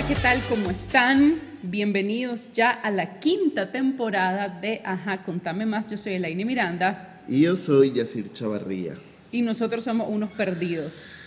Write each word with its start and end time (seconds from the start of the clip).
Hola, 0.00 0.08
¿qué 0.08 0.22
tal? 0.22 0.40
¿Cómo 0.48 0.70
están? 0.70 1.42
Bienvenidos 1.62 2.54
ya 2.54 2.70
a 2.70 2.90
la 2.90 3.18
quinta 3.20 3.70
temporada 3.70 4.48
de 4.48 4.80
Ajá, 4.82 5.22
contame 5.24 5.66
más. 5.66 5.88
Yo 5.88 5.98
soy 5.98 6.14
Elaine 6.14 6.46
Miranda. 6.46 7.20
Y 7.28 7.42
yo 7.42 7.54
soy 7.54 7.92
Yacir 7.92 8.32
Chavarría. 8.32 8.94
Y 9.30 9.42
nosotros 9.42 9.84
somos 9.84 10.08
unos 10.08 10.32
perdidos. 10.32 11.18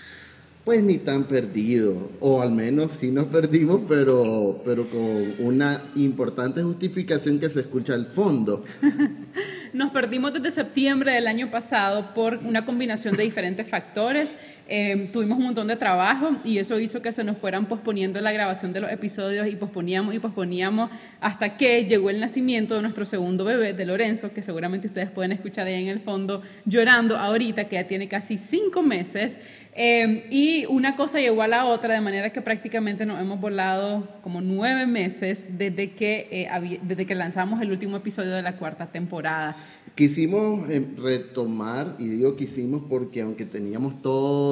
Pues 0.63 0.81
ni 0.81 0.97
tan 0.97 1.25
perdido, 1.25 2.09
o 2.19 2.41
al 2.41 2.51
menos 2.51 2.93
sí 2.93 3.11
nos 3.11 3.25
perdimos, 3.25 3.81
pero, 3.87 4.63
pero 4.65 4.89
con 4.89 5.35
una 5.45 5.83
importante 5.93 6.63
justificación 6.63 7.39
que 7.39 7.49
se 7.49 7.59
escucha 7.59 7.93
al 7.93 8.07
fondo. 8.07 8.65
nos 9.73 9.91
perdimos 9.91 10.33
desde 10.33 10.49
septiembre 10.49 11.11
del 11.11 11.27
año 11.27 11.51
pasado 11.51 12.15
por 12.15 12.37
una 12.37 12.65
combinación 12.65 13.15
de 13.17 13.23
diferentes 13.23 13.69
factores. 13.69 14.35
Em, 14.65 15.11
tuvimos 15.11 15.37
un 15.37 15.43
montón 15.43 15.67
de 15.67 15.75
trabajo 15.75 16.37
y 16.45 16.57
eso 16.57 16.79
hizo 16.79 17.01
que 17.01 17.11
se 17.11 17.25
nos 17.25 17.37
fueran 17.37 17.65
posponiendo 17.65 18.21
la 18.21 18.31
grabación 18.31 18.71
de 18.71 18.79
los 18.79 18.91
episodios 18.91 19.47
y 19.47 19.57
posponíamos 19.57 20.15
y 20.15 20.19
posponíamos 20.19 20.89
hasta 21.19 21.57
que 21.57 21.85
llegó 21.85 22.09
el 22.09 22.21
nacimiento 22.21 22.75
de 22.75 22.81
nuestro 22.81 23.05
segundo 23.05 23.43
bebé, 23.43 23.73
de 23.73 23.85
Lorenzo, 23.85 24.33
que 24.33 24.41
seguramente 24.41 24.87
ustedes 24.87 25.11
pueden 25.11 25.33
escuchar 25.33 25.67
ahí 25.67 25.83
en 25.83 25.89
el 25.89 25.99
fondo 25.99 26.41
llorando 26.65 27.17
ahorita, 27.17 27.65
que 27.65 27.75
ya 27.75 27.87
tiene 27.87 28.07
casi 28.07 28.37
cinco 28.37 28.81
meses. 28.81 29.37
Em, 29.75 30.21
y 30.29 30.65
una 30.67 30.95
cosa 30.95 31.19
llegó 31.19 31.41
a 31.41 31.47
la 31.47 31.65
otra, 31.65 31.95
de 31.95 32.01
manera 32.01 32.31
que 32.31 32.41
prácticamente 32.41 33.07
nos 33.07 33.19
hemos 33.19 33.41
volado 33.41 34.07
como 34.21 34.39
nueve 34.39 34.85
meses 34.85 35.49
desde 35.57 35.91
que, 35.91 36.27
eh, 36.31 36.79
desde 36.83 37.07
que 37.07 37.15
lanzamos 37.15 37.59
el 37.59 37.71
último 37.71 37.97
episodio 37.97 38.31
de 38.31 38.43
la 38.43 38.55
cuarta 38.55 38.85
temporada. 38.85 39.55
Quisimos 39.95 40.69
em, 40.69 40.95
retomar, 40.95 41.95
y 41.97 42.07
digo 42.07 42.35
quisimos 42.35 42.83
porque 42.87 43.21
aunque 43.21 43.45
teníamos 43.45 44.01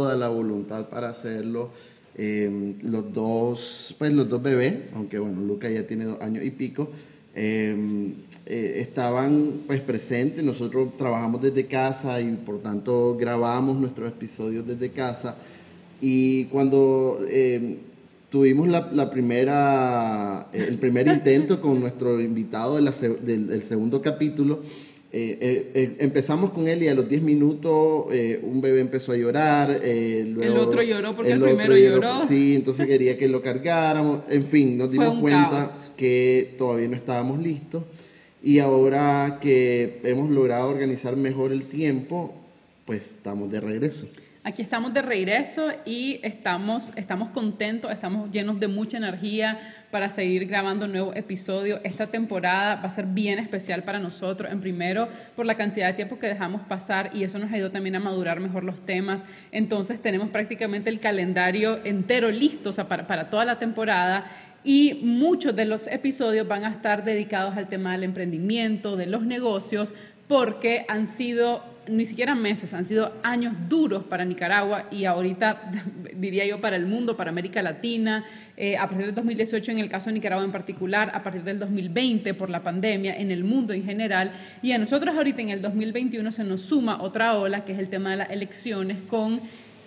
toda 0.01 0.15
la 0.15 0.29
voluntad 0.29 0.89
para 0.89 1.09
hacerlo, 1.09 1.69
em, 2.15 2.73
los, 2.81 3.13
dos, 3.13 3.95
pues 3.99 4.11
los 4.11 4.27
dos 4.27 4.41
bebés, 4.41 4.73
aunque 4.95 5.19
bueno, 5.19 5.41
Luca 5.41 5.69
ya 5.69 5.85
tiene 5.85 6.05
dos 6.05 6.19
años 6.21 6.43
y 6.43 6.49
pico, 6.49 6.89
eh, 7.35 7.75
eh, 8.47 8.73
estaban 8.77 9.61
pues 9.67 9.79
presentes. 9.81 10.43
Nosotros 10.43 10.97
trabajamos 10.97 11.43
desde 11.43 11.67
casa 11.67 12.19
y 12.19 12.31
por 12.31 12.63
tanto 12.63 13.15
grabamos 13.15 13.77
nuestros 13.77 14.11
episodios 14.11 14.65
desde 14.65 14.89
casa. 14.89 15.35
Y 16.01 16.45
cuando 16.45 17.19
eh, 17.29 17.77
tuvimos 18.31 18.69
la, 18.69 19.11
primera, 19.11 20.47
el 20.51 20.79
primer 20.79 21.07
intento 21.09 21.61
con 21.61 21.79
nuestro 21.79 22.19
invitado 22.19 22.77
del 22.77 23.63
segundo 23.63 24.01
capítulo, 24.01 24.61
eh, 25.13 25.37
eh, 25.41 25.71
eh, 25.73 25.95
empezamos 25.99 26.51
con 26.51 26.69
él 26.69 26.83
y 26.83 26.87
a 26.87 26.95
los 26.95 27.09
10 27.09 27.21
minutos 27.21 28.05
un 28.43 28.61
bebé 28.61 28.79
empezó 28.79 29.11
a 29.11 29.17
llorar. 29.17 29.69
el 29.83 30.57
otro 30.57 30.81
lloró 30.81 31.15
porque 31.15 31.33
el, 31.33 31.41
primero 31.41 31.75
lloró, 31.75 32.25
Sí, 32.25 32.55
entonces 32.55 32.87
quería 32.87 33.17
que 33.17 33.27
lo 33.27 33.41
cargáramos. 33.41 34.21
En 34.29 34.45
fin, 34.45 34.77
nos 34.77 34.89
dimos 34.89 35.19
cuenta 35.19 35.67
que 35.97 36.55
todavía 36.57 36.87
no 36.87 36.95
estábamos 36.95 37.41
listos. 37.41 37.83
Y 38.41 38.59
ahora 38.59 39.37
que 39.41 39.99
hemos 40.03 40.31
logrado 40.31 40.69
organizar 40.69 41.15
mejor 41.17 41.51
el 41.51 41.63
tiempo, 41.63 42.33
pues 42.85 43.11
estamos 43.11 43.51
de 43.51 43.59
regreso. 43.59 44.07
Aquí 44.43 44.63
estamos 44.63 44.91
de 44.93 45.03
regreso 45.03 45.67
y 45.85 46.19
estamos, 46.23 46.93
estamos 46.95 47.29
contentos, 47.29 47.91
estamos 47.91 48.31
llenos 48.31 48.59
de 48.59 48.67
mucha 48.67 48.97
energía 48.97 49.59
para 49.91 50.09
seguir 50.09 50.47
grabando 50.47 50.87
nuevos 50.87 51.15
episodios. 51.15 51.81
Esta 51.83 52.07
temporada 52.07 52.75
va 52.75 52.87
a 52.87 52.89
ser 52.89 53.05
bien 53.05 53.37
especial 53.37 53.83
para 53.83 53.99
nosotros, 53.99 54.51
en 54.51 54.61
primero 54.61 55.09
por 55.35 55.45
la 55.45 55.55
cantidad 55.55 55.87
de 55.87 55.93
tiempo 55.93 56.17
que 56.17 56.27
dejamos 56.27 56.61
pasar 56.61 57.11
y 57.13 57.23
eso 57.23 57.37
nos 57.37 57.51
ayudó 57.51 57.71
también 57.71 57.95
a 57.95 57.99
madurar 57.99 58.39
mejor 58.39 58.63
los 58.63 58.85
temas. 58.85 59.25
Entonces 59.51 60.01
tenemos 60.01 60.29
prácticamente 60.29 60.89
el 60.89 60.99
calendario 60.99 61.79
entero 61.83 62.31
listo 62.31 62.71
para, 62.87 63.05
para 63.05 63.29
toda 63.29 63.45
la 63.45 63.59
temporada 63.59 64.25
y 64.63 64.99
muchos 65.03 65.55
de 65.55 65.65
los 65.65 65.87
episodios 65.87 66.47
van 66.47 66.65
a 66.65 66.69
estar 66.69 67.03
dedicados 67.03 67.57
al 67.57 67.67
tema 67.67 67.93
del 67.93 68.03
emprendimiento, 68.03 68.95
de 68.95 69.07
los 69.07 69.23
negocios, 69.23 69.93
porque 70.27 70.85
han 70.87 71.07
sido 71.07 71.63
ni 71.91 72.05
siquiera 72.05 72.33
meses, 72.35 72.73
han 72.73 72.85
sido 72.85 73.13
años 73.21 73.53
duros 73.67 74.03
para 74.03 74.25
Nicaragua 74.25 74.85
y 74.91 75.05
ahorita 75.05 75.71
diría 76.15 76.45
yo 76.45 76.61
para 76.61 76.75
el 76.75 76.85
mundo, 76.85 77.17
para 77.17 77.29
América 77.29 77.61
Latina, 77.61 78.25
eh, 78.57 78.77
a 78.77 78.87
partir 78.87 79.05
del 79.05 79.15
2018 79.15 79.71
en 79.71 79.79
el 79.79 79.89
caso 79.89 80.09
de 80.09 80.13
Nicaragua 80.13 80.43
en 80.43 80.51
particular, 80.51 81.11
a 81.13 81.23
partir 81.23 81.43
del 81.43 81.59
2020 81.59 82.33
por 82.33 82.49
la 82.49 82.63
pandemia, 82.63 83.15
en 83.15 83.31
el 83.31 83.43
mundo 83.43 83.73
en 83.73 83.83
general, 83.83 84.31
y 84.61 84.71
a 84.71 84.77
nosotros 84.77 85.15
ahorita 85.15 85.41
en 85.41 85.49
el 85.49 85.61
2021 85.61 86.31
se 86.31 86.43
nos 86.43 86.61
suma 86.61 87.01
otra 87.01 87.35
ola, 87.37 87.65
que 87.65 87.73
es 87.73 87.79
el 87.79 87.89
tema 87.89 88.11
de 88.11 88.17
las 88.17 88.29
elecciones 88.29 88.97
con 89.09 89.41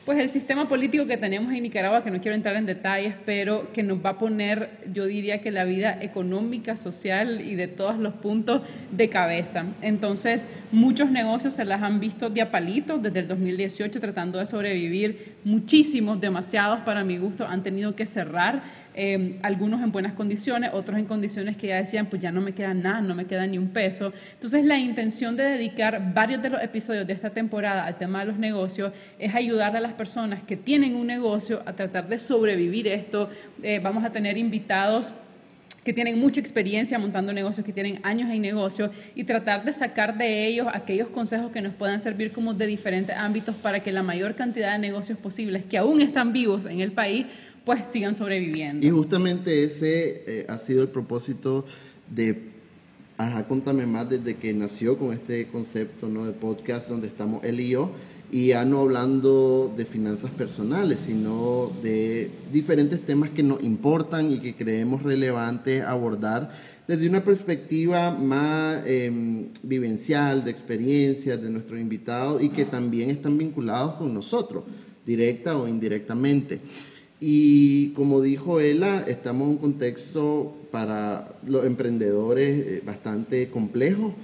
pues 0.04 0.18
el 0.18 0.28
sistema 0.28 0.68
político 0.68 1.06
que 1.06 1.16
tenemos 1.16 1.52
en 1.52 1.62
Nicaragua, 1.62 2.04
que 2.04 2.10
no 2.10 2.20
quiero 2.20 2.34
entrar 2.34 2.56
en 2.56 2.66
detalles, 2.66 3.14
pero 3.24 3.72
que 3.72 3.82
nos 3.82 4.04
va 4.04 4.10
a 4.10 4.18
poner, 4.18 4.68
yo 4.92 5.06
diría 5.06 5.40
que 5.40 5.50
la 5.50 5.64
vida 5.64 5.96
económica, 6.00 6.76
social 6.76 7.40
y 7.40 7.54
de 7.54 7.68
todos 7.68 7.98
los 7.98 8.12
puntos 8.12 8.62
de 8.90 9.08
cabeza. 9.08 9.64
Entonces, 9.80 10.46
muchos 10.72 11.10
negocios 11.10 11.54
se 11.54 11.64
las 11.64 11.82
han 11.82 12.00
visto 12.00 12.28
de 12.28 12.42
a 12.42 12.50
palitos 12.50 13.02
desde 13.02 13.20
el 13.20 13.28
2018 13.28 13.98
tratando 13.98 14.38
de 14.38 14.46
sobrevivir. 14.46 15.32
Muchísimos, 15.44 16.20
demasiados 16.20 16.80
para 16.80 17.02
mi 17.02 17.16
gusto, 17.16 17.46
han 17.46 17.62
tenido 17.62 17.96
que 17.96 18.04
cerrar 18.04 18.62
Em, 18.96 19.38
algunos 19.42 19.82
en 19.82 19.90
buenas 19.90 20.12
condiciones, 20.12 20.70
otros 20.72 20.96
en 20.98 21.06
condiciones 21.06 21.56
que 21.56 21.66
ya 21.66 21.76
decían, 21.76 22.06
pues 22.06 22.22
ya 22.22 22.30
no 22.30 22.40
me 22.40 22.52
queda 22.52 22.74
nada, 22.74 23.00
no 23.00 23.16
me 23.16 23.24
queda 23.24 23.44
ni 23.44 23.58
un 23.58 23.68
peso. 23.68 24.12
Entonces 24.34 24.64
la 24.64 24.78
intención 24.78 25.36
de 25.36 25.42
dedicar 25.42 26.14
varios 26.14 26.40
de 26.42 26.50
los 26.50 26.62
episodios 26.62 27.04
de 27.04 27.12
esta 27.12 27.30
temporada 27.30 27.86
al 27.86 27.98
tema 27.98 28.20
de 28.20 28.26
los 28.26 28.38
negocios 28.38 28.92
es 29.18 29.34
ayudar 29.34 29.76
a 29.76 29.80
las 29.80 29.94
personas 29.94 30.44
que 30.44 30.56
tienen 30.56 30.94
un 30.94 31.08
negocio 31.08 31.62
a 31.66 31.72
tratar 31.72 32.08
de 32.08 32.20
sobrevivir 32.20 32.86
esto. 32.86 33.28
Eh, 33.64 33.80
vamos 33.82 34.04
a 34.04 34.10
tener 34.10 34.38
invitados 34.38 35.12
que 35.82 35.92
tienen 35.92 36.18
mucha 36.18 36.40
experiencia 36.40 36.98
montando 36.98 37.32
negocios, 37.32 37.66
que 37.66 37.72
tienen 37.72 38.00
años 38.04 38.30
en 38.30 38.40
negocio 38.40 38.90
y 39.14 39.24
tratar 39.24 39.64
de 39.64 39.72
sacar 39.72 40.16
de 40.16 40.46
ellos 40.46 40.68
aquellos 40.72 41.08
consejos 41.08 41.50
que 41.52 41.60
nos 41.60 41.74
puedan 41.74 42.00
servir 42.00 42.32
como 42.32 42.54
de 42.54 42.66
diferentes 42.66 43.14
ámbitos 43.16 43.54
para 43.56 43.80
que 43.80 43.92
la 43.92 44.02
mayor 44.02 44.34
cantidad 44.34 44.72
de 44.72 44.78
negocios 44.78 45.18
posibles 45.18 45.64
que 45.64 45.76
aún 45.76 46.00
están 46.00 46.32
vivos 46.32 46.64
en 46.64 46.80
el 46.80 46.92
país 46.92 47.26
pues 47.64 47.86
sigan 47.86 48.14
sobreviviendo. 48.14 48.86
Y 48.86 48.90
justamente 48.90 49.64
ese 49.64 50.24
eh, 50.26 50.46
ha 50.48 50.58
sido 50.58 50.82
el 50.82 50.88
propósito 50.88 51.64
de 52.14 52.54
Ajá, 53.16 53.46
contame 53.46 53.86
más 53.86 54.10
desde 54.10 54.34
que 54.34 54.52
nació 54.52 54.98
con 54.98 55.12
este 55.12 55.46
concepto 55.46 56.08
¿no? 56.08 56.26
de 56.26 56.32
podcast 56.32 56.88
donde 56.88 57.06
estamos 57.06 57.44
él 57.44 57.60
y 57.60 57.68
yo, 57.68 57.92
y 58.32 58.48
ya 58.48 58.64
no 58.64 58.80
hablando 58.80 59.72
de 59.76 59.84
finanzas 59.84 60.32
personales, 60.32 61.02
sino 61.02 61.70
de 61.80 62.28
diferentes 62.52 63.00
temas 63.06 63.30
que 63.30 63.44
nos 63.44 63.62
importan 63.62 64.32
y 64.32 64.40
que 64.40 64.56
creemos 64.56 65.04
relevantes 65.04 65.84
abordar 65.84 66.50
desde 66.88 67.08
una 67.08 67.22
perspectiva 67.22 68.10
más 68.10 68.82
em, 68.84 69.46
vivencial, 69.62 70.42
de 70.42 70.50
experiencias 70.50 71.40
de 71.40 71.50
nuestros 71.50 71.78
invitados 71.78 72.42
y 72.42 72.48
que 72.48 72.64
también 72.64 73.10
están 73.10 73.38
vinculados 73.38 73.94
con 73.94 74.12
nosotros, 74.12 74.64
directa 75.06 75.56
o 75.56 75.68
indirectamente. 75.68 76.58
Y 77.26 77.88
como 77.94 78.20
dijo 78.20 78.60
Ela, 78.60 79.02
estamos 79.06 79.46
en 79.46 79.52
un 79.52 79.56
contexto 79.56 80.54
para 80.70 81.26
los 81.46 81.64
emprendedores 81.64 82.66
eh, 82.66 82.82
bastante 82.84 83.48
complejo, 83.48 84.14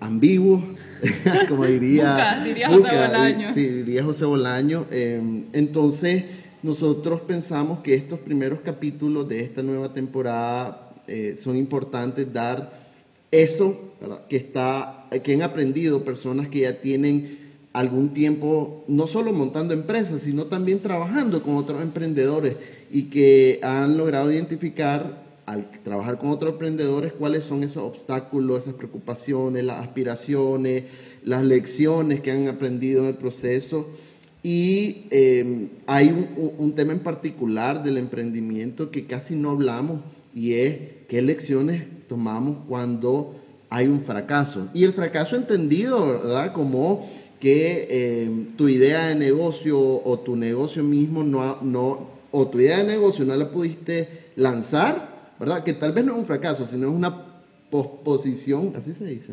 ambiguo, 0.00 0.64
como 1.50 1.66
diría, 1.66 2.42
José 2.66 2.96
Bolaño. 2.96 3.52
Sí, 3.52 3.66
diría 3.68 4.02
José 4.02 4.24
Bolaño. 4.24 4.86
Entonces, 5.52 6.24
nosotros 6.62 7.20
pensamos 7.20 7.80
que 7.80 7.94
estos 7.94 8.18
primeros 8.20 8.60
capítulos 8.60 9.28
de 9.28 9.40
esta 9.40 9.62
nueva 9.62 9.92
temporada 9.92 10.94
eh, 11.08 11.36
son 11.38 11.58
importantes 11.58 12.32
dar 12.32 12.72
eso 13.30 13.92
que 14.30 14.36
está 14.38 15.08
que 15.22 15.34
han 15.34 15.42
aprendido 15.42 16.04
personas 16.06 16.48
que 16.48 16.60
ya 16.60 16.80
tienen 16.80 17.39
algún 17.72 18.12
tiempo, 18.12 18.84
no 18.88 19.06
solo 19.06 19.32
montando 19.32 19.74
empresas, 19.74 20.22
sino 20.22 20.46
también 20.46 20.80
trabajando 20.80 21.42
con 21.42 21.56
otros 21.56 21.82
emprendedores 21.82 22.56
y 22.90 23.04
que 23.04 23.60
han 23.62 23.96
logrado 23.96 24.32
identificar 24.32 25.30
al 25.46 25.68
trabajar 25.84 26.18
con 26.18 26.30
otros 26.30 26.52
emprendedores 26.52 27.12
cuáles 27.12 27.44
son 27.44 27.64
esos 27.64 27.82
obstáculos, 27.82 28.60
esas 28.62 28.74
preocupaciones, 28.74 29.64
las 29.64 29.82
aspiraciones, 29.82 30.84
las 31.24 31.44
lecciones 31.44 32.20
que 32.20 32.30
han 32.30 32.48
aprendido 32.48 33.02
en 33.02 33.08
el 33.08 33.16
proceso. 33.16 33.88
Y 34.42 35.06
eh, 35.10 35.68
hay 35.86 36.08
un, 36.08 36.52
un, 36.56 36.74
tema 36.74 36.92
en 36.92 37.00
particular 37.00 37.82
del 37.82 37.98
emprendimiento 37.98 38.90
que 38.90 39.06
casi 39.06 39.34
no 39.34 39.50
hablamos 39.50 40.00
y 40.34 40.54
es 40.54 40.78
qué 41.08 41.20
lecciones 41.20 41.84
tomamos 42.08 42.58
cuando 42.68 43.36
hay 43.68 43.86
un 43.86 44.02
fracaso. 44.02 44.68
Y 44.72 44.84
el 44.84 44.92
fracaso 44.92 45.36
entendido, 45.36 46.06
¿verdad? 46.06 46.52
Como 46.52 47.08
que 47.40 47.88
eh, 47.90 48.30
tu 48.56 48.68
idea 48.68 49.08
de 49.08 49.14
negocio 49.14 49.78
o 49.80 50.18
tu 50.18 50.36
negocio 50.36 50.84
mismo 50.84 51.24
no, 51.24 51.58
no, 51.62 52.08
o 52.30 52.46
tu 52.48 52.60
idea 52.60 52.78
de 52.78 52.84
negocio 52.84 53.24
no 53.24 53.34
la 53.34 53.48
pudiste 53.48 54.08
lanzar, 54.36 55.08
¿verdad? 55.40 55.64
Que 55.64 55.72
tal 55.72 55.92
vez 55.92 56.04
no 56.04 56.12
es 56.12 56.18
un 56.18 56.26
fracaso, 56.26 56.66
sino 56.66 56.88
es 56.88 56.94
una 56.94 57.24
posposición, 57.70 58.72
así 58.76 58.92
se 58.92 59.06
dice, 59.06 59.32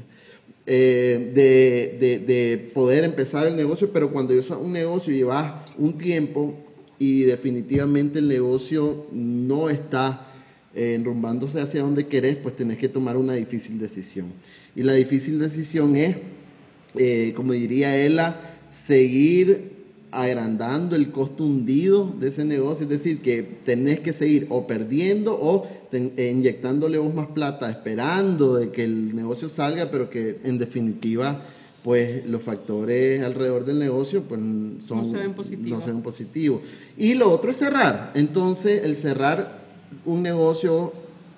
de, 0.65 1.97
de, 1.99 2.19
de, 2.19 2.71
poder 2.73 3.03
empezar 3.03 3.47
el 3.47 3.55
negocio, 3.55 3.89
pero 3.91 4.11
cuando 4.11 4.33
yo 4.33 4.59
un 4.59 4.73
negocio 4.73 5.13
llevas 5.13 5.53
un 5.77 5.97
tiempo 5.97 6.53
y 6.99 7.23
definitivamente 7.23 8.19
el 8.19 8.27
negocio 8.27 9.05
no 9.11 9.69
está 9.69 10.27
eh, 10.75 10.95
enrumbándose 10.95 11.59
hacia 11.59 11.81
donde 11.81 12.07
querés, 12.07 12.37
pues 12.37 12.55
tenés 12.55 12.77
que 12.77 12.89
tomar 12.89 13.17
una 13.17 13.33
difícil 13.33 13.79
decisión. 13.79 14.27
Y 14.75 14.83
la 14.83 14.93
difícil 14.93 15.39
decisión 15.39 15.95
es, 15.95 16.17
eh, 16.99 17.33
como 17.35 17.53
diría 17.53 17.95
ella, 17.97 18.35
seguir 18.71 19.77
agrandando 20.11 20.95
el 20.95 21.11
costo 21.11 21.43
hundido 21.43 22.13
de 22.19 22.29
ese 22.29 22.45
negocio, 22.45 22.83
es 22.83 22.89
decir, 22.89 23.21
que 23.21 23.43
tenés 23.43 23.99
que 23.99 24.13
seguir 24.13 24.47
o 24.49 24.65
perdiendo 24.65 25.37
o 25.39 25.67
eh, 25.91 26.31
inyectándole 26.33 26.97
vos 26.97 27.13
más 27.13 27.27
plata, 27.27 27.69
esperando 27.69 28.55
de 28.55 28.71
que 28.71 28.83
el 28.83 29.15
negocio 29.15 29.49
salga, 29.49 29.91
pero 29.91 30.09
que 30.09 30.39
en 30.43 30.57
definitiva 30.57 31.41
pues 31.83 32.27
los 32.27 32.43
factores 32.43 33.23
alrededor 33.23 33.63
del 33.63 33.79
negocio 33.79 34.23
pues 34.23 34.41
son, 34.85 34.97
no 34.97 35.05
se 35.05 35.17
ven 35.17 35.33
positivos. 35.33 35.79
No 35.79 35.85
se 35.85 35.91
ven 35.91 36.01
positivos. 36.01 36.61
Y 36.97 37.13
lo 37.13 37.31
otro 37.31 37.51
es 37.51 37.57
cerrar. 37.57 38.11
Entonces, 38.13 38.83
el 38.83 38.97
cerrar 38.97 39.61
un 40.05 40.21
negocio 40.21 40.91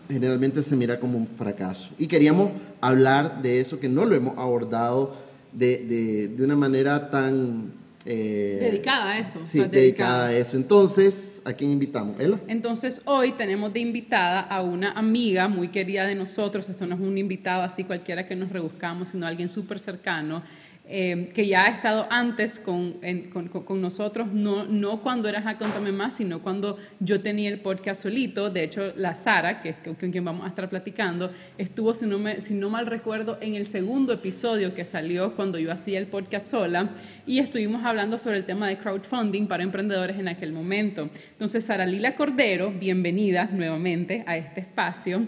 generalmente 0.08 0.64
se 0.64 0.76
mira 0.76 1.00
como 1.00 1.20
un 1.20 1.28
fracaso. 1.28 1.90
Y 2.00 2.08
queríamos 2.08 2.52
hablar 2.82 3.44
de 3.44 3.60
eso, 3.60 3.80
que 3.80 3.90
no 3.90 4.06
lo 4.06 4.16
hemos 4.16 4.38
abordado 4.40 5.14
de, 5.54 5.78
de, 5.78 6.28
de 6.30 6.44
una 6.44 6.56
manera 6.56 7.10
tan 7.10 7.80
eh, 8.06 8.58
dedicada 8.60 9.12
a 9.12 9.20
eso. 9.20 9.40
Sí, 9.46 9.60
dedicada. 9.60 10.28
a 10.28 10.34
eso. 10.34 10.58
Entonces, 10.58 11.42
¿a 11.46 11.54
quién 11.54 11.72
invitamos? 11.72 12.16
Entonces, 12.48 13.02
hoy 13.06 13.34
tenemos 13.34 13.74
de 13.74 13.82
invitada 13.82 14.40
a 14.40 14.62
una 14.62 14.94
amiga 14.94 15.48
muy 15.48 15.68
querida 15.68 16.08
de 16.08 16.16
nosotros. 16.16 16.70
Esto 16.70 16.86
no 16.86 16.96
es 16.96 17.02
un 17.02 17.18
invitado 17.18 17.62
así 17.62 17.84
cualquiera 17.84 18.28
que 18.28 18.36
nos 18.36 18.50
rebuscamos, 18.50 19.10
sino 19.10 19.28
alguien 19.28 19.50
súper 19.50 19.80
cercano. 19.80 20.44
Eh, 20.92 21.30
que 21.36 21.46
ya 21.46 21.66
ha 21.66 21.68
estado 21.68 22.08
antes 22.10 22.60
con, 22.60 22.94
con, 23.64 23.80
nosotros, 23.80 24.30
no, 24.34 24.66
no 24.66 25.04
cuando 25.04 25.30
eras 25.30 25.46
a 25.46 25.60
Contame 25.60 25.92
Más, 25.92 26.16
sino 26.16 26.42
cuando 26.42 26.80
yo 27.00 27.22
tenía 27.22 27.52
el 27.52 27.60
podcast 27.60 28.02
solito. 28.02 28.50
De 28.50 28.64
hecho, 28.64 28.92
la 28.96 29.14
Sara, 29.14 29.62
que 29.62 29.70
es 29.70 29.76
con 29.84 30.10
quien 30.10 30.26
vamos 30.26 30.48
a 30.48 30.50
estar 30.50 30.68
platicando, 30.68 31.32
estuvo, 31.60 31.94
si 31.94 32.08
no, 32.08 32.18
me, 32.18 32.42
si 32.42 32.56
no 32.56 32.72
mal 32.72 32.88
recuerdo, 32.88 33.38
en 33.40 33.54
el 33.54 33.68
segundo 33.68 34.14
episodio 34.14 34.74
que 34.74 34.84
salió 34.84 35.36
cuando 35.36 35.60
yo 35.60 35.72
hacía 35.72 36.00
el 36.00 36.08
podcast 36.08 36.48
sola 36.48 36.90
y 37.28 37.38
estuvimos 37.38 37.86
hablando 37.86 38.18
sobre 38.18 38.38
el 38.38 38.46
tema 38.46 38.68
de 38.68 38.78
crowdfunding 38.78 39.46
para 39.46 39.62
emprendedores 39.62 40.18
en 40.18 40.28
aquel 40.28 40.54
momento. 40.54 41.08
Entonces, 41.34 41.66
Sara 41.66 41.86
Lila 41.86 42.16
Cordero, 42.16 42.72
bienvenida 42.72 43.48
nuevamente 43.52 44.24
a 44.26 44.38
este 44.38 44.62
espacio. 44.62 45.28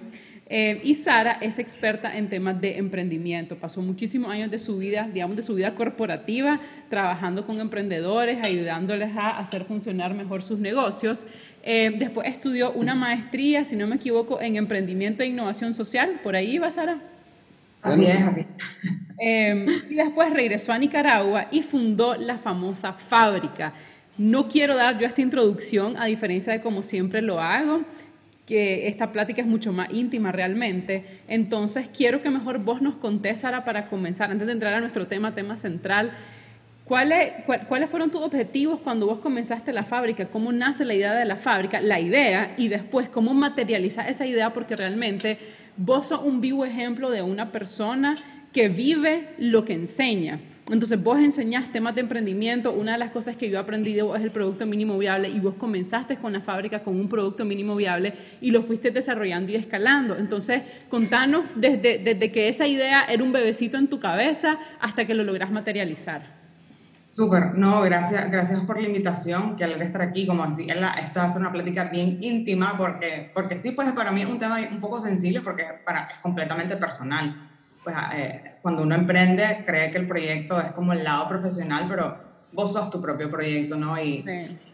Eh, 0.53 0.81
y 0.83 0.95
Sara 0.95 1.37
es 1.39 1.59
experta 1.59 2.17
en 2.17 2.27
temas 2.27 2.59
de 2.59 2.77
emprendimiento. 2.77 3.55
Pasó 3.55 3.81
muchísimos 3.81 4.29
años 4.29 4.51
de 4.51 4.59
su 4.59 4.77
vida, 4.77 5.09
digamos, 5.13 5.37
de 5.37 5.43
su 5.43 5.55
vida 5.55 5.75
corporativa, 5.75 6.59
trabajando 6.89 7.47
con 7.47 7.61
emprendedores, 7.61 8.37
ayudándoles 8.43 9.15
a 9.15 9.39
hacer 9.39 9.63
funcionar 9.63 10.13
mejor 10.13 10.43
sus 10.43 10.59
negocios. 10.59 11.25
Eh, 11.63 11.95
después 11.97 12.27
estudió 12.27 12.73
una 12.73 12.95
maestría, 12.95 13.63
si 13.63 13.77
no 13.77 13.87
me 13.87 13.95
equivoco, 13.95 14.41
en 14.41 14.57
emprendimiento 14.57 15.23
e 15.23 15.27
innovación 15.27 15.73
social. 15.73 16.19
¿Por 16.21 16.35
ahí 16.35 16.57
va, 16.57 16.69
Sara? 16.69 16.97
Así 17.81 18.05
es, 18.05 18.21
así. 18.21 18.45
Eh, 19.23 19.65
y 19.89 19.95
después 19.95 20.33
regresó 20.33 20.73
a 20.73 20.77
Nicaragua 20.77 21.47
y 21.51 21.61
fundó 21.61 22.15
la 22.15 22.37
famosa 22.37 22.91
fábrica. 22.91 23.71
No 24.17 24.49
quiero 24.49 24.75
dar 24.75 24.99
yo 24.99 25.07
esta 25.07 25.21
introducción, 25.21 25.95
a 25.95 26.07
diferencia 26.07 26.51
de 26.51 26.59
como 26.59 26.83
siempre 26.83 27.21
lo 27.21 27.39
hago 27.39 27.85
que 28.51 28.89
esta 28.89 29.13
plática 29.13 29.41
es 29.41 29.47
mucho 29.47 29.71
más 29.71 29.87
íntima 29.93 30.33
realmente. 30.33 31.05
Entonces, 31.29 31.87
quiero 31.87 32.21
que 32.21 32.29
mejor 32.29 32.59
vos 32.59 32.81
nos 32.81 32.95
contés, 32.95 33.39
Sara, 33.39 33.63
para 33.63 33.87
comenzar, 33.87 34.29
antes 34.29 34.45
de 34.45 34.51
entrar 34.51 34.73
a 34.73 34.81
nuestro 34.81 35.07
tema, 35.07 35.33
tema 35.33 35.55
central. 35.55 36.11
¿Cuáles, 36.83 37.31
¿Cuáles 37.69 37.89
fueron 37.89 38.09
tus 38.09 38.19
objetivos 38.19 38.81
cuando 38.81 39.05
vos 39.05 39.19
comenzaste 39.19 39.71
la 39.71 39.85
fábrica? 39.85 40.25
¿Cómo 40.25 40.51
nace 40.51 40.83
la 40.83 40.93
idea 40.93 41.13
de 41.13 41.23
la 41.23 41.37
fábrica? 41.37 41.79
La 41.79 42.01
idea 42.01 42.53
y 42.57 42.67
después 42.67 43.07
cómo 43.07 43.33
materializar 43.33 44.09
esa 44.09 44.25
idea 44.25 44.49
porque 44.49 44.75
realmente 44.75 45.37
vos 45.77 46.07
sos 46.07 46.19
un 46.21 46.41
vivo 46.41 46.65
ejemplo 46.65 47.09
de 47.09 47.21
una 47.21 47.53
persona 47.53 48.17
que 48.51 48.67
vive 48.67 49.29
lo 49.37 49.63
que 49.63 49.75
enseña. 49.75 50.41
Entonces 50.69 51.03
vos 51.03 51.19
enseñás 51.19 51.71
temas 51.71 51.95
de 51.95 52.01
emprendimiento, 52.01 52.71
una 52.71 52.93
de 52.93 52.97
las 52.97 53.11
cosas 53.11 53.35
que 53.35 53.49
yo 53.49 53.57
he 53.57 53.61
aprendido 53.61 54.15
es 54.15 54.21
el 54.21 54.31
producto 54.31 54.65
mínimo 54.65 54.97
viable. 54.97 55.27
Y 55.27 55.39
vos 55.39 55.55
comenzaste 55.55 56.17
con 56.17 56.33
la 56.33 56.39
fábrica 56.39 56.79
con 56.79 56.99
un 56.99 57.09
producto 57.09 57.43
mínimo 57.45 57.75
viable 57.75 58.13
y 58.39 58.51
lo 58.51 58.61
fuiste 58.63 58.91
desarrollando 58.91 59.51
y 59.51 59.55
escalando. 59.55 60.15
Entonces 60.17 60.61
contanos 60.89 61.45
desde, 61.55 61.97
desde 61.97 62.31
que 62.31 62.47
esa 62.47 62.67
idea 62.67 63.05
era 63.09 63.23
un 63.23 63.31
bebecito 63.31 63.77
en 63.77 63.87
tu 63.87 63.99
cabeza 63.99 64.59
hasta 64.79 65.05
que 65.05 65.13
lo 65.13 65.23
logras 65.23 65.51
materializar. 65.51 66.41
Súper, 67.13 67.55
no, 67.55 67.81
gracias, 67.81 68.31
gracias 68.31 68.61
por 68.61 68.79
la 68.79 68.87
invitación, 68.87 69.57
que 69.57 69.65
al 69.65 69.81
estar 69.81 70.01
aquí, 70.01 70.25
como 70.25 70.45
así, 70.45 70.67
esta 70.69 71.19
va 71.19 71.25
a 71.25 71.29
ser 71.29 71.41
una 71.41 71.51
plática 71.51 71.85
bien 71.85 72.19
íntima, 72.21 72.77
porque, 72.77 73.29
porque 73.33 73.57
sí, 73.57 73.71
pues 73.71 73.91
para 73.91 74.11
mí 74.11 74.21
es 74.21 74.29
un 74.29 74.39
tema 74.39 74.59
un 74.71 74.79
poco 74.79 75.01
sensible, 75.01 75.41
porque 75.41 75.65
para, 75.85 76.03
es 76.03 76.17
completamente 76.19 76.77
personal 76.77 77.49
pues, 77.83 77.95
eh, 78.15 78.55
cuando 78.61 78.83
uno 78.83 78.95
emprende, 78.95 79.63
cree 79.65 79.91
que 79.91 79.97
el 79.97 80.07
proyecto 80.07 80.59
es 80.59 80.71
como 80.71 80.93
el 80.93 81.03
lado 81.03 81.27
profesional, 81.27 81.85
pero 81.89 82.17
vos 82.53 82.73
sos 82.73 82.89
tu 82.89 83.01
propio 83.01 83.29
proyecto, 83.29 83.75
¿no? 83.75 84.01
Y, 84.01 84.23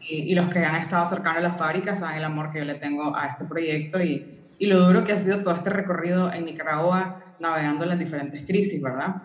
y, 0.01 0.33
los 0.33 0.49
que 0.49 0.59
han 0.59 0.75
estado 0.75 1.05
cercanos 1.05 1.37
a 1.37 1.47
las 1.49 1.57
fábricas 1.57 1.99
saben 1.99 2.17
el 2.17 2.23
amor 2.23 2.51
que 2.51 2.59
yo 2.59 2.65
le 2.65 2.75
tengo 2.75 3.15
a 3.15 3.27
este 3.27 3.45
proyecto 3.45 4.01
y, 4.01 4.41
y 4.59 4.65
lo 4.65 4.79
duro 4.79 5.03
que 5.03 5.13
ha 5.13 5.17
sido 5.17 5.41
todo 5.41 5.53
este 5.53 5.69
recorrido 5.69 6.31
en 6.33 6.45
Nicaragua 6.45 7.17
navegando 7.39 7.83
en 7.83 7.89
las 7.89 7.99
diferentes 7.99 8.45
crisis, 8.45 8.81
¿verdad? 8.81 9.17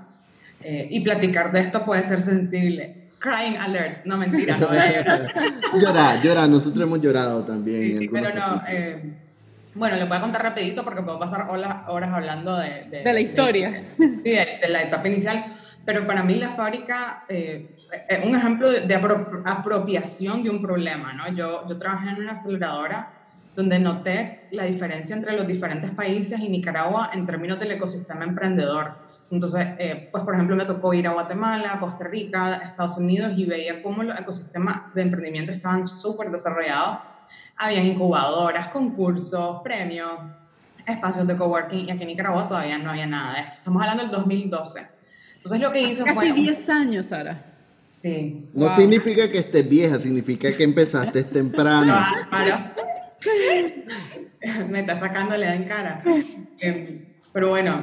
Eh, 0.62 0.88
y 0.90 1.00
platicar 1.00 1.50
de 1.52 1.60
esto 1.60 1.84
puede 1.84 2.02
ser 2.02 2.20
sensible. 2.20 3.08
Crying 3.18 3.56
alert, 3.56 4.04
no 4.04 4.16
mentira, 4.16 4.56
no 4.58 4.68
llorar. 4.68 6.20
llorar, 6.22 6.48
nosotros 6.48 6.86
hemos 6.86 7.00
llorado 7.00 7.42
también. 7.44 8.00
Sí, 8.00 8.08
pero 8.12 8.34
no, 8.34 8.62
eh, 8.68 9.14
bueno, 9.74 9.96
le 9.96 10.04
voy 10.04 10.16
a 10.16 10.20
contar 10.20 10.42
rapidito 10.42 10.84
porque 10.84 11.02
puedo 11.02 11.18
pasar 11.18 11.48
horas, 11.48 11.88
horas 11.88 12.12
hablando 12.12 12.56
de, 12.58 12.84
de, 12.90 13.12
la 13.12 13.20
historia. 13.20 13.82
sí, 13.96 14.30
de, 14.30 14.68
la 14.68 14.82
etapa 14.82 15.08
inicial. 15.08 15.44
Pero 15.84 16.06
para 16.06 16.22
mí 16.22 16.36
la 16.36 16.50
fábrica 16.50 17.24
eh, 17.28 17.74
es 18.08 18.24
un 18.24 18.36
ejemplo 18.36 18.70
de, 18.70 18.94
apropiación 19.44 20.42
de 20.42 20.50
un 20.50 20.62
problema. 20.62 21.12
¿no? 21.12 21.28
Yo, 21.34 21.66
yo 21.68 21.78
trabajé 21.78 22.10
en 22.10 22.16
una 22.16 22.32
aceleradora 22.32 23.12
donde 23.56 23.78
noté 23.78 24.48
la 24.52 24.64
diferencia 24.64 25.14
entre 25.16 25.36
los 25.36 25.46
diferentes 25.46 25.90
países 25.90 26.38
y 26.38 26.48
Nicaragua 26.48 27.10
en 27.12 27.26
términos 27.26 27.58
del 27.58 27.72
ecosistema 27.72 28.24
emprendedor. 28.24 28.94
Entonces, 29.30 29.66
eh, 29.78 30.08
pues 30.12 30.24
por 30.24 30.34
ejemplo, 30.34 30.54
me 30.54 30.64
tocó 30.64 30.92
ir 30.94 31.06
a 31.08 31.12
Guatemala, 31.12 31.78
Costa 31.80 32.06
Rica, 32.06 32.60
Estados 32.64 32.98
Unidos 32.98 33.32
y 33.36 33.46
veía 33.46 33.82
cómo 33.82 34.02
los 34.02 34.18
ecosistemas 34.18 34.94
de 34.94 35.02
emprendimiento 35.02 35.52
estaban 35.52 35.86
súper 35.86 36.30
desarrollados 36.30 36.98
habían 37.56 37.86
incubadoras, 37.86 38.68
concursos, 38.68 39.60
premios, 39.62 40.12
espacios 40.86 41.26
de 41.26 41.36
coworking 41.36 41.88
y 41.88 41.90
aquí 41.90 42.02
en 42.02 42.08
Nicaragua 42.08 42.46
todavía 42.46 42.78
no 42.78 42.90
había 42.90 43.06
nada 43.06 43.34
de 43.34 43.40
esto. 43.40 43.56
Estamos 43.58 43.82
hablando 43.82 44.02
del 44.04 44.12
2012. 44.12 44.86
Entonces 45.36 45.60
lo 45.60 45.72
que 45.72 45.82
hice 45.82 46.02
fue... 46.12 46.28
Casi 46.28 46.40
10 46.40 46.68
años, 46.68 47.06
Sara. 47.06 47.42
Sí. 48.00 48.48
No 48.54 48.74
significa 48.74 49.30
que 49.30 49.38
estés 49.38 49.68
vieja, 49.68 49.98
significa 49.98 50.52
que 50.52 50.64
empezaste 50.64 51.22
temprano. 51.24 51.94
Claro. 52.30 52.64
Me 54.68 54.80
está 54.80 54.98
sacando 54.98 55.36
la 55.36 55.54
en 55.54 55.64
cara. 55.64 56.02
Em, 56.58 56.98
pero 57.32 57.50
bueno, 57.50 57.80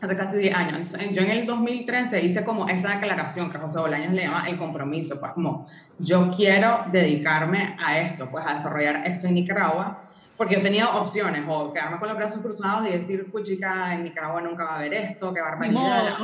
hace 0.00 0.16
casi 0.16 0.36
10 0.38 0.54
años. 0.54 0.96
Yo 1.12 1.22
en 1.22 1.30
el 1.30 1.46
2013 1.46 2.22
hice 2.22 2.44
como 2.44 2.68
esa 2.68 2.90
declaración 2.90 3.50
que 3.50 3.58
José 3.58 3.78
Bolaños 3.78 4.12
le 4.12 4.24
llama 4.24 4.48
el 4.48 4.58
compromiso, 4.58 5.18
pues 5.18 5.32
como 5.32 5.66
yo 5.98 6.30
quiero 6.34 6.84
dedicarme 6.92 7.76
a 7.82 7.98
esto, 7.98 8.28
pues 8.30 8.46
a 8.46 8.54
desarrollar 8.54 9.06
esto 9.06 9.26
en 9.26 9.34
Nicaragua, 9.34 10.02
porque 10.36 10.56
yo 10.56 10.62
tenía 10.62 10.90
opciones, 10.90 11.42
o 11.48 11.72
quedarme 11.72 11.98
con 11.98 12.08
los 12.08 12.16
brazos 12.16 12.42
cruzados 12.42 12.86
y 12.86 12.92
decir, 12.92 13.26
chica, 13.42 13.94
en 13.94 14.04
Nicaragua 14.04 14.42
nunca 14.42 14.64
va 14.64 14.72
a 14.72 14.76
haber 14.76 14.94
esto, 14.94 15.32
qué 15.32 15.40
barbaridad. 15.40 16.18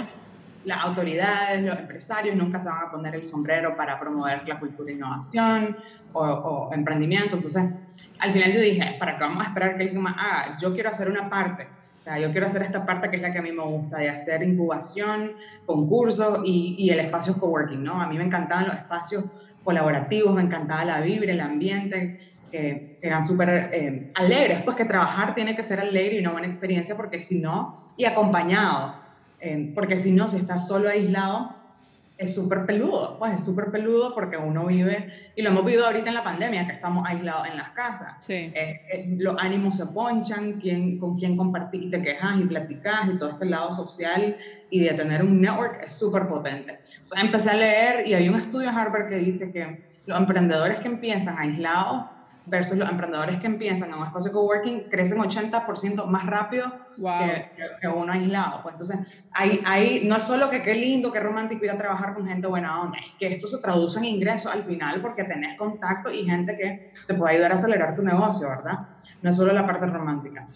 Las 0.64 0.84
autoridades, 0.84 1.60
los 1.62 1.76
empresarios 1.76 2.36
nunca 2.36 2.60
se 2.60 2.68
van 2.68 2.84
a 2.84 2.90
poner 2.90 3.16
el 3.16 3.26
sombrero 3.26 3.76
para 3.76 3.98
promover 3.98 4.46
la 4.46 4.60
cultura 4.60 4.86
de 4.86 4.92
innovación 4.92 5.76
o, 6.12 6.22
o 6.22 6.72
emprendimiento. 6.72 7.34
Entonces, 7.34 7.64
al 8.20 8.32
final 8.32 8.52
yo 8.52 8.60
dije, 8.60 8.96
¿para 8.96 9.18
qué 9.18 9.24
vamos 9.24 9.44
a 9.44 9.48
esperar 9.48 9.76
que 9.76 9.82
alguien 9.82 10.00
más 10.00 10.14
haga? 10.16 10.56
Yo 10.60 10.72
quiero 10.72 10.90
hacer 10.90 11.10
una 11.10 11.28
parte 11.28 11.66
o 12.02 12.04
sea, 12.04 12.18
yo 12.18 12.32
quiero 12.32 12.48
hacer 12.48 12.62
esta 12.62 12.84
parte 12.84 13.08
que 13.08 13.16
es 13.16 13.22
la 13.22 13.30
que 13.30 13.38
a 13.38 13.42
mí 13.42 13.52
me 13.52 13.62
gusta, 13.62 13.98
de 13.98 14.08
hacer 14.08 14.42
incubación, 14.42 15.36
concursos 15.66 16.40
y, 16.44 16.74
y 16.76 16.90
el 16.90 16.98
espacio 16.98 17.38
coworking, 17.38 17.80
¿no? 17.80 18.02
A 18.02 18.08
mí 18.08 18.18
me 18.18 18.24
encantaban 18.24 18.66
los 18.66 18.74
espacios 18.74 19.24
colaborativos, 19.62 20.34
me 20.34 20.42
encantaba 20.42 20.84
la 20.84 21.00
vibra, 21.00 21.30
el 21.30 21.40
ambiente, 21.40 22.18
que 22.50 22.98
eran 23.00 23.24
súper 23.24 23.70
eh, 23.72 24.10
alegres, 24.16 24.62
pues 24.64 24.76
que 24.76 24.84
trabajar 24.84 25.32
tiene 25.36 25.54
que 25.54 25.62
ser 25.62 25.78
alegre 25.78 26.16
y 26.16 26.18
una 26.18 26.32
buena 26.32 26.48
experiencia, 26.48 26.96
porque 26.96 27.20
si 27.20 27.38
no, 27.38 27.72
y 27.96 28.04
acompañado, 28.04 28.96
eh, 29.38 29.70
porque 29.72 29.96
si 29.96 30.10
no, 30.10 30.28
si 30.28 30.38
estás 30.38 30.66
solo 30.66 30.88
aislado, 30.88 31.54
es 32.18 32.34
súper 32.34 32.66
peludo, 32.66 33.18
pues 33.18 33.34
es 33.34 33.44
súper 33.44 33.70
peludo 33.70 34.14
porque 34.14 34.36
uno 34.36 34.66
vive, 34.66 35.12
y 35.34 35.42
lo 35.42 35.50
hemos 35.50 35.64
vivido 35.64 35.86
ahorita 35.86 36.08
en 36.08 36.14
la 36.14 36.24
pandemia, 36.24 36.66
que 36.66 36.74
estamos 36.74 37.06
aislados 37.08 37.48
en 37.48 37.56
las 37.56 37.70
casas. 37.70 38.14
Sí. 38.20 38.52
los 39.18 39.36
ánimos 39.38 39.76
se 39.76 39.86
ponchan, 39.86 40.60
quién, 40.60 40.98
con 40.98 41.16
quién 41.16 41.36
compartir 41.36 41.82
y 41.82 41.90
te 41.90 42.02
quejas 42.02 42.36
y 42.38 42.44
platicas 42.44 43.08
y 43.12 43.16
todo 43.16 43.30
este 43.30 43.46
lado 43.46 43.72
social 43.72 44.36
y 44.70 44.80
de 44.80 44.94
tener 44.94 45.22
un 45.22 45.40
network 45.40 45.82
es 45.84 45.92
súper 45.92 46.28
potente. 46.28 46.78
O 47.00 47.04
sea, 47.04 47.22
empecé 47.22 47.50
a 47.50 47.54
leer 47.54 48.06
y 48.06 48.14
hay 48.14 48.28
un 48.28 48.38
estudio 48.38 48.70
de 48.70 48.76
Harvard 48.76 49.08
que 49.08 49.16
dice 49.16 49.52
que 49.52 49.82
los 50.06 50.18
emprendedores 50.18 50.78
que 50.80 50.88
empiezan 50.88 51.38
aislados 51.38 52.04
versus 52.46 52.76
los 52.76 52.88
emprendedores 52.90 53.40
que 53.40 53.46
empiezan 53.46 53.90
en 53.90 53.96
un 53.96 54.06
espacio 54.06 54.32
coworking 54.32 54.88
crecen 54.90 55.18
80% 55.18 56.06
más 56.06 56.26
rápido 56.26 56.72
que, 57.80 57.88
uno 57.88 58.12
aislado. 58.12 58.62
Pues 58.62 58.74
entonces, 58.74 59.24
ahí, 59.32 59.60
ahí 59.64 60.02
no 60.04 60.16
es 60.16 60.24
solo 60.24 60.50
que 60.50 60.62
qué 60.62 60.74
lindo, 60.74 61.12
qué 61.12 61.20
romántico 61.20 61.64
ir 61.64 61.70
a 61.70 61.78
trabajar 61.78 62.14
con 62.14 62.26
gente 62.26 62.46
buena 62.46 62.80
onda, 62.80 62.98
es 62.98 63.12
que 63.18 63.34
esto 63.34 63.46
se 63.46 63.58
traduce 63.58 63.98
en 63.98 64.06
ingresos 64.06 64.52
al 64.52 64.64
final 64.64 65.00
porque 65.00 65.24
tenés 65.24 65.56
contacto 65.56 66.10
y 66.10 66.24
gente 66.24 66.56
que 66.56 66.90
te 67.06 67.14
puede 67.14 67.34
ayudar 67.34 67.52
a 67.52 67.54
acelerar 67.54 67.94
tu 67.94 68.02
negocio, 68.02 68.48
¿verdad? 68.48 68.88
No 69.22 69.30
es 69.30 69.36
solo 69.36 69.52
la 69.52 69.66
parte 69.66 69.86
romántica. 69.86 70.46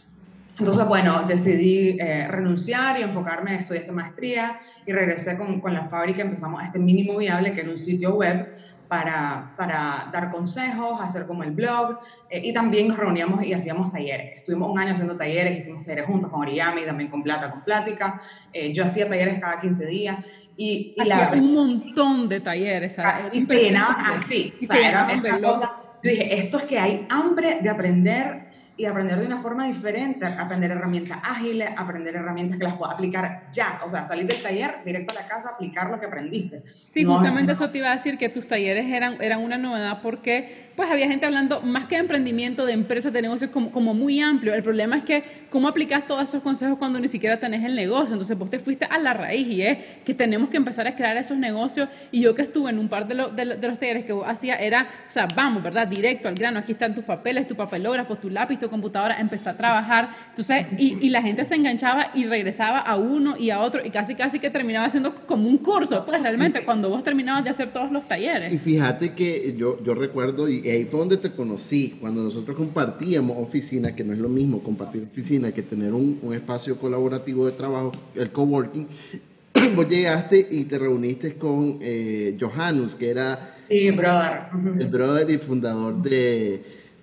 Entonces, 0.59 0.88
bueno, 0.88 1.25
decidí 1.28 1.99
eh, 2.00 2.26
renunciar 2.28 2.99
y 2.99 3.02
enfocarme 3.02 3.52
en 3.52 3.61
estudiar 3.61 3.83
esta 3.83 3.93
maestría 3.93 4.59
y 4.87 4.93
regresé 4.93 5.37
con, 5.37 5.61
con 5.61 5.75
la 5.75 5.88
fábrica, 5.88 6.23
empezamos 6.23 6.62
este 6.62 6.78
mínimo 6.78 7.19
viable, 7.19 7.52
que 7.52 7.61
era 7.61 7.71
un 7.71 7.78
sitio 7.78 8.14
web 8.14 8.57
para, 8.88 9.52
para, 9.57 10.09
dar 10.12 10.31
consejos, 10.31 11.00
hacer 11.00 11.26
como 11.26 11.43
el 11.43 11.50
blog, 11.50 11.99
eh, 12.31 12.40
y 12.45 12.52
también 12.52 12.88
nos 12.88 12.97
reuníamos 12.97 13.45
y 13.45 13.52
hacíamos 13.52 13.93
talleres. 13.93 14.37
Estuvimos 14.37 14.71
un 14.71 14.78
año 14.78 14.93
haciendo 14.93 15.16
talleres, 15.16 15.59
hicimos 15.59 15.85
talleres 15.85 16.07
juntos 16.07 16.31
con 16.31 16.43
origami, 16.43 16.85
también 16.85 17.11
con 17.11 17.23
plata, 17.23 17.50
con 17.50 17.62
plática. 17.62 18.21
Eh, 18.52 18.73
yo 18.73 18.85
hacía 18.85 19.09
talleres 19.09 19.40
cada 19.40 19.61
15 19.61 19.87
días. 19.87 20.19
Y, 20.57 20.95
y 20.97 21.00
hacía 21.00 21.33
un 21.35 21.55
montón 21.55 22.28
de 22.28 22.40
talleres. 22.40 22.97
Y 23.33 23.47
se 23.47 23.55
llenaban 23.55 23.97
así. 24.07 24.55
o 24.62 24.66
sea, 24.66 24.88
era, 24.88 25.40
cosa, 25.40 25.73
yo 26.02 26.11
dije, 26.11 26.38
esto 26.38 26.59
es 26.59 26.64
que 26.64 26.78
hay 26.78 27.07
hambre 27.11 27.61
de 27.61 27.69
aprender 27.69 28.47
y 28.76 28.85
aprender 28.85 29.18
de 29.18 29.26
una 29.26 29.38
forma 29.38 29.66
diferente, 29.66 30.26
aprender 30.26 30.71
herramientas 30.71 31.18
ágiles, 31.23 31.71
aprender 31.76 32.14
herramientas 32.14 32.59
que 32.59 32.64
las 32.64 32.75
puedas 32.75 32.95
aplicar 32.95 33.49
ya, 33.50 33.80
o 33.85 33.88
sea, 33.88 34.06
salir 34.06 34.26
del 34.26 34.42
taller 34.42 34.83
directo 34.85 35.14
a 35.16 35.23
la 35.23 35.28
casa, 35.28 35.50
aplicar 35.50 35.90
lo 35.90 35.99
que 35.99 36.06
aprendiste. 36.06 36.62
Sí, 36.75 37.04
justamente 37.04 37.52
eso 37.52 37.71
te 37.71 37.78
iba 37.78 37.90
a 37.90 37.97
decir, 37.97 38.18
que 38.18 38.28
tus 38.28 38.47
talleres 38.47 38.87
eran, 38.87 39.21
eran 39.21 39.42
una 39.42 39.56
novedad 39.56 40.00
porque 40.02 40.65
pues 40.76 40.90
había 40.90 41.09
gente 41.09 41.25
hablando 41.25 41.62
más 41.62 41.87
que 41.87 41.95
de 41.95 42.02
emprendimiento, 42.02 42.66
de 42.66 42.75
empresas, 42.75 43.11
de 43.12 43.23
negocios, 43.23 43.50
como, 43.50 43.71
como 43.71 43.95
muy 43.95 44.21
amplio. 44.21 44.52
El 44.52 44.62
problema 44.62 44.99
es 44.99 45.04
que, 45.04 45.25
¿cómo 45.49 45.68
aplicas 45.68 46.06
todos 46.06 46.28
esos 46.28 46.42
consejos 46.42 46.76
cuando 46.78 47.00
ni 47.00 47.09
siquiera 47.09 47.40
tenés 47.40 47.64
el 47.64 47.75
negocio? 47.75 48.12
Entonces, 48.12 48.37
vos 48.37 48.50
te 48.50 48.59
fuiste 48.59 48.85
a 48.85 48.99
la 48.99 49.14
raíz 49.14 49.49
y 49.49 49.62
es 49.62 49.78
que 50.04 50.12
tenemos 50.12 50.50
que 50.50 50.59
empezar 50.59 50.87
a 50.87 50.95
crear 50.95 51.16
esos 51.16 51.38
negocios. 51.38 51.88
Y 52.12 52.21
yo 52.21 52.35
que 52.35 52.42
estuve 52.42 52.68
en 52.71 52.78
un 52.78 52.88
par 52.88 53.09
de, 53.09 53.14
de, 53.14 53.68
los 53.68 53.78
talleres 53.78 54.04
que 54.04 54.12
vos 54.12 54.26
hacía 54.28 54.56
era, 54.56 54.87
o 55.09 55.11
sea, 55.11 55.26
vamos, 55.35 55.62
¿verdad? 55.62 55.88
Directo 55.88 56.28
al 56.28 56.35
grano. 56.35 56.59
Aquí 56.59 56.73
están 56.73 56.95
tus 56.95 57.04
papeles, 57.04 57.49
tu 57.49 57.56
papelógrafo, 57.56 58.16
tu 58.16 58.28
lápiz, 58.28 58.59
tu 58.59 58.68
computadora, 58.68 59.18
empezar 59.18 59.54
a 59.54 59.56
trabajar. 59.56 60.11
Entonces, 60.28 60.66
y, 60.76 60.99
y 61.00 61.09
la 61.09 61.23
gente 61.23 61.47
se 61.47 61.54
enganchaba 61.54 62.11
y 62.12 62.26
regresaba 62.26 62.80
a 62.80 62.97
uno 62.97 63.35
y 63.38 63.49
a 63.49 63.61
otro 63.61 63.80
y 63.83 63.90
casi, 63.90 64.14
casi 64.14 64.38
que 64.38 64.50
terminaba 64.50 64.85
haciendo 64.85 65.14
como 65.26 65.49
un 65.49 65.56
curso, 65.56 66.04
pues 66.04 66.21
realmente, 66.21 66.62
cuando 66.64 66.90
vos 66.90 67.02
terminabas 67.02 67.45
de 67.45 67.50
hacer 67.50 67.71
todos 67.71 67.90
los 67.90 68.06
talleres. 68.06 68.52
Y 68.52 68.59
fíjate 68.59 69.14
que 69.14 69.54
yo, 69.56 69.83
yo 69.83 69.95
recuerdo, 69.95 70.50
y 70.50 70.65
y 70.66 70.70
ahí 70.70 70.85
fue 70.85 70.99
donde 70.99 71.16
te 71.16 71.30
conocí, 71.30 71.96
cuando 72.00 72.25
nosotros 72.25 72.56
compartíamos 72.56 73.38
oficina, 73.38 73.94
que 73.94 74.02
no 74.02 74.12
es 74.12 74.18
lo 74.18 74.28
mismo 74.28 74.64
compartir 74.64 75.06
oficina 75.08 75.52
que 75.52 75.62
tener 75.62 75.94
un, 75.94 76.18
un 76.20 76.35
espacio 76.35 76.76
colaborativo 76.76 77.46
de 77.46 77.52
trabajo, 77.52 77.92
el 78.16 78.30
coworking, 78.30 78.88
vos 79.76 79.88
llegaste 79.88 80.44
y 80.50 80.64
te 80.64 80.76
reuniste 80.76 81.35
con 81.35 81.78
eh, 81.80 82.37
Johannes, 82.40 82.96
que 82.96 83.11
era 83.11 83.54
sí, 83.68 83.92
brother. 83.92 84.40
el 84.80 84.88
brother 84.88 85.30
y 85.30 85.38
fundador 85.38 86.02
de, 86.02 86.61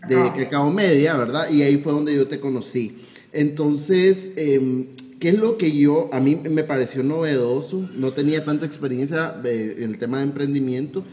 de 0.10 0.16
ah. 0.52 0.70
Media, 0.70 1.16
¿verdad? 1.16 1.50
Y 1.50 1.62
ahí 1.62 1.78
fue 1.78 1.94
donde 1.94 2.14
yo 2.14 2.28
te 2.28 2.42
conocí. 2.42 2.98
Entonces, 3.32 4.32
eh, 4.36 4.88
¿qué 5.22 5.30
es 5.30 5.40
lo 5.40 5.58
que 5.58 5.72
yo, 5.72 6.10
a 6.12 6.20
mí 6.20 6.36
me 6.36 6.66
pareció 6.66 7.02
novedoso? 7.02 7.88
No 7.96 8.12
tenía 8.12 8.44
tanta 8.44 8.66
experiencia 8.66 9.34
eh, 9.46 9.76
en 9.78 9.92
el 9.92 10.00
tema 10.00 10.18
de 10.18 10.24
emprendimiento 10.24 11.06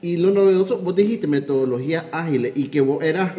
y 0.00 0.16
lo 0.16 0.30
novedoso, 0.30 0.78
vos 0.78 0.94
dijiste 0.94 1.26
metodologías 1.26 2.04
ágiles 2.12 2.52
y 2.54 2.68
que 2.68 2.80
vos 2.80 3.02
eras, 3.02 3.32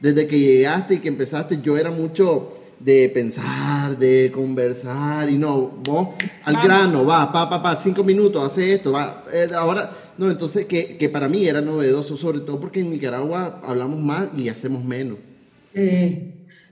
desde 0.00 0.26
que 0.26 0.38
llegaste 0.38 0.94
y 0.94 0.98
que 0.98 1.08
empezaste, 1.08 1.60
yo 1.62 1.76
era 1.78 1.90
mucho 1.90 2.52
de 2.78 3.08
pensar, 3.08 3.98
de 3.98 4.30
conversar 4.34 5.30
y 5.30 5.38
no, 5.38 5.70
vos 5.84 6.08
al 6.44 6.56
grano, 6.62 7.04
va, 7.04 7.32
pa, 7.32 7.48
pa, 7.48 7.62
pa, 7.62 7.78
cinco 7.78 8.04
minutos, 8.04 8.44
hace 8.44 8.74
esto, 8.74 8.92
va, 8.92 9.24
eh, 9.32 9.48
ahora, 9.56 9.90
no, 10.18 10.30
entonces 10.30 10.66
que, 10.66 10.96
que, 10.98 11.08
para 11.08 11.28
mí 11.28 11.46
era 11.46 11.60
novedoso, 11.60 12.16
sobre 12.16 12.40
todo 12.40 12.60
porque 12.60 12.80
en 12.80 12.90
Nicaragua 12.90 13.60
hablamos 13.64 13.98
más 14.00 14.28
y 14.36 14.48
hacemos 14.48 14.84
menos. 14.84 15.18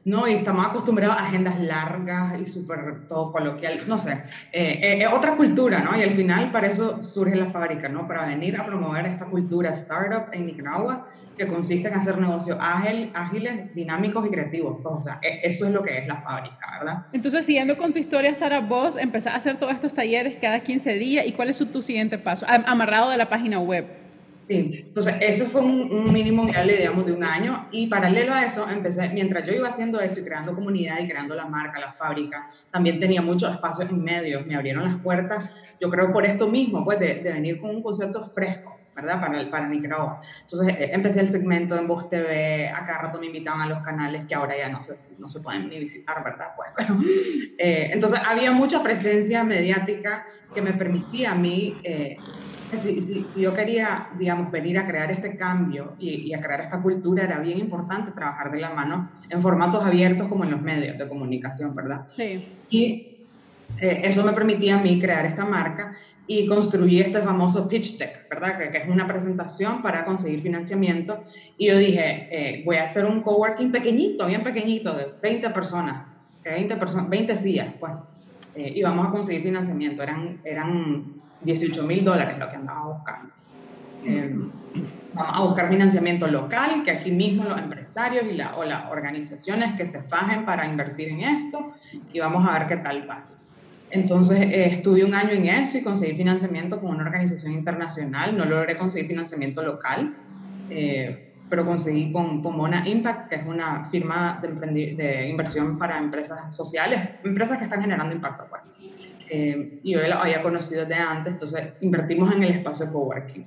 ¿No? 0.04 0.26
Y 0.26 0.34
estamos 0.34 0.66
acostumbrados 0.66 1.16
a 1.16 1.26
agendas 1.26 1.60
largas 1.60 2.40
y 2.40 2.44
súper 2.44 3.06
todo 3.06 3.32
coloquial, 3.32 3.80
no 3.86 3.98
sé, 3.98 4.12
eh, 4.52 4.80
eh, 4.82 5.04
es 5.04 5.12
otra 5.12 5.36
cultura, 5.36 5.80
¿no? 5.80 5.96
Y 5.96 6.02
al 6.02 6.10
final 6.10 6.50
para 6.50 6.68
eso 6.68 7.02
surge 7.02 7.36
la 7.36 7.46
fábrica, 7.46 7.88
¿no? 7.88 8.06
Para 8.06 8.26
venir 8.26 8.56
a 8.56 8.66
promover 8.66 9.06
esta 9.06 9.26
cultura 9.26 9.70
startup 9.70 10.32
en 10.32 10.46
Nicaragua 10.46 11.06
que 11.36 11.46
consiste 11.46 11.88
en 11.88 11.94
hacer 11.94 12.18
negocios 12.18 12.58
ágil, 12.60 13.10
ágiles, 13.14 13.74
dinámicos 13.74 14.26
y 14.26 14.30
creativos. 14.30 14.80
Pues, 14.82 14.94
o 14.98 15.02
sea, 15.02 15.18
e, 15.22 15.40
eso 15.44 15.66
es 15.66 15.72
lo 15.72 15.82
que 15.82 15.98
es 15.98 16.06
la 16.06 16.20
fábrica, 16.20 16.78
¿verdad? 16.78 17.06
Entonces, 17.12 17.46
siguiendo 17.46 17.78
con 17.78 17.92
tu 17.92 17.98
historia, 17.98 18.34
Sara, 18.34 18.60
vos 18.60 18.96
empezás 18.96 19.34
a 19.34 19.36
hacer 19.36 19.56
todos 19.56 19.72
estos 19.72 19.94
talleres 19.94 20.36
cada 20.40 20.60
15 20.60 20.98
días 20.98 21.26
y 21.26 21.32
¿cuál 21.32 21.48
es 21.48 21.58
tu 21.58 21.80
siguiente 21.80 22.18
paso? 22.18 22.44
Amarrado 22.48 23.10
de 23.10 23.16
la 23.16 23.28
página 23.28 23.58
web. 23.58 24.01
Sí, 24.52 24.84
entonces 24.86 25.14
eso 25.20 25.46
fue 25.46 25.62
un, 25.62 26.12
mínimo 26.12 26.44
viable, 26.44 26.76
digamos, 26.76 27.06
de 27.06 27.12
un 27.12 27.24
año 27.24 27.68
y 27.70 27.86
paralelo 27.86 28.34
a 28.34 28.44
eso 28.44 28.68
empecé, 28.68 29.08
mientras 29.08 29.46
yo 29.46 29.52
iba 29.54 29.66
haciendo 29.66 29.98
eso 29.98 30.20
y 30.20 30.24
creando 30.24 30.54
comunidad 30.54 30.98
y 31.00 31.08
creando 31.08 31.34
la 31.34 31.46
marca, 31.46 31.80
la 31.80 31.94
fábrica, 31.94 32.50
también 32.70 33.00
tenía 33.00 33.22
muchos 33.22 33.50
espacios 33.50 33.88
en 33.88 34.04
medio, 34.04 34.44
me 34.44 34.54
abrieron 34.54 34.84
las 34.84 35.00
puertas, 35.00 35.50
yo 35.80 35.88
creo 35.88 36.12
por 36.12 36.26
esto 36.26 36.48
mismo, 36.48 36.84
pues 36.84 37.00
de, 37.00 37.22
venir 37.22 37.62
con 37.62 37.70
un 37.70 37.82
concepto 37.82 38.28
fresco, 38.28 38.78
¿verdad? 38.94 39.22
Para, 39.22 39.50
para 39.50 39.68
Nicaragua. 39.68 40.20
Entonces 40.42 40.74
eh, 40.78 40.90
empecé 40.92 41.20
el 41.20 41.30
segmento 41.30 41.78
en 41.78 41.88
Voz 41.88 42.10
TV, 42.10 42.68
acá 42.68 42.98
rato 42.98 43.18
me 43.18 43.26
invitaban 43.28 43.62
a 43.62 43.66
los 43.66 43.78
canales 43.78 44.26
que 44.28 44.34
ahora 44.34 44.54
ya 44.54 44.68
no 44.68 44.82
se, 44.82 44.98
no 45.16 45.30
se 45.30 45.40
pueden 45.40 45.70
ni 45.70 45.78
visitar, 45.78 46.22
¿verdad? 46.22 46.48
Pues, 46.56 46.68
eh, 47.58 47.88
entonces 47.90 48.20
había 48.22 48.52
mucha 48.52 48.82
presencia 48.82 49.44
mediática 49.44 50.26
que 50.52 50.60
me 50.60 50.74
permitía 50.74 51.32
a 51.32 51.36
mí... 51.36 51.74
Eh, 51.84 52.18
si, 52.78 53.26
yo 53.36 53.52
quería, 53.54 54.08
digamos, 54.18 54.50
venir 54.50 54.78
a 54.78 54.86
crear 54.86 55.10
este 55.10 55.36
cambio 55.36 55.94
y, 55.98 56.32
a 56.32 56.40
crear 56.40 56.60
esta 56.60 56.80
cultura, 56.80 57.24
era 57.24 57.38
bien 57.38 57.58
importante 57.58 58.12
trabajar 58.12 58.50
de 58.50 58.60
la 58.60 58.70
mano 58.70 59.10
en 59.28 59.42
formatos 59.42 59.84
abiertos 59.84 60.28
como 60.28 60.44
en 60.44 60.52
los 60.52 60.62
medios 60.62 60.98
de 60.98 61.08
comunicación, 61.08 61.74
¿verdad? 61.74 62.06
Sí. 62.14 62.56
Y 62.70 63.18
eh, 63.80 64.02
eso 64.04 64.22
me 64.22 64.32
permitía 64.32 64.78
a 64.78 64.82
mí 64.82 65.00
crear 65.00 65.26
esta 65.26 65.44
marca 65.44 65.96
y 66.26 66.46
construir 66.46 67.02
este 67.02 67.20
famoso 67.20 67.68
pitch 67.68 67.98
deck, 67.98 68.28
¿verdad? 68.30 68.58
Que, 68.58 68.78
es 68.78 68.88
una 68.88 69.06
presentación 69.06 69.82
para 69.82 70.04
conseguir 70.04 70.40
financiamiento. 70.40 71.24
Y 71.58 71.66
yo 71.68 71.76
dije, 71.76 72.28
eh, 72.30 72.62
voy 72.64 72.76
a 72.76 72.84
hacer 72.84 73.04
un 73.04 73.22
coworking 73.22 73.72
pequeñito, 73.72 74.26
bien 74.26 74.42
pequeñito, 74.42 74.94
de 74.94 75.08
20 75.20 75.50
personas, 75.50 76.06
20, 76.44 76.76
personas, 76.76 77.08
20 77.08 77.36
sillas, 77.36 77.74
pues. 77.78 77.92
Eh, 78.54 78.72
y 78.76 78.82
vamos 78.82 79.08
a 79.08 79.10
conseguir 79.10 79.42
financiamiento. 79.42 80.02
Eran, 80.02 80.40
eran 80.44 81.04
18 81.42 81.82
mil 81.84 82.04
dólares 82.04 82.38
lo 82.38 82.48
que 82.48 82.56
andaba 82.56 82.94
buscando. 82.94 83.32
Eh, 84.04 84.34
vamos 85.14 85.32
a 85.34 85.42
buscar 85.42 85.68
financiamiento 85.68 86.26
local, 86.26 86.82
que 86.84 86.90
aquí 86.90 87.10
mismo 87.10 87.44
los 87.44 87.58
empresarios 87.58 88.24
y 88.24 88.32
la, 88.32 88.56
o 88.56 88.64
las 88.64 88.90
organizaciones 88.90 89.74
que 89.74 89.86
se 89.86 90.02
fajen 90.02 90.44
para 90.44 90.66
invertir 90.66 91.10
en 91.10 91.20
esto 91.20 91.72
y 92.12 92.18
vamos 92.20 92.46
a 92.48 92.58
ver 92.58 92.68
qué 92.68 92.76
tal 92.78 93.08
va. 93.08 93.26
Entonces 93.90 94.40
eh, 94.40 94.66
estuve 94.66 95.04
un 95.04 95.14
año 95.14 95.32
en 95.32 95.46
eso 95.46 95.76
y 95.78 95.82
conseguí 95.82 96.16
financiamiento 96.16 96.80
con 96.80 96.90
una 96.90 97.04
organización 97.04 97.52
internacional. 97.52 98.36
No 98.36 98.46
logré 98.46 98.78
conseguir 98.78 99.08
financiamiento 99.08 99.62
local, 99.62 100.16
eh, 100.70 101.31
pero 101.52 101.66
conseguí 101.66 102.10
con 102.10 102.40
Pomona 102.40 102.88
Impact, 102.88 103.28
que 103.28 103.34
es 103.34 103.46
una 103.46 103.84
firma 103.90 104.40
de, 104.40 104.94
de, 104.96 105.28
inversión 105.28 105.76
para 105.76 105.98
empresas 105.98 106.56
sociales, 106.56 106.98
empresas 107.22 107.58
que 107.58 107.64
están 107.64 107.82
generando 107.82 108.14
impacto. 108.14 108.46
Pues 108.48 108.62
eh, 109.28 109.78
y 109.82 109.92
yo 109.92 110.00
la 110.00 110.22
había 110.22 110.40
conocido 110.40 110.86
de 110.86 110.94
antes, 110.94 111.34
entonces 111.34 111.74
invertimos 111.82 112.34
en 112.34 112.44
el 112.44 112.52
espacio 112.52 112.90
coworking. 112.90 113.46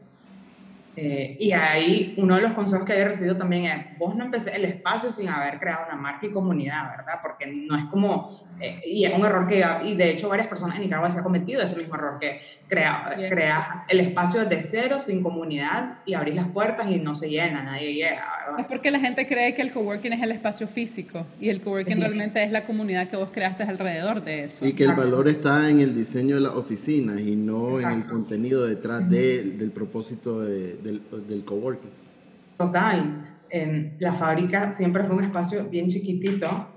Eh, 0.97 1.37
y 1.39 1.51
ahí 1.51 2.13
uno 2.17 2.35
de 2.35 2.41
los 2.41 2.53
consejos 2.53 2.85
que 2.85 2.93
he 2.93 3.03
recibido 3.03 3.35
también 3.35 3.65
es, 3.65 3.97
vos 3.97 4.15
no 4.15 4.25
empecé 4.25 4.55
el 4.55 4.65
espacio 4.65 5.11
sin 5.11 5.27
haber 5.27 5.59
creado 5.59 5.85
una 5.87 5.95
marca 5.95 6.25
y 6.25 6.29
comunidad, 6.29 6.89
¿verdad? 6.97 7.19
Porque 7.21 7.47
no 7.47 7.77
es 7.77 7.85
como, 7.85 8.47
eh, 8.61 8.81
y 8.85 9.03
es 9.03 9.13
un 9.13 9.25
error 9.25 9.45
que, 9.47 9.65
y 9.83 9.95
de 9.95 10.11
hecho 10.11 10.29
varias 10.29 10.47
personas 10.47 10.77
en 10.77 10.83
Nicaragua 10.83 11.09
se 11.09 11.17
han 11.17 11.23
cometido 11.23 11.61
ese 11.61 11.75
mismo 11.75 11.95
error, 11.95 12.17
que 12.19 12.39
crea, 12.67 13.13
creas 13.29 13.67
el 13.89 13.99
espacio 13.99 14.45
desde 14.45 14.63
cero, 14.63 14.97
sin 14.99 15.21
comunidad, 15.21 15.99
y 16.05 16.13
abrís 16.13 16.35
las 16.35 16.47
puertas 16.47 16.89
y 16.89 16.99
no 16.99 17.13
se 17.13 17.29
llena, 17.29 17.61
nadie 17.61 17.93
llega, 17.93 18.25
¿verdad? 18.45 18.59
Es 18.59 18.65
porque 18.65 18.89
la 18.89 18.99
gente 18.99 19.27
cree 19.27 19.53
que 19.53 19.61
el 19.61 19.71
coworking 19.71 20.13
es 20.13 20.23
el 20.23 20.31
espacio 20.31 20.67
físico, 20.67 21.25
y 21.41 21.49
el 21.49 21.61
coworking 21.61 21.99
realmente 21.99 22.41
es 22.41 22.51
la 22.51 22.63
comunidad 22.63 23.09
que 23.09 23.17
vos 23.17 23.29
creaste 23.33 23.63
alrededor 23.63 24.23
de 24.23 24.45
eso. 24.45 24.65
Y 24.65 24.73
que 24.73 24.85
el 24.85 24.93
valor 24.93 25.27
está 25.27 25.69
en 25.69 25.81
el 25.81 25.93
diseño 25.93 26.35
de 26.35 26.41
las 26.41 26.53
oficinas 26.53 27.19
y 27.19 27.35
no 27.35 27.79
en 27.81 27.91
el 27.91 28.05
contenido 28.05 28.65
detrás 28.65 29.09
del 29.09 29.71
propósito 29.73 30.41
de 30.41 30.84
del, 30.85 31.01
del 31.27 31.43
coworking. 31.43 31.91
Total. 32.57 33.37
la 33.99 34.13
fábrica 34.13 34.71
siempre 34.71 35.03
fue 35.03 35.17
un 35.17 35.23
espacio 35.25 35.65
bien 35.65 35.87
chiquitito, 35.87 36.67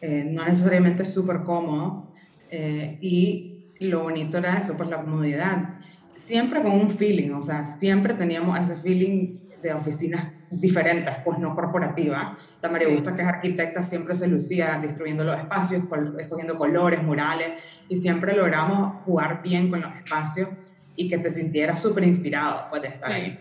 eh, 0.00 0.24
no 0.28 0.44
necesariamente 0.44 1.04
súper 1.04 1.42
cómodo, 1.42 2.08
eh, 2.50 2.98
y 3.00 3.66
lo 3.80 4.02
bonito 4.04 4.38
era 4.38 4.58
eso, 4.58 4.76
pues 4.76 4.88
la 4.88 5.02
comodidad. 5.02 5.74
Siempre 6.12 6.62
con 6.62 6.72
un 6.72 6.90
feeling, 6.90 7.30
o 7.32 7.42
sea, 7.42 7.64
siempre 7.64 8.14
teníamos 8.14 8.58
ese 8.58 8.76
feeling 8.76 9.38
de 9.62 9.72
oficinas 9.72 10.28
diferentes, 10.50 11.14
pues 11.24 11.38
no 11.38 11.54
corporativas. 11.54 12.36
La 12.62 12.68
María 12.68 12.88
Augusta, 12.88 13.14
que 13.14 13.22
es 13.22 13.28
arquitecta, 13.28 13.82
siempre 13.82 14.14
se 14.14 14.26
lucía 14.28 14.78
destruyendo 14.80 15.24
los 15.24 15.38
espacios, 15.38 15.84
escogiendo 16.18 16.56
colores, 16.56 17.02
murales, 17.02 17.62
y 17.88 17.96
siempre 17.96 18.34
logramos 18.34 19.02
jugar 19.04 19.42
bien 19.42 19.70
con 19.70 19.80
los 19.80 19.94
espacios 19.96 20.48
y 20.96 21.08
que 21.08 21.18
te 21.18 21.30
sintieras 21.30 21.80
súper 21.80 22.04
inspirado 22.04 22.66
pues, 22.70 22.82
de 22.82 22.88
estar 22.88 23.12
ahí. 23.12 23.38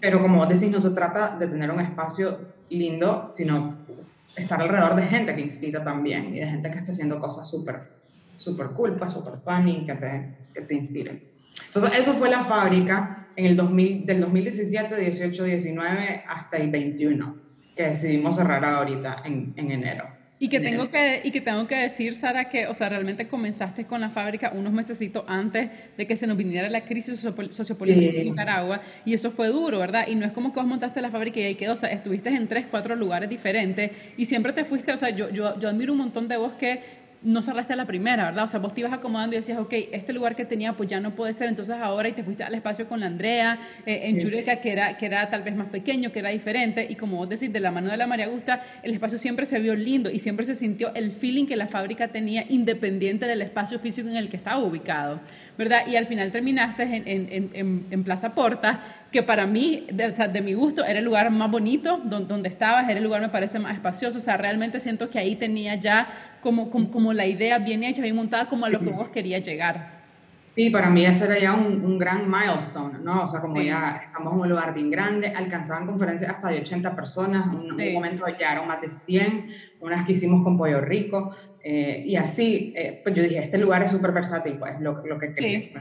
Pero 0.00 0.22
como 0.22 0.46
decís, 0.46 0.70
no 0.70 0.80
se 0.80 0.90
trata 0.90 1.36
de 1.36 1.46
tener 1.46 1.70
un 1.70 1.80
espacio 1.80 2.38
lindo, 2.70 3.28
sino 3.30 3.76
estar 4.36 4.60
alrededor 4.60 4.96
de 4.96 5.02
gente 5.02 5.34
que 5.34 5.40
inspira 5.40 5.84
también 5.84 6.34
y 6.34 6.40
de 6.40 6.46
gente 6.46 6.70
que 6.70 6.78
esté 6.78 6.92
haciendo 6.92 7.18
cosas 7.18 7.48
súper, 7.48 7.92
súper 8.36 8.68
cool, 8.68 8.96
pues, 8.96 9.12
súper 9.12 9.34
funny, 9.38 9.84
que 9.84 9.94
te, 9.94 10.34
que 10.54 10.62
te 10.62 10.74
inspiren. 10.74 11.22
Entonces, 11.66 11.98
eso 11.98 12.14
fue 12.14 12.30
la 12.30 12.44
fábrica 12.44 13.28
en 13.36 13.46
el 13.46 13.56
2000, 13.56 14.06
del 14.06 14.20
2017, 14.20 14.96
18, 14.96 15.44
19 15.44 16.24
hasta 16.26 16.56
el 16.56 16.70
21, 16.70 17.36
que 17.76 17.82
decidimos 17.88 18.36
cerrar 18.36 18.64
ahorita 18.64 19.22
en, 19.24 19.52
en 19.56 19.70
enero. 19.70 20.19
Y 20.42 20.48
que, 20.48 20.58
tengo 20.58 20.90
que, 20.90 21.20
y 21.22 21.32
que 21.32 21.42
tengo 21.42 21.66
que 21.66 21.76
decir, 21.76 22.14
Sara, 22.14 22.48
que, 22.48 22.66
o 22.66 22.72
sea, 22.72 22.88
realmente 22.88 23.28
comenzaste 23.28 23.84
con 23.84 24.00
la 24.00 24.08
fábrica 24.08 24.52
unos 24.54 24.72
meses 24.72 24.98
antes 25.26 25.68
de 25.98 26.06
que 26.06 26.16
se 26.16 26.26
nos 26.26 26.38
viniera 26.38 26.70
la 26.70 26.80
crisis 26.86 27.20
sociopolítica 27.20 28.16
en 28.16 28.24
Nicaragua, 28.24 28.80
y 29.04 29.12
eso 29.12 29.30
fue 29.30 29.48
duro, 29.48 29.78
¿verdad? 29.78 30.08
Y 30.08 30.14
no 30.14 30.24
es 30.24 30.32
como 30.32 30.54
que 30.54 30.60
vos 30.60 30.66
montaste 30.66 31.02
la 31.02 31.10
fábrica 31.10 31.40
y 31.40 31.42
ahí 31.42 31.54
quedó, 31.56 31.74
o 31.74 31.76
sea, 31.76 31.90
estuviste 31.90 32.30
en 32.30 32.48
tres, 32.48 32.64
cuatro 32.70 32.96
lugares 32.96 33.28
diferentes, 33.28 33.90
y 34.16 34.24
siempre 34.24 34.54
te 34.54 34.64
fuiste, 34.64 34.90
o 34.92 34.96
sea, 34.96 35.10
yo, 35.10 35.28
yo, 35.28 35.60
yo 35.60 35.68
admiro 35.68 35.92
un 35.92 35.98
montón 35.98 36.26
de 36.26 36.38
vos 36.38 36.54
que 36.54 36.80
no 37.22 37.42
cerraste 37.42 37.74
a 37.74 37.76
la 37.76 37.86
primera, 37.86 38.26
¿verdad? 38.26 38.44
O 38.44 38.46
sea, 38.46 38.60
vos 38.60 38.72
te 38.72 38.80
ibas 38.80 38.92
acomodando 38.92 39.36
y 39.36 39.38
decías, 39.38 39.58
ok, 39.58 39.74
este 39.92 40.12
lugar 40.12 40.36
que 40.36 40.46
tenía 40.46 40.72
pues 40.72 40.88
ya 40.88 41.00
no 41.00 41.14
puede 41.14 41.32
ser, 41.34 41.48
entonces 41.48 41.76
ahora 41.76 42.08
y 42.08 42.12
te 42.12 42.24
fuiste 42.24 42.44
al 42.44 42.54
espacio 42.54 42.88
con 42.88 43.00
la 43.00 43.06
Andrea, 43.06 43.58
eh, 43.84 44.00
en 44.04 44.18
Chureca, 44.18 44.60
que 44.60 44.72
era, 44.72 44.96
que 44.96 45.06
era 45.06 45.28
tal 45.28 45.42
vez 45.42 45.54
más 45.54 45.68
pequeño, 45.68 46.12
que 46.12 46.20
era 46.20 46.30
diferente, 46.30 46.86
y 46.88 46.94
como 46.96 47.18
vos 47.18 47.28
decís, 47.28 47.52
de 47.52 47.60
la 47.60 47.70
mano 47.70 47.90
de 47.90 47.96
la 47.98 48.06
María 48.06 48.26
Augusta, 48.26 48.62
el 48.82 48.92
espacio 48.92 49.18
siempre 49.18 49.44
se 49.44 49.58
vio 49.58 49.74
lindo 49.74 50.10
y 50.10 50.18
siempre 50.18 50.46
se 50.46 50.54
sintió 50.54 50.94
el 50.94 51.12
feeling 51.12 51.46
que 51.46 51.56
la 51.56 51.66
fábrica 51.66 52.08
tenía 52.08 52.44
independiente 52.48 53.26
del 53.26 53.42
espacio 53.42 53.78
físico 53.78 54.08
en 54.08 54.16
el 54.16 54.30
que 54.30 54.36
estaba 54.36 54.58
ubicado. 54.58 55.20
¿Verdad? 55.60 55.86
Y 55.86 55.96
al 55.96 56.06
final 56.06 56.32
terminaste 56.32 56.84
en, 56.84 57.06
en, 57.06 57.50
en, 57.52 57.86
en 57.90 58.02
Plaza 58.02 58.34
Porta, 58.34 58.80
que 59.12 59.22
para 59.22 59.44
mí, 59.44 59.84
de, 59.92 60.10
de, 60.10 60.40
mi 60.40 60.54
gusto, 60.54 60.86
era 60.86 61.00
el 61.00 61.04
lugar 61.04 61.30
más 61.30 61.50
bonito 61.50 62.00
donde, 62.02 62.28
donde, 62.28 62.48
estabas, 62.48 62.88
era 62.88 62.96
el 62.96 63.04
lugar, 63.04 63.20
me 63.20 63.28
parece, 63.28 63.58
más 63.58 63.74
espacioso. 63.74 64.16
O 64.16 64.20
sea, 64.22 64.38
realmente 64.38 64.80
siento 64.80 65.10
que 65.10 65.18
ahí 65.18 65.36
tenía 65.36 65.74
ya 65.74 66.08
como, 66.40 66.70
como, 66.70 66.90
como 66.90 67.12
la 67.12 67.26
idea 67.26 67.58
bien 67.58 67.84
hecha, 67.84 68.00
bien 68.00 68.16
montada, 68.16 68.46
como 68.46 68.64
a 68.64 68.70
lo 68.70 68.80
que 68.80 68.88
vos 68.88 69.10
querías 69.10 69.42
llegar. 69.42 70.00
Sí, 70.46 70.70
para 70.70 70.88
mí 70.88 71.04
ese 71.04 71.26
era 71.26 71.38
ya 71.38 71.52
un, 71.52 71.84
un, 71.84 71.98
gran 71.98 72.28
milestone, 72.28 72.98
¿no? 73.00 73.24
O 73.24 73.28
sea, 73.28 73.40
como 73.40 73.60
ya 73.60 74.00
estamos 74.02 74.32
en 74.32 74.40
un 74.40 74.48
lugar 74.48 74.72
bien 74.72 74.90
grande, 74.90 75.28
alcanzaban 75.28 75.86
conferencias 75.86 76.30
hasta 76.30 76.48
de 76.48 76.60
80 76.60 76.96
personas, 76.96 77.46
en 77.52 77.70
un, 77.70 77.92
momento 77.92 78.26
llegaron 78.26 78.66
más 78.66 78.80
de 78.80 78.90
100, 78.90 79.46
unas 79.80 80.06
que 80.06 80.12
hicimos 80.12 80.42
con 80.42 80.56
Pollo 80.56 80.80
Rico, 80.80 81.36
eh, 81.62 82.02
y 82.06 82.16
así, 82.16 82.72
eh, 82.76 83.00
pues 83.02 83.14
yo 83.14 83.22
dije, 83.22 83.38
este 83.38 83.58
lugar 83.58 83.82
es 83.82 83.90
súper 83.90 84.12
versátil, 84.12 84.54
pues, 84.54 84.80
lo, 84.80 85.04
lo 85.06 85.18
que 85.18 85.32
quería. 85.32 85.60
Sí. 85.60 85.72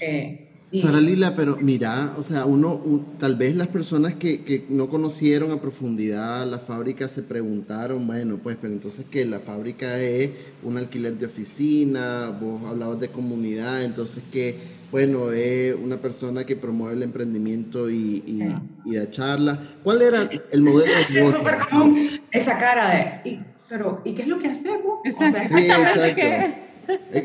Eh, 0.00 0.44
Sara 0.80 1.00
Lila, 1.00 1.36
pero 1.36 1.56
mira, 1.60 2.14
o 2.18 2.22
sea, 2.22 2.46
uno, 2.46 2.80
tal 3.20 3.36
vez 3.36 3.54
las 3.54 3.68
personas 3.68 4.14
que, 4.14 4.42
que, 4.42 4.64
no 4.68 4.88
conocieron 4.88 5.52
a 5.52 5.60
profundidad 5.60 6.44
la 6.46 6.58
fábrica 6.58 7.06
se 7.06 7.22
preguntaron, 7.22 8.04
bueno, 8.06 8.40
pues, 8.42 8.56
pero 8.60 8.72
entonces 8.72 9.04
que 9.08 9.24
la 9.24 9.38
fábrica 9.38 10.00
es 10.00 10.30
un 10.64 10.76
alquiler 10.76 11.14
de 11.14 11.26
oficina, 11.26 12.36
vos 12.40 12.60
hablabas 12.68 12.98
de 12.98 13.08
comunidad, 13.08 13.84
entonces 13.84 14.24
que, 14.32 14.58
bueno, 14.90 15.30
es 15.30 15.76
una 15.76 15.98
persona 15.98 16.44
que 16.44 16.56
promueve 16.56 16.94
el 16.94 17.04
emprendimiento 17.04 17.88
y, 17.88 18.24
y, 18.26 18.40
y 18.84 18.96
da 18.96 19.08
charla. 19.10 19.60
¿Cuál 19.84 20.02
era 20.02 20.28
el 20.50 20.62
modelo 20.62 20.92
de 20.92 21.14
negocio? 21.14 21.24
Es 21.30 21.36
súper 21.36 21.58
común 21.70 21.98
esa 22.32 22.58
cara 22.58 22.90
de, 23.22 23.30
¿y, 23.30 23.40
pero, 23.68 24.00
¿y 24.04 24.14
qué 24.14 24.22
es 24.22 24.28
lo 24.28 24.38
que 24.38 24.48
hacemos? 24.48 25.00
Exacto. 25.04 25.40
O 25.44 25.48
sea, 25.48 25.58
sí, 25.58 25.70
exacto. 25.70 26.60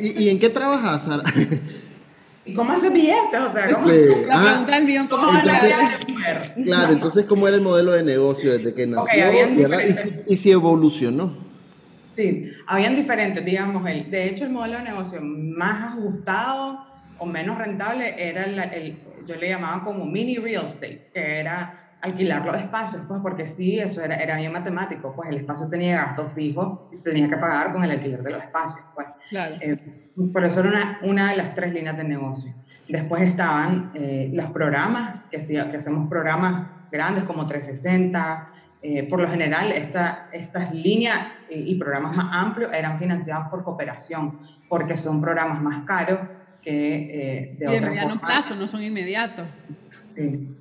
¿Y, 0.01 0.23
¿Y 0.23 0.29
en 0.29 0.39
qué 0.39 0.49
trabajas, 0.49 1.03
Sara? 1.03 1.23
¿Y 2.45 2.53
cómo 2.53 2.73
hace 2.73 2.89
billetes? 2.89 3.39
O 3.39 3.53
sea, 3.53 3.71
¿cómo? 3.71 3.87
La 3.87 4.41
pregunta 4.41 4.75
del 4.75 4.85
millón, 4.85 5.07
¿cómo 5.07 5.29
entonces, 5.37 5.73
Claro, 6.63 6.93
entonces, 6.93 7.25
¿cómo 7.25 7.47
era 7.47 7.57
el 7.57 7.63
modelo 7.63 7.91
de 7.91 8.03
negocio 8.03 8.57
desde 8.57 8.73
que 8.73 8.87
nació? 8.87 9.27
Okay, 9.27 10.23
y, 10.27 10.33
y, 10.33 10.37
si 10.37 10.51
evolucionó. 10.51 11.37
Sí, 12.15 12.51
habían 12.65 12.95
diferentes, 12.95 13.45
digamos. 13.45 13.87
El, 13.87 14.09
de 14.09 14.29
hecho, 14.29 14.45
el 14.45 14.51
modelo 14.51 14.77
de 14.79 14.83
negocio 14.85 15.19
más 15.21 15.89
ajustado 15.89 16.85
o 17.19 17.25
menos 17.25 17.57
rentable 17.57 18.15
era 18.17 18.45
el, 18.45 18.59
el 18.59 18.97
yo 19.27 19.35
le 19.35 19.49
llamaba 19.49 19.83
como 19.83 20.05
mini 20.05 20.37
real 20.37 20.65
estate, 20.65 21.09
que 21.13 21.39
era 21.39 21.88
alquilar 22.01 22.45
los 22.45 22.55
espacios, 22.55 23.03
pues 23.07 23.19
porque 23.21 23.47
sí, 23.47 23.79
eso 23.79 24.03
era, 24.03 24.15
era 24.15 24.37
bien 24.37 24.53
matemático, 24.53 25.13
pues 25.15 25.29
el 25.29 25.37
espacio 25.37 25.67
tenía 25.67 25.97
gastos 25.97 26.31
fijos 26.31 26.79
y 26.91 26.97
tenía 26.97 27.27
que 27.27 27.37
pagar 27.37 27.73
con 27.73 27.83
el 27.83 27.91
alquiler 27.91 28.23
de 28.23 28.31
los 28.31 28.43
espacios, 28.43 28.85
pues. 28.95 29.07
Claro. 29.29 29.55
Eh, 29.59 30.11
por 30.31 30.43
eso 30.45 30.61
era 30.61 30.69
una, 30.69 30.99
una, 31.03 31.29
de 31.31 31.37
las 31.37 31.55
tres 31.55 31.73
líneas 31.73 31.97
de 31.97 32.03
negocio. 32.03 32.53
Después 32.87 33.23
estaban 33.23 33.91
eh, 33.93 34.29
los 34.33 34.45
programas, 34.47 35.27
que, 35.29 35.39
sí, 35.39 35.53
que 35.53 35.77
hacemos 35.77 36.09
programas 36.09 36.67
grandes 36.91 37.23
como 37.23 37.45
360. 37.45 38.49
Eh, 38.81 39.03
por 39.03 39.19
lo 39.19 39.29
general, 39.29 39.71
esta, 39.71 40.29
estas 40.31 40.73
líneas 40.73 41.19
y, 41.49 41.75
programas 41.75 42.15
más 42.15 42.27
amplios 42.31 42.71
eran 42.73 42.97
financiados 42.97 43.47
por 43.49 43.63
cooperación, 43.63 44.39
porque 44.69 44.95
son 44.95 45.21
programas 45.21 45.61
más 45.61 45.85
caros 45.85 46.19
que 46.61 47.55
de, 47.59 47.67
y 47.67 47.71
de 47.71 47.81
mediano 47.81 48.19
plazo, 48.19 48.55
no 48.55 48.67
son 48.67 48.81
inmediatos. 48.81 49.47
Sí. 50.15 50.55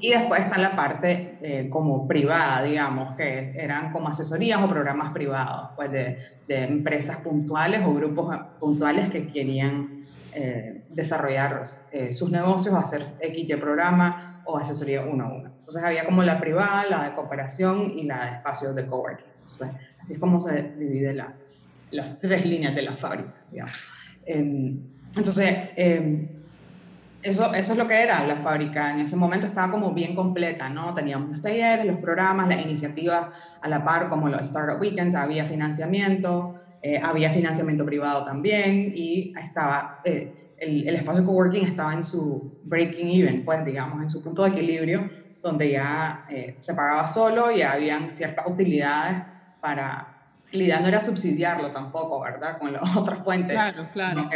Y 0.00 0.10
después 0.10 0.42
está 0.42 0.58
la 0.58 0.76
parte 0.76 1.38
eh, 1.40 1.68
como 1.70 2.06
privada, 2.06 2.62
digamos, 2.62 3.16
que 3.16 3.52
eran 3.56 3.92
como 3.92 4.08
asesorías 4.08 4.62
o 4.62 4.68
programas 4.68 5.12
privados, 5.12 5.70
pues 5.74 5.90
de, 5.90 6.18
de 6.46 6.64
empresas 6.64 7.18
puntuales 7.18 7.80
o 7.84 7.94
grupos 7.94 8.36
puntuales 8.60 9.10
que 9.10 9.28
querían 9.28 10.04
eh, 10.38 10.82
desarrollar 10.90 11.64
eh, 11.92 12.12
sus 12.12 12.30
negocios 12.30 12.74
hacer 12.74 13.02
X 13.20 13.48
de 13.48 13.56
programa 13.56 14.42
o 14.44 14.58
asesoría 14.58 15.00
uno 15.00 15.24
a 15.24 15.28
uno. 15.28 15.46
Entonces 15.46 15.82
había 15.82 16.04
como 16.04 16.22
la 16.22 16.38
privada, 16.38 16.84
la 16.90 17.04
de 17.04 17.14
cooperación 17.14 17.92
y 17.96 18.02
la 18.02 18.22
de 18.26 18.30
espacios 18.32 18.74
de 18.74 18.84
coworking. 18.84 19.24
Entonces, 19.40 19.78
así 19.98 20.12
es 20.12 20.18
como 20.18 20.38
se 20.38 20.74
divide 20.74 21.14
la, 21.14 21.34
las 21.90 22.18
tres 22.18 22.44
líneas 22.44 22.74
de 22.74 22.82
la 22.82 22.98
fábrica, 22.98 23.34
digamos. 23.50 23.78
Em, 24.26 24.78
entonces, 25.16 25.70
em, 25.76 26.28
eso, 27.26 27.52
eso 27.54 27.72
es 27.72 27.78
lo 27.78 27.88
que 27.88 28.02
era 28.02 28.24
la 28.24 28.36
fábrica. 28.36 28.92
En 28.92 29.00
ese 29.00 29.16
momento 29.16 29.46
estaba 29.46 29.70
como 29.70 29.92
bien 29.92 30.14
completa, 30.14 30.68
¿no? 30.68 30.94
Teníamos 30.94 31.30
los 31.30 31.40
talleres, 31.40 31.84
los 31.84 31.98
programas, 31.98 32.48
las 32.48 32.60
iniciativas 32.60 33.28
a 33.60 33.68
la 33.68 33.84
par, 33.84 34.08
como 34.08 34.28
los 34.28 34.42
Startup 34.42 34.80
Weekends, 34.80 35.14
había 35.14 35.44
financiamiento, 35.44 36.54
eh, 36.80 37.00
había 37.02 37.30
financiamiento 37.30 37.84
privado 37.84 38.24
también 38.24 38.92
y 38.94 39.32
estaba, 39.36 40.00
eh, 40.04 40.52
el, 40.56 40.88
el, 40.88 40.94
espacio 40.94 41.24
coworking 41.24 41.64
estaba 41.64 41.94
en 41.94 42.04
su 42.04 42.60
breaking 42.62 43.08
even, 43.08 43.44
pues 43.44 43.64
digamos, 43.64 44.02
en 44.02 44.08
su 44.08 44.22
punto 44.22 44.44
de 44.44 44.50
equilibrio, 44.50 45.10
donde 45.42 45.72
ya 45.72 46.26
eh, 46.28 46.56
se 46.58 46.74
pagaba 46.74 47.08
solo 47.08 47.50
y 47.50 47.62
habían 47.62 48.10
ciertas 48.10 48.46
utilidades 48.48 49.22
para... 49.60 50.12
La 50.52 50.62
idea 50.62 50.78
no 50.78 50.86
era 50.86 51.00
subsidiarlo 51.00 51.72
tampoco, 51.72 52.20
¿verdad? 52.20 52.58
Con 52.58 52.72
las 52.72 52.82
otras 52.96 53.18
fuentes. 53.24 53.52
Claro, 53.52 53.88
claro. 53.92 54.30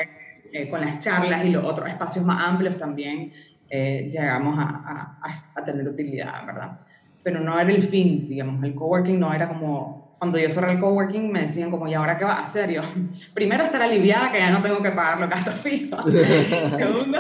Eh, 0.53 0.69
con 0.69 0.81
las 0.81 0.99
charlas 0.99 1.45
y 1.45 1.51
los 1.51 1.65
otros 1.65 1.89
espacios 1.89 2.25
más 2.25 2.43
amplios 2.43 2.77
también 2.77 3.33
eh, 3.69 4.11
llegamos 4.13 4.59
a, 4.59 5.17
a, 5.23 5.45
a, 5.55 5.65
tener 5.65 5.87
utilidad, 5.87 6.45
¿verdad? 6.45 6.79
Pero 7.23 7.39
no 7.39 7.59
era 7.59 7.71
el 7.71 7.83
fin, 7.83 8.29
digamos, 8.29 8.63
el 8.65 8.75
coworking 8.75 9.21
no 9.21 9.33
era 9.33 9.47
como, 9.47 10.17
cuando 10.19 10.39
yo 10.39 10.51
cerré 10.51 10.73
el 10.73 10.81
coworking 10.81 11.31
me 11.31 11.43
decían 11.43 11.71
como, 11.71 11.87
¿y 11.87 11.95
ahora 11.95 12.19
qué 12.19 12.25
va 12.25 12.33
a 12.33 12.43
hacer? 12.43 12.71
Yo, 12.71 12.83
primero 13.35 13.63
estar 13.63 13.81
aliviada 13.81 14.33
que 14.33 14.39
ya 14.39 14.51
no 14.51 14.61
tengo 14.61 14.83
que 14.83 14.91
pagar 14.91 15.21
los 15.21 15.31
gastos 15.31 15.61
fijos. 15.61 16.13
Segundo, 16.77 17.19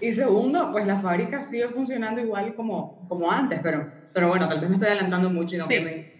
Y 0.00 0.12
segundo, 0.12 0.70
pues 0.70 0.86
la 0.86 0.98
fábrica 0.98 1.42
sigue 1.42 1.68
funcionando 1.68 2.20
igual 2.20 2.54
como, 2.54 3.04
como 3.08 3.32
antes, 3.32 3.58
pero, 3.62 3.90
pero 4.12 4.28
bueno, 4.28 4.46
tal 4.48 4.60
vez 4.60 4.68
me 4.68 4.76
estoy 4.76 4.90
adelantando 4.90 5.30
mucho 5.30 5.56
y 5.56 5.58
no, 5.58 5.66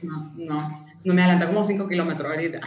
no, 0.03 0.33
no, 0.37 0.87
no 1.07 1.15
me 1.15 1.23
adelanté 1.23 1.47
como 1.47 1.63
5 1.63 1.89
kilómetros 1.89 2.33
ahorita. 2.33 2.61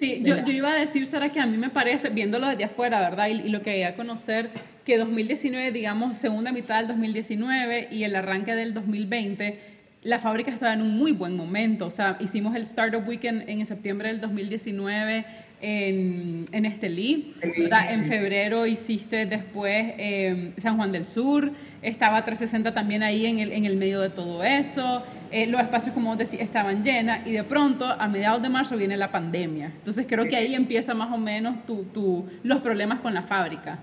Sí, 0.00 0.20
yo, 0.24 0.36
yo, 0.44 0.52
iba 0.52 0.70
a 0.70 0.76
decir, 0.76 1.04
Sara, 1.04 1.32
que 1.32 1.40
a 1.40 1.46
mí 1.46 1.56
me 1.56 1.68
parece, 1.68 2.08
viéndolo 2.10 2.46
desde 2.46 2.62
afuera, 2.62 3.00
¿verdad? 3.00 3.26
Y, 3.26 3.32
y 3.32 3.48
lo 3.48 3.58
que 3.58 3.72
quería 3.72 3.96
conocer, 3.96 4.50
que 4.84 4.96
2019, 4.98 5.72
digamos, 5.72 6.16
segunda 6.16 6.52
mitad 6.52 6.78
del 6.78 6.86
2019 6.88 7.88
y 7.90 8.04
el 8.04 8.14
arranque 8.14 8.54
del 8.54 8.72
2020, 8.72 9.58
la 10.04 10.20
fábrica 10.20 10.52
estaba 10.52 10.74
en 10.74 10.82
un 10.82 10.96
muy 10.96 11.10
buen 11.10 11.36
momento. 11.36 11.86
O 11.86 11.90
sea, 11.90 12.16
hicimos 12.20 12.54
el 12.54 12.62
Startup 12.62 13.02
Weekend 13.04 13.48
en 13.48 13.66
septiembre 13.66 14.08
del 14.10 14.20
2019 14.20 15.24
en, 15.64 16.44
en 16.52 16.64
Estelí. 16.66 17.32
En 17.42 18.04
febrero 18.06 18.66
hiciste 18.66 19.24
después 19.26 19.94
eh, 19.98 20.52
San 20.58 20.76
Juan 20.76 20.92
del 20.92 21.06
Sur. 21.06 21.52
Estaba 21.82 22.24
360 22.24 22.74
también 22.74 23.02
ahí 23.02 23.26
en 23.26 23.38
el, 23.38 23.52
en 23.52 23.64
el 23.64 23.76
medio 23.76 24.00
de 24.00 24.10
todo 24.10 24.44
eso. 24.44 25.02
Eh, 25.30 25.46
los 25.46 25.60
espacios, 25.60 25.94
como 25.94 26.16
decía, 26.16 26.42
estaban 26.42 26.84
llenas. 26.84 27.26
Y 27.26 27.32
de 27.32 27.44
pronto, 27.44 27.86
a 27.86 28.08
mediados 28.08 28.42
de 28.42 28.48
marzo, 28.48 28.76
viene 28.76 28.96
la 28.96 29.10
pandemia. 29.10 29.66
Entonces 29.66 30.06
creo 30.08 30.26
que 30.28 30.36
ahí 30.36 30.54
empieza 30.54 30.94
más 30.94 31.12
o 31.12 31.18
menos 31.18 31.64
tu, 31.66 31.84
tu, 31.84 32.28
los 32.42 32.60
problemas 32.60 33.00
con 33.00 33.14
la 33.14 33.22
fábrica. 33.22 33.78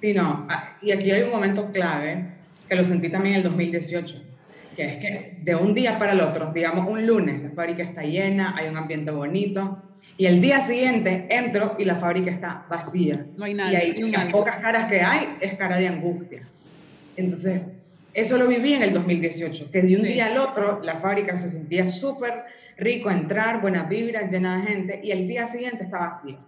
Sí, 0.00 0.14
no. 0.14 0.46
Ah, 0.48 0.72
y 0.82 0.90
aquí 0.92 1.10
hay 1.10 1.22
un 1.22 1.30
momento 1.30 1.70
clave 1.72 2.26
que 2.68 2.76
lo 2.76 2.84
sentí 2.84 3.08
también 3.08 3.36
en 3.36 3.38
el 3.38 3.44
2018 3.44 4.25
que 4.76 4.84
es 4.84 4.96
que 4.98 5.38
de 5.42 5.56
un 5.56 5.74
día 5.74 5.98
para 5.98 6.12
el 6.12 6.20
otro, 6.20 6.52
digamos 6.52 6.86
un 6.86 7.06
lunes, 7.06 7.42
la 7.42 7.50
fábrica 7.50 7.82
está 7.82 8.02
llena, 8.02 8.54
hay 8.56 8.68
un 8.68 8.76
ambiente 8.76 9.10
bonito, 9.10 9.82
y 10.18 10.26
el 10.26 10.40
día 10.40 10.60
siguiente 10.60 11.26
entro 11.30 11.76
y 11.78 11.84
la 11.84 11.96
fábrica 11.96 12.30
está 12.30 12.66
vacía. 12.68 13.26
No 13.36 13.44
hay 13.44 13.54
nada. 13.54 13.72
Y, 13.72 13.76
hay, 13.76 14.10
las 14.10 14.26
pocas 14.26 14.56
caras 14.56 14.86
que 14.88 15.00
hay 15.00 15.36
es 15.40 15.54
cara 15.54 15.76
de 15.76 15.88
angustia. 15.88 16.42
Entonces, 17.16 17.62
eso 18.14 18.38
lo 18.38 18.46
viví 18.46 18.74
en 18.74 18.82
el 18.82 18.92
2018, 18.92 19.70
que 19.70 19.82
de 19.82 19.96
un 19.96 20.02
día 20.02 20.26
al 20.26 20.38
otro 20.38 20.80
la 20.82 20.96
fábrica 20.96 21.36
se 21.36 21.50
sentía 21.50 21.88
súper 21.88 22.44
rico, 22.78 23.10
entrar, 23.10 23.60
buenas 23.60 23.88
vibras, 23.88 24.30
llena 24.30 24.58
de 24.58 24.66
gente, 24.66 25.00
y 25.02 25.10
el 25.10 25.26
día 25.26 25.48
siguiente 25.48 25.84
está 25.84 25.98
vacía. 25.98 26.38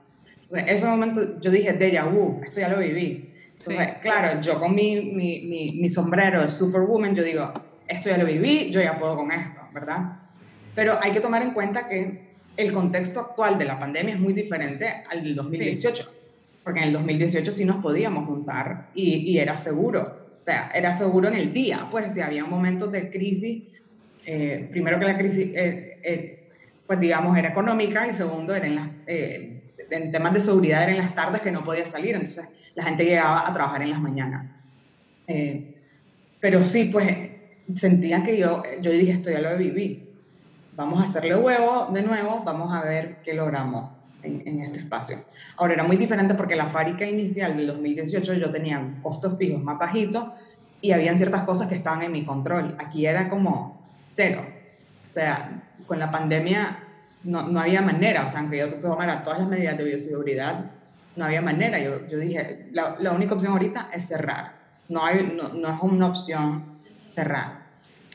Entonces, 0.42 0.64
ese 0.66 0.86
momento 0.86 1.40
yo 1.40 1.50
dije, 1.50 1.78
déjà 1.78 2.10
vu, 2.10 2.40
esto 2.42 2.60
ya 2.60 2.68
lo 2.68 2.78
viví. 2.78 3.34
Entonces, 3.52 3.94
claro, 4.00 4.40
yo 4.40 4.58
con 4.60 4.74
mi, 4.74 5.12
mi, 5.12 5.40
mi, 5.40 5.72
mi 5.72 5.88
sombrero 5.88 6.42
de 6.42 6.48
Superwoman, 6.48 7.14
yo 7.14 7.22
digo, 7.22 7.52
esto 7.88 8.10
ya 8.10 8.18
lo 8.18 8.26
viví, 8.26 8.70
yo 8.70 8.80
ya 8.80 8.98
puedo 8.98 9.16
con 9.16 9.32
esto, 9.32 9.60
¿verdad? 9.72 10.12
Pero 10.74 10.98
hay 11.02 11.12
que 11.12 11.20
tomar 11.20 11.42
en 11.42 11.52
cuenta 11.52 11.88
que 11.88 12.28
el 12.56 12.72
contexto 12.72 13.20
actual 13.20 13.58
de 13.58 13.64
la 13.64 13.78
pandemia 13.78 14.14
es 14.14 14.20
muy 14.20 14.32
diferente 14.32 15.02
al 15.10 15.22
del 15.22 15.34
2018, 15.34 16.12
porque 16.62 16.80
en 16.80 16.86
el 16.88 16.92
2018 16.92 17.52
sí 17.52 17.64
nos 17.64 17.76
podíamos 17.78 18.26
juntar 18.26 18.88
y, 18.94 19.30
y, 19.30 19.38
era 19.38 19.56
seguro, 19.56 20.28
o 20.40 20.44
sea, 20.44 20.70
era 20.74 20.92
seguro 20.92 21.28
en 21.28 21.34
el 21.34 21.52
día, 21.52 21.88
pues 21.90 22.12
si 22.12 22.20
había 22.20 22.44
momentos 22.44 22.92
de 22.92 23.10
crisis, 23.10 23.62
eh, 24.26 24.68
primero 24.70 24.98
que 24.98 25.04
la 25.04 25.16
crisis, 25.16 25.46
eh, 25.54 25.98
eh, 26.02 26.48
pues 26.86 27.00
digamos, 27.00 27.36
era 27.36 27.50
económica 27.50 28.06
y 28.06 28.12
segundo, 28.12 28.54
era 28.54 28.66
en, 28.66 28.74
las, 28.74 28.88
eh, 29.06 29.62
en 29.90 30.10
temas 30.10 30.32
de 30.32 30.40
seguridad, 30.40 30.82
era 30.82 30.92
en 30.92 30.98
las 30.98 31.14
tardes 31.14 31.40
que 31.40 31.50
no 31.50 31.64
podía 31.64 31.86
salir, 31.86 32.14
entonces 32.14 32.46
la 32.74 32.84
gente 32.84 33.04
llegaba 33.04 33.46
a 33.46 33.52
trabajar 33.52 33.82
en 33.82 33.90
las 33.90 34.00
mañanas. 34.00 34.46
Eh, 35.26 35.74
pero 36.40 36.64
sí, 36.64 36.88
pues 36.92 37.32
sentía 37.74 38.22
que 38.22 38.38
yo, 38.38 38.62
yo 38.80 38.90
dije, 38.90 39.12
esto 39.12 39.30
ya 39.30 39.40
lo 39.40 39.56
viví. 39.56 40.08
Vamos 40.76 41.00
a 41.00 41.04
hacerle 41.04 41.36
huevo 41.36 41.88
de 41.92 42.02
nuevo, 42.02 42.42
vamos 42.44 42.72
a 42.72 42.82
ver 42.82 43.18
qué 43.24 43.34
logramos 43.34 43.90
en, 44.22 44.46
en, 44.46 44.60
este 44.60 44.78
espacio. 44.78 45.18
Ahora, 45.56 45.74
era 45.74 45.84
muy 45.84 45.96
diferente 45.96 46.34
porque 46.34 46.54
la 46.54 46.68
fábrica 46.68 47.04
inicial 47.04 47.56
del 47.56 47.66
2018 47.68 48.34
yo 48.34 48.50
tenía 48.50 48.80
costos 49.02 49.36
fijos 49.38 49.62
más 49.62 49.78
bajitos 49.78 50.24
y 50.80 50.92
habían 50.92 51.18
ciertas 51.18 51.42
cosas 51.42 51.68
que 51.68 51.74
estaban 51.74 52.02
en 52.02 52.12
mi 52.12 52.24
control. 52.24 52.76
Aquí 52.78 53.06
era 53.06 53.28
como 53.28 53.80
cero. 54.06 54.44
O 55.06 55.10
sea, 55.10 55.62
con 55.86 55.98
la 55.98 56.10
pandemia 56.10 56.78
no, 57.24 57.48
no 57.48 57.60
había 57.60 57.82
manera, 57.82 58.24
o 58.24 58.28
sea, 58.28 58.40
aunque 58.40 58.58
yo 58.58 58.68
tomara 58.74 59.24
todas 59.24 59.40
las 59.40 59.48
medidas 59.48 59.76
de 59.76 59.84
bioseguridad, 59.84 60.70
no 61.16 61.24
había 61.24 61.42
manera. 61.42 61.78
Yo, 61.80 62.06
yo 62.06 62.18
dije, 62.18 62.68
la, 62.72 62.96
la, 63.00 63.12
única 63.12 63.34
opción 63.34 63.52
ahorita 63.52 63.90
es 63.92 64.06
cerrar. 64.06 64.52
No, 64.88 65.04
hay, 65.04 65.34
no, 65.36 65.48
no 65.48 65.74
es 65.74 65.82
una 65.82 66.06
opción 66.06 66.64
cerrar. 67.06 67.57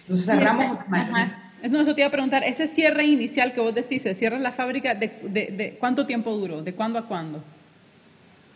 Entonces 0.03 0.25
cerramos. 0.25 0.79
No, 1.69 1.79
eso 1.79 1.95
te 1.95 2.01
iba 2.01 2.09
a 2.09 2.11
preguntar, 2.11 2.43
ese 2.43 2.67
cierre 2.67 3.05
inicial 3.05 3.53
que 3.53 3.61
vos 3.61 3.73
decís, 3.73 4.03
se 4.03 4.13
cierra 4.15 4.37
la 4.37 4.51
fábrica, 4.51 4.95
de, 4.95 5.13
de, 5.23 5.47
de, 5.47 5.77
cuánto 5.79 6.05
tiempo 6.05 6.35
duró? 6.35 6.61
¿De 6.61 6.73
cuándo 6.73 6.99
a 6.99 7.07
cuándo? 7.07 7.41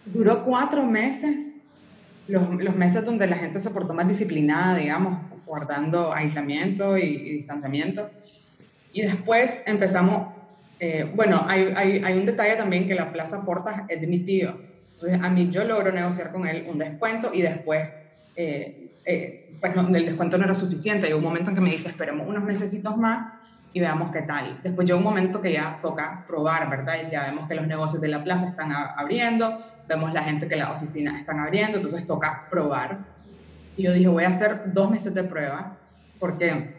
Duró 0.05 0.43
cuatro 0.43 0.86
meses, 0.86 1.53
los, 2.27 2.62
los, 2.62 2.75
meses 2.75 3.05
donde 3.05 3.25
la 3.27 3.38
gente 3.38 3.62
se 3.62 3.69
portó 3.69 3.93
más 3.93 4.10
disciplinada, 4.10 4.77
digamos, 4.77 5.19
guardando 5.45 6.13
aislamiento 6.13 6.97
y, 6.97 7.03
y 7.03 7.29
distanciamiento. 7.38 8.10
Y 8.91 9.03
después 9.03 9.62
empezamos, 9.65 10.33
eh, 10.81 11.10
bueno, 11.15 11.45
hay, 11.47 11.71
hay, 11.77 12.01
hay, 12.03 12.17
un 12.17 12.25
detalle 12.25 12.57
también 12.57 12.89
que 12.89 12.95
la 12.95 13.13
Plaza 13.13 13.45
Portas 13.45 13.83
es 13.88 14.01
de 14.01 14.07
mi 14.07 14.19
tío. 14.19 14.60
Entonces 14.91 15.21
a 15.21 15.29
mí 15.29 15.49
yo 15.51 15.63
logro 15.63 15.93
negociar 15.93 16.33
con 16.33 16.45
él 16.45 16.65
un 16.69 16.79
descuento 16.79 17.31
y 17.33 17.41
después 17.41 17.88
eh, 18.38 18.89
eh, 19.04 19.52
pues 19.60 19.76
no, 19.76 19.88
el 19.95 20.06
descuento 20.06 20.38
no 20.38 20.45
era 20.45 20.54
suficiente. 20.54 21.08
Hay 21.08 21.13
un 21.13 21.23
momento 21.23 21.50
en 21.50 21.56
que 21.56 21.62
me 21.62 21.71
dice, 21.71 21.89
esperemos 21.89 22.28
unos 22.28 22.43
meses 22.43 22.80
más 22.95 23.34
y 23.73 23.80
veamos 23.80 24.12
qué 24.12 24.21
tal. 24.21 24.60
Después 24.63 24.88
llega 24.88 24.97
un 24.97 25.04
momento 25.04 25.41
que 25.41 25.52
ya 25.54 25.80
toca 25.82 26.23
probar, 26.28 26.69
¿verdad? 26.69 27.10
Ya 27.12 27.26
vemos 27.26 27.47
que 27.47 27.56
los 27.56 27.67
negocios 27.67 28.00
de 28.00 28.08
la 28.10 28.23
plaza 28.23 28.47
están 28.47 28.71
abriendo, 28.71 29.58
vemos 29.88 30.13
la 30.13 30.21
gente 30.21 30.47
que 30.47 30.56
las 30.56 30.69
oficinas 30.69 31.19
están 31.19 31.39
abriendo, 31.39 31.78
entonces 31.78 32.06
toca 32.06 32.47
probar. 32.50 33.00
Y 33.76 33.84
yo 33.84 33.93
dije, 33.93 34.08
voy 34.08 34.23
a 34.23 34.30
hacer 34.30 34.71
dos 34.73 34.89
meses 34.89 35.13
de 35.13 35.23
prueba, 35.23 35.76
porque, 36.19 36.76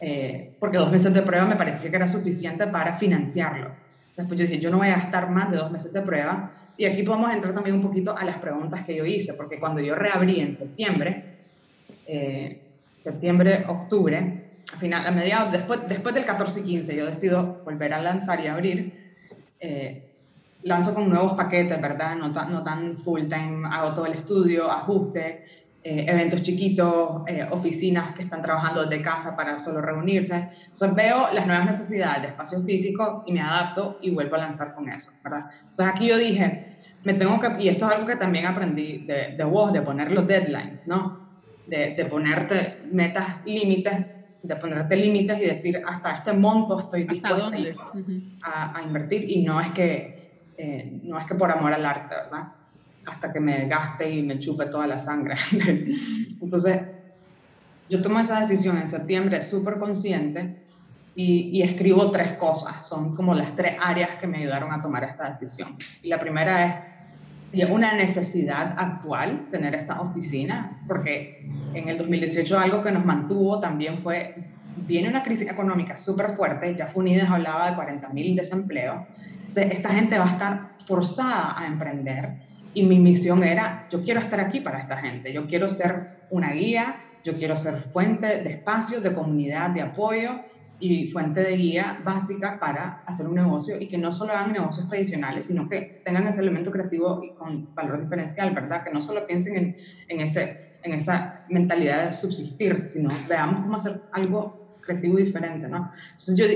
eh, 0.00 0.54
porque 0.58 0.78
dos 0.78 0.90
meses 0.90 1.14
de 1.14 1.22
prueba 1.22 1.46
me 1.46 1.56
parecía 1.56 1.90
que 1.90 1.96
era 1.96 2.08
suficiente 2.08 2.66
para 2.66 2.98
financiarlo. 2.98 3.70
Después 4.16 4.38
yo 4.38 4.46
dije, 4.46 4.60
yo 4.60 4.70
no 4.70 4.78
voy 4.78 4.88
a 4.88 4.96
gastar 4.96 5.30
más 5.30 5.50
de 5.50 5.56
dos 5.58 5.70
meses 5.70 5.92
de 5.92 6.02
prueba, 6.02 6.50
y 6.76 6.84
aquí 6.84 7.02
podemos 7.02 7.32
entrar 7.32 7.54
también 7.54 7.76
un 7.76 7.82
poquito 7.82 8.16
a 8.16 8.24
las 8.24 8.38
preguntas 8.38 8.84
que 8.84 8.94
yo 8.96 9.04
hice, 9.04 9.34
porque 9.34 9.58
cuando 9.58 9.80
yo 9.80 9.94
reabrí 9.94 10.40
en 10.40 10.54
septiembre, 10.54 11.36
eh, 12.06 12.60
septiembre, 12.94 13.64
octubre, 13.68 14.42
a, 14.72 14.76
final, 14.78 15.06
a 15.06 15.10
mediados, 15.10 15.52
después, 15.52 15.80
después 15.88 16.14
del 16.14 16.24
14 16.24 16.60
y 16.60 16.64
15, 16.64 16.96
yo 16.96 17.06
decido 17.06 17.60
volver 17.64 17.92
a 17.94 18.00
lanzar 18.00 18.42
y 18.44 18.46
abrir. 18.46 19.02
Eh, 19.60 20.08
lanzo 20.62 20.94
con 20.94 21.08
nuevos 21.08 21.34
paquetes, 21.34 21.80
¿verdad? 21.80 22.16
No, 22.16 22.32
tan, 22.32 22.52
no 22.52 22.62
tan 22.62 22.96
full 22.96 23.26
time, 23.26 23.68
hago 23.70 23.94
todo 23.94 24.06
el 24.06 24.14
estudio, 24.14 24.70
ajuste, 24.70 25.44
eh, 25.84 26.06
eventos 26.08 26.42
chiquitos, 26.42 27.22
eh, 27.26 27.44
oficinas 27.50 28.14
que 28.14 28.22
están 28.22 28.40
trabajando 28.40 28.86
desde 28.86 29.02
casa 29.02 29.34
para 29.34 29.58
solo 29.58 29.80
reunirse. 29.80 30.48
Entonces 30.66 30.96
veo 30.96 31.26
las 31.32 31.44
nuevas 31.44 31.66
necesidades 31.66 32.22
de 32.22 32.28
espacio 32.28 32.60
físico 32.62 33.24
y 33.26 33.32
me 33.32 33.40
adapto 33.40 33.98
y 34.00 34.10
vuelvo 34.10 34.36
a 34.36 34.38
lanzar 34.38 34.74
con 34.74 34.88
eso, 34.88 35.10
¿verdad? 35.24 35.50
Entonces 35.60 35.86
aquí 35.86 36.06
yo 36.06 36.18
dije, 36.18 36.76
me 37.02 37.14
tengo 37.14 37.40
que, 37.40 37.60
y 37.60 37.68
esto 37.68 37.86
es 37.86 37.92
algo 37.92 38.06
que 38.06 38.14
también 38.14 38.46
aprendí 38.46 38.98
de, 38.98 39.34
de 39.36 39.44
vos, 39.44 39.72
de 39.72 39.82
poner 39.82 40.12
los 40.12 40.24
deadlines, 40.24 40.86
¿no? 40.86 41.26
De, 41.66 41.94
de 41.96 42.04
ponerte 42.04 42.82
metas, 42.92 43.44
límites, 43.44 44.06
de 44.42 44.56
ponerte 44.56 44.96
límites 44.96 45.40
y 45.40 45.46
decir, 45.46 45.82
hasta 45.84 46.12
este 46.12 46.32
monto 46.32 46.78
estoy 46.78 47.04
dispuesto 47.04 47.50
a, 48.42 48.78
a, 48.78 48.82
invertir 48.82 49.28
y 49.28 49.42
no 49.42 49.60
es 49.60 49.70
que, 49.70 50.52
eh, 50.56 51.00
no 51.02 51.18
es 51.18 51.26
que 51.26 51.34
por 51.34 51.50
amor 51.50 51.72
al 51.72 51.84
arte, 51.84 52.14
¿verdad? 52.14 52.52
Hasta 53.06 53.32
que 53.32 53.40
me 53.40 53.66
gaste 53.66 54.10
y 54.10 54.22
me 54.22 54.38
chupe 54.38 54.66
toda 54.66 54.86
la 54.86 54.98
sangre. 54.98 55.34
Entonces, 56.40 56.82
yo 57.88 58.00
tomo 58.00 58.20
esa 58.20 58.40
decisión 58.40 58.78
en 58.78 58.88
septiembre 58.88 59.42
súper 59.42 59.78
consciente 59.78 60.56
y, 61.14 61.58
y, 61.58 61.62
escribo 61.62 62.10
tres 62.10 62.34
cosas. 62.34 62.86
Son 62.86 63.14
como 63.14 63.34
las 63.34 63.54
tres 63.54 63.76
áreas 63.80 64.18
que 64.20 64.26
me 64.26 64.38
ayudaron 64.38 64.72
a 64.72 64.80
tomar 64.80 65.04
esta 65.04 65.28
decisión. 65.28 65.76
Y 66.02 66.08
la 66.08 66.18
primera 66.18 66.66
es 66.66 66.92
si 67.52 67.60
es 67.60 67.68
una 67.68 67.92
necesidad 67.92 68.74
actual 68.78 69.48
tener 69.50 69.74
esta 69.74 70.00
oficina, 70.00 70.80
porque 70.88 71.46
en 71.74 71.86
el 71.86 71.98
2018 71.98 72.58
algo 72.58 72.82
que 72.82 72.90
nos 72.90 73.04
mantuvo 73.04 73.60
también 73.60 73.98
fue, 73.98 74.36
viene 74.86 75.10
una 75.10 75.22
crisis 75.22 75.50
económica 75.50 75.98
súper 75.98 76.30
fuerte, 76.30 76.74
ya 76.74 76.86
Funides 76.86 77.28
hablaba 77.28 77.70
de 77.70 77.76
40.000 77.76 78.36
desempleos, 78.36 79.02
entonces 79.32 79.70
esta 79.70 79.90
gente 79.90 80.18
va 80.18 80.24
a 80.24 80.32
estar 80.32 80.70
forzada 80.86 81.60
a 81.60 81.66
emprender 81.66 82.36
y 82.74 82.82
mi 82.84 82.98
misión 82.98 83.42
era, 83.44 83.86
yo 83.90 84.02
quiero 84.02 84.20
estar 84.20 84.40
aquí 84.40 84.60
para 84.60 84.80
esta 84.80 84.96
gente, 84.96 85.32
yo 85.32 85.46
quiero 85.46 85.68
ser 85.68 86.22
una 86.30 86.52
guía, 86.52 86.96
yo 87.24 87.34
quiero 87.34 87.56
ser 87.56 87.74
fuente 87.92 88.26
de 88.26 88.50
espacio, 88.50 89.00
de 89.00 89.12
comunidad, 89.12 89.70
de 89.70 89.82
apoyo 89.82 90.40
y 90.80 91.06
fuente 91.08 91.42
de 91.42 91.56
guía 91.56 92.00
básica 92.04 92.58
para 92.58 93.02
hacer 93.06 93.26
un 93.26 93.36
negocio 93.36 93.80
y 93.80 93.86
que 93.86 93.98
no 93.98 94.10
solo 94.10 94.32
hagan 94.32 94.52
negocios 94.52 94.86
tradicionales, 94.88 95.46
sino 95.46 95.68
que 95.68 96.02
tengan 96.04 96.26
ese 96.26 96.40
elemento 96.40 96.72
creativo 96.72 97.22
y 97.22 97.30
con 97.34 97.72
valor 97.74 98.00
diferencial, 98.02 98.52
¿verdad? 98.52 98.82
Que 98.82 98.90
no 98.90 99.00
solo 99.00 99.24
piensen 99.26 99.56
en, 99.56 99.76
en, 100.08 100.20
ese, 100.20 100.78
en 100.82 100.94
esa 100.94 101.44
mentalidad 101.48 102.06
de 102.06 102.12
subsistir, 102.12 102.80
sino 102.80 103.10
veamos 103.28 103.62
cómo 103.62 103.76
hacer 103.76 104.00
algo 104.10 104.76
creativo 104.80 105.20
y 105.20 105.24
diferente, 105.24 105.68
¿no? 105.68 105.90
Entonces 106.10 106.36
yo, 106.36 106.46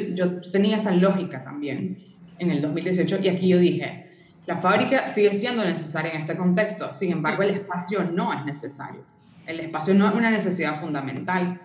yo 0.40 0.50
tenía 0.50 0.76
esa 0.76 0.90
lógica 0.90 1.44
también 1.44 1.96
en 2.38 2.50
el 2.50 2.60
2018 2.60 3.20
y 3.22 3.28
aquí 3.28 3.48
yo 3.48 3.58
dije, 3.58 4.05
La 4.46 4.58
fábrica 4.58 5.08
sigue 5.08 5.32
siendo 5.32 5.64
necesaria 5.64 6.12
en 6.12 6.20
este 6.20 6.36
contexto, 6.36 6.92
sin 6.92 7.10
embargo 7.10 7.42
el 7.42 7.50
espacio 7.50 8.04
no 8.04 8.32
es 8.32 8.44
necesario. 8.44 9.04
El 9.44 9.58
espacio 9.58 9.92
no 9.94 10.08
es 10.08 10.14
una 10.14 10.30
necesidad 10.30 10.80
fundamental. 10.80 11.60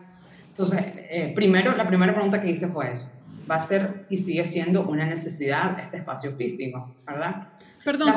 Entonces, 0.49 0.79
eh, 1.09 1.31
primero, 1.35 1.75
la 1.75 1.87
primera 1.87 2.13
pregunta 2.13 2.41
que 2.41 2.49
hice 2.49 2.67
fue 2.67 2.91
eso. 2.91 3.09
¿Va 3.49 3.55
a 3.55 3.65
ser 3.65 4.05
y 4.09 4.17
sigue 4.17 4.43
siendo 4.43 4.83
una 4.83 5.05
necesidad 5.05 5.79
este 5.79 5.97
espacio 5.97 6.31
físico, 6.31 6.93
verdad? 7.05 7.49
Perdón, 7.85 8.13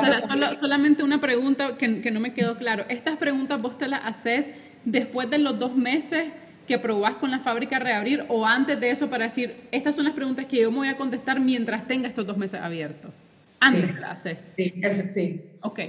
solamente 0.59 1.03
una 1.03 1.21
pregunta 1.21 1.77
que, 1.77 2.01
que, 2.01 2.11
no 2.11 2.19
me 2.19 2.33
quedó 2.33 2.57
claro. 2.57 2.85
¿Estas 2.89 3.17
preguntas 3.17 3.61
vos 3.61 3.77
te 3.77 3.87
las 3.87 4.01
haces 4.03 4.51
después 4.83 5.29
de 5.29 5.37
los 5.37 5.57
dos 5.57 5.75
meses 5.75 6.33
que 6.67 6.79
probás 6.79 7.15
con 7.15 7.29
la 7.31 7.39
fábrica 7.39 7.77
a 7.77 7.79
reabrir 7.79 8.25
o 8.29 8.45
antes 8.45 8.79
de 8.79 8.89
eso 8.89 9.09
para 9.09 9.25
decir, 9.25 9.67
estas 9.71 9.95
son 9.95 10.05
las 10.05 10.13
preguntas 10.13 10.45
que 10.45 10.61
yo 10.61 10.71
me 10.71 10.77
voy 10.77 10.87
a 10.87 10.97
contestar 10.97 11.39
mientras 11.39 11.87
tenga 11.87 12.07
estos 12.07 12.25
dos 12.25 12.37
meses 12.37 12.59
abiertos? 12.61 13.11
Antes 13.65 13.99
la 13.99 14.11
haces. 14.11 14.37
Sí, 14.55 14.73
eso, 14.81 15.03
sí. 15.11 15.51
Ok. 15.61 15.79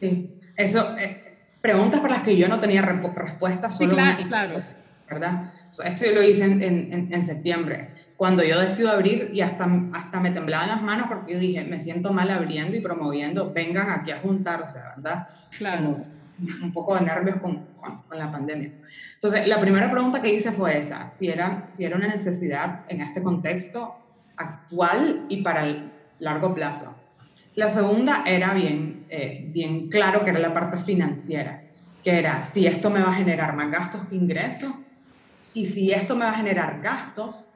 Sí, 0.00 0.40
eso, 0.56 0.96
eh, 0.98 1.36
preguntas 1.60 2.00
para 2.00 2.14
las 2.14 2.22
que 2.22 2.36
yo 2.36 2.48
no 2.48 2.58
tenía 2.60 2.82
respuesta, 2.82 3.70
solo 3.70 3.96
sí, 3.96 4.24
claro, 4.24 4.62
¿verdad? 5.08 5.52
Esto 5.84 6.06
yo 6.06 6.12
lo 6.12 6.22
hice 6.22 6.44
en, 6.44 6.62
en, 6.62 7.12
en 7.12 7.24
septiembre 7.24 7.90
cuando 8.18 8.42
yo 8.42 8.60
decido 8.60 8.90
abrir 8.90 9.30
y 9.32 9.42
hasta, 9.42 9.70
hasta 9.92 10.18
me 10.18 10.32
temblaban 10.32 10.68
las 10.68 10.82
manos 10.82 11.06
porque 11.06 11.34
yo 11.34 11.38
dije, 11.38 11.62
me 11.62 11.80
siento 11.80 12.12
mal 12.12 12.28
abriendo 12.30 12.76
y 12.76 12.80
promoviendo, 12.80 13.52
vengan 13.52 13.90
aquí 13.90 14.10
a 14.10 14.18
juntarse, 14.18 14.80
¿verdad? 14.96 15.28
Claro. 15.56 16.04
un 16.60 16.72
poco 16.72 16.96
de 16.96 17.02
nervios 17.02 17.36
con, 17.36 17.64
con, 17.76 18.18
la 18.18 18.32
pandemia. 18.32 18.72
Entonces, 19.14 19.46
la 19.46 19.60
primera 19.60 19.88
pregunta 19.88 20.20
que 20.20 20.34
hice 20.34 20.50
fue 20.50 20.78
esa, 20.78 21.08
si 21.08 21.28
era, 21.28 21.64
si 21.68 21.84
era 21.84 21.94
una 21.94 22.08
necesidad 22.08 22.80
en 22.88 23.02
este 23.02 23.22
contexto 23.22 23.96
actual 24.36 25.26
y 25.28 25.42
para 25.42 25.66
el 25.66 25.88
largo 26.18 26.52
plazo. 26.52 26.96
La 27.58 27.68
segunda 27.68 28.22
era 28.24 28.54
bien, 28.54 29.04
eh, 29.08 29.44
bien 29.48 29.88
claro 29.88 30.22
que 30.22 30.30
era 30.30 30.38
la 30.38 30.54
parte 30.54 30.78
financiera, 30.78 31.64
que 32.04 32.16
era 32.16 32.44
si 32.44 32.68
esto 32.68 32.88
me 32.88 33.02
va 33.02 33.10
a 33.10 33.14
generar 33.14 33.56
más 33.56 33.68
gastos 33.68 34.02
que 34.04 34.14
ingresos 34.14 34.72
y 35.54 35.66
si 35.66 35.90
esto 35.90 36.14
me 36.14 36.24
va 36.24 36.30
a 36.30 36.34
generar 36.34 36.80
gastos, 36.80 37.48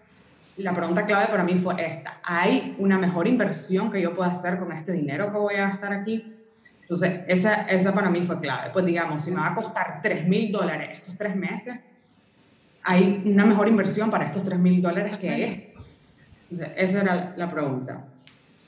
la 0.57 0.75
pregunta 0.75 1.07
clave 1.07 1.27
para 1.27 1.45
mí 1.45 1.55
fue 1.55 1.77
esta. 1.79 2.19
¿Hay 2.25 2.75
una 2.81 2.99
mejor 2.99 3.29
inversión 3.29 3.93
que 3.93 4.03
yo 4.03 4.13
pueda 4.13 4.33
hacer 4.33 4.59
con 4.59 4.73
este 4.73 4.91
dinero 4.91 5.31
que 5.31 5.39
voy 5.39 5.55
a 5.55 5.69
gastar 5.69 5.93
aquí? 5.93 6.35
Entonces, 6.81 7.21
esa, 7.29 7.63
esa 7.69 7.95
para 7.95 8.11
mí 8.11 8.23
fue 8.23 8.41
clave. 8.41 8.71
Pues 8.73 8.85
digamos, 8.85 9.23
si 9.23 9.31
me 9.31 9.37
va 9.37 9.53
a 9.53 9.55
costar 9.55 10.01
3 10.03 10.27
mil 10.27 10.51
dólares 10.51 10.89
estos 10.95 11.17
tres 11.17 11.37
meses, 11.37 11.79
¿hay 12.83 13.23
una 13.25 13.45
mejor 13.45 13.69
inversión 13.69 14.11
para 14.11 14.25
estos 14.25 14.43
3 14.43 14.59
mil 14.59 14.83
dólares 14.83 15.15
que 15.15 15.45
es? 15.45 15.63
Entonces, 16.51 16.73
esa 16.77 17.03
era 17.03 17.35
la 17.37 17.49
pregunta. 17.49 18.09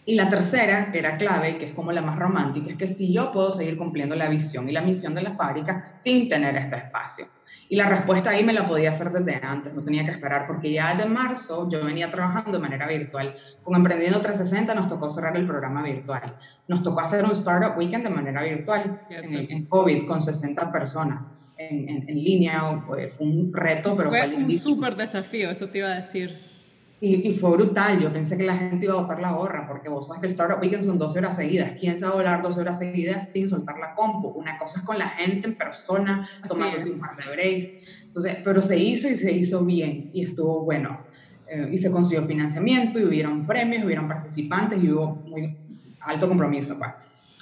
Y 0.07 0.17
la 0.17 0.29
tercera, 0.29 0.93
que 0.93 0.99
era 0.99 1.17
clave, 1.17 1.57
que 1.57 1.67
es 1.67 1.73
como 1.73 1.91
la 1.91 2.03
más 2.03 2.19
romántica, 2.19 2.71
es 2.71 2.77
que 2.77 2.87
si 2.87 3.13
yo 3.13 3.33
puedo 3.33 3.51
seguir 3.51 3.79
cumpliendo 3.79 4.15
la 4.15 4.29
visión 4.29 4.69
y 4.69 4.73
la 4.73 4.83
misión 4.83 5.15
de 5.15 5.23
la 5.23 5.35
fábrica 5.35 5.93
sin 5.95 6.29
tener 6.29 6.57
este 6.57 6.77
espacio. 6.77 7.27
Y 7.71 7.77
la 7.77 7.89
respuesta 7.89 8.31
ahí 8.31 8.45
me 8.45 8.53
la 8.53 8.69
podía 8.69 8.91
hacer 8.91 9.11
desde 9.11 9.37
antes, 9.43 9.73
no 9.73 9.83
tenía 9.83 10.05
que 10.05 10.11
esperar, 10.11 10.47
porque 10.47 10.71
ya 10.71 10.95
desde 10.95 11.09
marzo 11.09 11.69
yo 11.71 11.83
venía 11.83 12.11
trabajando 12.11 12.53
de 12.53 12.59
manera 12.59 12.87
virtual. 12.87 13.35
Con 13.63 13.75
Emprendiendo 13.75 14.21
360 14.21 14.75
nos 14.75 14.89
tocó 14.89 15.09
cerrar 15.09 15.35
el 15.37 15.47
programa 15.47 15.83
virtual. 15.83 16.37
Nos 16.69 16.83
tocó 16.83 17.01
hacer 17.01 17.25
un 17.25 17.33
Startup 17.33 17.77
Weekend 17.79 18.05
de 18.05 18.11
manera 18.11 18.43
virtual 18.43 19.01
en, 19.09 19.65
COVID 19.67 20.07
con 20.07 20.21
60 20.21 20.71
personas 20.71 21.23
en, 21.57 22.07
en, 22.07 22.23
línea. 22.23 22.83
Fue 22.87 23.09
un 23.21 23.51
reto, 23.55 23.97
pero 23.97 24.11
fue, 24.11 24.21
fue 24.21 24.37
un 24.37 24.59
súper 24.59 24.95
desafío, 24.95 25.51
eso 25.51 25.69
te 25.69 25.79
iba 25.79 25.89
a 25.89 25.95
decir. 25.95 26.54
Y, 27.01 27.35
fue 27.35 27.51
brutal. 27.51 28.01
Yo 28.01 28.13
pensé 28.13 28.37
que 28.37 28.45
la 28.45 28.57
gente 28.57 28.87
iba 28.87 28.95
a 28.95 29.03
botar 29.03 29.21
la 29.21 29.33
gorra, 29.33 29.67
porque 29.67 29.89
vos 29.89 30.07
sabes 30.07 30.21
que 30.21 30.27
el 30.27 30.33
Startup 30.33 30.61
Weekend 30.61 30.85
son 30.85 30.99
12 30.99 31.19
horas 31.19 31.37
seguidas. 31.37 31.73
¿Quién 31.79 31.99
se 31.99 32.07
va 32.07 32.13
a 32.13 32.15
volar 32.15 32.43
12 32.43 32.61
horas 32.61 32.79
seguidas 32.79 33.31
sin 33.31 33.49
soltar 33.49 33.79
la 33.79 33.95
compu? 33.95 34.29
Una 34.29 34.59
cosa 34.59 34.81
es 34.81 34.87
con 34.87 34.99
la 34.99 35.09
gente 35.11 35.49
en 35.49 35.57
persona, 35.57 36.27
tomando 36.49 36.91
un 36.91 36.99
par 36.99 37.17
de 37.17 37.31
breaks. 37.31 37.69
Entonces, 38.05 38.39
pero 38.45 38.63
se 38.63 38.79
hizo 38.79 39.09
y 39.09 39.17
se 39.17 39.33
hizo 39.33 39.65
bien 39.65 40.11
y 40.15 40.25
estuvo 40.25 40.65
bueno. 40.65 41.01
Eh, 41.47 41.69
y 41.73 41.79
se 41.79 41.91
consiguió 41.91 42.27
financiamiento 42.27 42.99
y 42.99 43.05
hubieron 43.05 43.47
premios, 43.47 43.85
hubieron 43.85 44.09
participantes 44.09 44.83
y 44.83 44.91
hubo 44.91 45.17
muy 45.27 45.59
alto 46.01 46.27
compromiso. 46.27 46.79
Pues. 46.79 46.93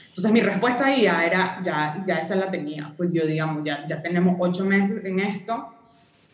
Entonces 0.09 0.33
mi 0.33 0.41
respuesta 0.41 0.87
ahí 0.87 1.03
ya 1.03 1.25
era, 1.25 1.61
ya, 1.63 2.03
ya 2.05 2.17
esa 2.17 2.35
la 2.35 2.51
tenía. 2.51 2.93
Pues 2.97 3.15
yo 3.15 3.27
digamos, 3.27 3.63
ya, 3.65 3.87
ya 3.87 4.03
tenemos 4.03 4.37
ocho 4.41 4.65
meses 4.65 5.05
en 5.05 5.21
esto, 5.21 5.73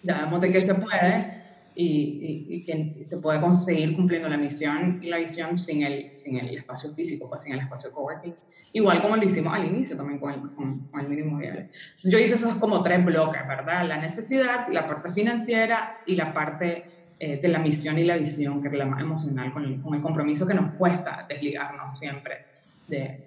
ya 0.03 0.23
vemos 0.23 0.41
de 0.41 0.51
qué 0.51 0.63
se 0.63 0.75
puede 0.75 1.38
y, 1.81 2.65
que 2.65 3.05
se 3.05 3.19
puede 3.19 3.41
conseguir 3.41 3.95
cumpliendo 3.95 4.29
la 4.29 4.37
misión 4.37 4.99
y 5.01 5.09
la 5.09 5.19
visión 5.19 5.57
sin 5.59 5.85
el, 5.85 6.13
sin 6.13 6.37
el 6.37 6.59
espacio 6.59 6.93
físico, 6.93 7.29
pues 7.29 7.43
sin 7.43 7.55
el 7.55 7.61
espacio 7.61 7.93
coworking. 7.93 8.35
Igual 8.73 9.01
como 9.01 9.17
lo 9.17 9.23
hicimos 9.23 9.55
al 9.55 9.67
inicio 9.67 9.97
también 9.97 10.19
con 10.19 10.33
el, 10.33 10.41
con, 10.41 10.91
el 11.01 11.09
mínimo 11.09 11.39
viable. 11.39 11.71
yo 12.05 12.19
hice 12.19 12.35
esos 12.35 12.57
como 12.57 12.83
tres 12.83 13.05
bloques, 13.05 13.41
¿verdad? 13.47 13.87
La 13.87 13.97
necesidad, 13.97 14.69
la 14.71 14.89
parte 14.89 15.13
financiera 15.13 16.01
y 16.05 16.17
la 16.17 16.35
parte 16.35 16.85
eh, 17.21 17.39
de 17.41 17.49
la 17.49 17.61
misión 17.61 17.97
y 17.97 18.05
la 18.05 18.17
visión, 18.17 18.61
que 18.61 18.69
es 18.69 18.75
la 18.75 18.85
más 18.85 19.01
emocional, 19.01 19.53
con 19.53 19.65
el, 19.65 19.81
con 19.81 19.95
el 19.95 20.03
compromiso 20.03 20.47
que 20.47 20.55
nos 20.55 20.75
cuesta 20.75 21.27
desligarnos 21.29 21.97
siempre 21.99 22.45
de, 22.89 23.25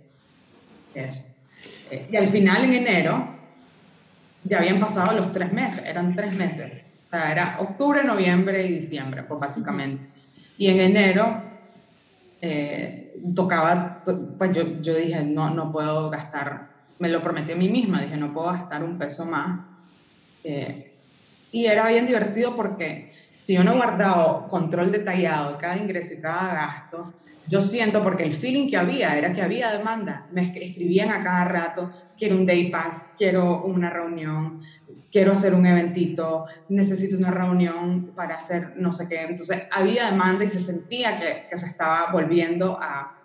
eso. 0.93 1.23
Eh, 1.89 2.07
y 2.11 2.15
al 2.17 2.27
final, 2.27 2.65
en 2.65 2.73
enero, 2.73 3.27
ya 4.43 4.59
habían 4.59 4.79
pasado 4.79 5.17
los 5.17 5.31
tres 5.31 5.53
meses, 5.53 5.85
eran 5.85 6.13
tres 6.15 6.33
meses 6.33 6.90
sea, 7.11 7.31
era 7.31 7.57
octubre, 7.59 8.03
noviembre 8.03 8.65
y 8.65 8.75
diciembre, 8.75 9.23
pues 9.23 9.39
básicamente. 9.39 10.03
Y 10.57 10.67
en 10.69 10.79
enero 10.79 11.43
eh, 12.41 13.13
tocaba, 13.35 14.01
pues 14.37 14.51
yo, 14.53 14.81
yo 14.81 14.95
dije, 14.95 15.23
no, 15.23 15.49
no 15.49 15.71
puedo 15.71 16.09
gastar, 16.09 16.69
me 16.99 17.09
lo 17.09 17.21
prometí 17.21 17.51
a 17.51 17.55
mí 17.55 17.69
misma, 17.69 18.01
dije, 18.01 18.17
no 18.17 18.33
puedo 18.33 18.51
gastar 18.51 18.83
un 18.83 18.97
peso 18.97 19.25
más. 19.25 19.69
Eh, 20.43 20.91
y 21.51 21.65
era 21.65 21.87
bien 21.89 22.07
divertido 22.07 22.55
porque 22.55 23.11
si 23.41 23.55
yo 23.55 23.63
no 23.63 23.73
he 23.73 23.75
guardado 23.75 24.47
control 24.49 24.91
detallado 24.91 25.53
de 25.53 25.57
cada 25.57 25.75
ingreso 25.75 26.13
y 26.13 26.21
cada 26.21 26.53
gasto, 26.53 27.11
yo 27.49 27.59
siento, 27.59 28.03
porque 28.03 28.23
el 28.23 28.35
feeling 28.35 28.69
que 28.69 28.77
había 28.77 29.17
era 29.17 29.33
que 29.33 29.41
había 29.41 29.71
demanda. 29.71 30.27
Me 30.31 30.43
escribían 30.43 31.09
a 31.09 31.23
cada 31.23 31.45
rato, 31.45 31.91
quiero 32.17 32.37
un 32.37 32.45
day 32.45 32.69
pass, 32.69 33.09
quiero 33.17 33.63
una 33.63 33.89
reunión, 33.89 34.61
quiero 35.11 35.31
hacer 35.31 35.55
un 35.55 35.65
eventito, 35.65 36.45
necesito 36.69 37.17
una 37.17 37.31
reunión 37.31 38.11
para 38.15 38.35
hacer 38.35 38.73
no 38.75 38.93
sé 38.93 39.07
qué. 39.09 39.23
Entonces 39.23 39.63
había 39.71 40.11
demanda 40.11 40.45
y 40.45 40.49
se 40.49 40.59
sentía 40.59 41.19
que, 41.19 41.47
que 41.49 41.57
se 41.57 41.65
estaba 41.65 42.11
volviendo 42.11 42.77
a, 42.79 43.17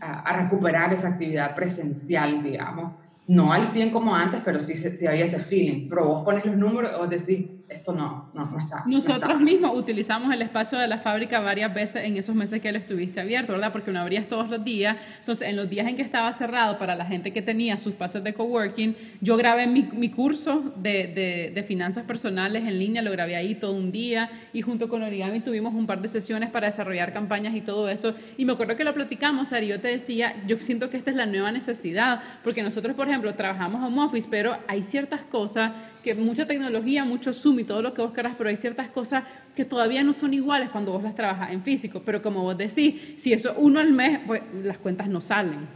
a, 0.00 0.20
a, 0.20 0.42
recuperar 0.44 0.92
esa 0.92 1.08
actividad 1.08 1.56
presencial, 1.56 2.40
digamos. 2.44 2.92
No 3.26 3.52
al 3.52 3.64
100 3.64 3.90
como 3.90 4.14
antes, 4.14 4.42
pero 4.44 4.60
sí, 4.60 4.74
sí 4.76 5.06
había 5.08 5.24
ese 5.24 5.40
feeling. 5.40 5.88
Pero 5.88 6.06
vos 6.06 6.24
pones 6.24 6.46
los 6.46 6.56
números 6.56 6.92
o 7.00 7.08
decís, 7.08 7.46
esto 7.70 7.92
no, 7.92 8.28
no, 8.34 8.58
está. 8.58 8.82
Nosotros 8.86 9.40
mismos 9.40 9.76
utilizamos 9.76 10.32
el 10.34 10.42
espacio 10.42 10.78
de 10.78 10.88
la 10.88 10.98
fábrica 10.98 11.38
varias 11.40 11.72
veces 11.72 12.04
en 12.04 12.16
esos 12.16 12.34
meses 12.34 12.60
que 12.60 12.68
él 12.68 12.76
estuviste 12.76 13.20
abierto, 13.20 13.52
¿verdad? 13.52 13.70
Porque 13.70 13.92
no 13.92 14.00
abrías 14.00 14.26
todos 14.26 14.50
los 14.50 14.64
días. 14.64 14.96
Entonces, 15.20 15.48
en 15.48 15.56
los 15.56 15.70
días 15.70 15.86
en 15.86 15.96
que 15.96 16.02
estaba 16.02 16.32
cerrado, 16.32 16.78
para 16.78 16.96
la 16.96 17.04
gente 17.04 17.32
que 17.32 17.42
tenía 17.42 17.78
sus 17.78 17.94
pasos 17.94 18.24
de 18.24 18.34
coworking, 18.34 18.96
yo 19.20 19.36
grabé 19.36 19.68
mi, 19.68 19.88
mi 19.92 20.10
curso 20.10 20.72
de, 20.76 21.06
de, 21.06 21.52
de, 21.54 21.62
finanzas 21.62 22.04
personales 22.04 22.64
en 22.66 22.78
línea, 22.78 23.02
lo 23.02 23.12
grabé 23.12 23.36
ahí 23.36 23.54
todo 23.54 23.72
un 23.72 23.92
día 23.92 24.30
y 24.52 24.62
junto 24.62 24.88
con 24.88 25.02
Origami 25.02 25.40
tuvimos 25.40 25.72
un 25.72 25.86
par 25.86 26.02
de 26.02 26.08
sesiones 26.08 26.50
para 26.50 26.66
desarrollar 26.66 27.12
campañas 27.12 27.54
y 27.54 27.60
todo 27.60 27.88
eso. 27.88 28.14
Y 28.36 28.44
me 28.44 28.54
acuerdo 28.54 28.76
que 28.76 28.84
lo 28.84 28.94
platicamos, 28.94 29.52
Ari, 29.52 29.68
yo 29.68 29.80
te 29.80 29.88
decía, 29.88 30.34
yo 30.46 30.58
siento 30.58 30.90
que 30.90 30.96
esta 30.96 31.10
es 31.10 31.16
la 31.16 31.26
nueva 31.26 31.52
necesidad, 31.52 32.20
porque 32.42 32.64
nosotros, 32.64 32.96
por 32.96 33.08
ejemplo, 33.08 33.32
trabajamos 33.34 33.82
home 33.82 34.02
office, 34.02 34.26
pero 34.28 34.56
hay 34.66 34.82
ciertas 34.82 35.22
cosas 35.22 35.72
que 36.02 36.14
mucha 36.14 36.46
tecnología, 36.46 37.04
mucho 37.04 37.32
Zoom 37.32 37.60
y 37.60 37.64
todo 37.64 37.82
lo 37.82 37.92
que 37.94 38.02
vos 38.02 38.12
querás, 38.12 38.34
pero 38.36 38.50
hay 38.50 38.56
ciertas 38.56 38.88
cosas 38.88 39.24
que 39.54 39.64
todavía 39.64 40.02
no 40.02 40.14
son 40.14 40.34
iguales 40.34 40.70
cuando 40.70 40.92
vos 40.92 41.02
las 41.02 41.14
trabajas 41.14 41.50
en 41.52 41.62
físico. 41.62 42.02
Pero 42.04 42.22
como 42.22 42.42
vos 42.42 42.56
decís, 42.56 43.14
si 43.18 43.32
eso 43.32 43.54
uno 43.56 43.80
al 43.80 43.92
mes, 43.92 44.20
pues 44.26 44.42
las 44.62 44.78
cuentas 44.78 45.08
no 45.08 45.20
salen. 45.20 45.66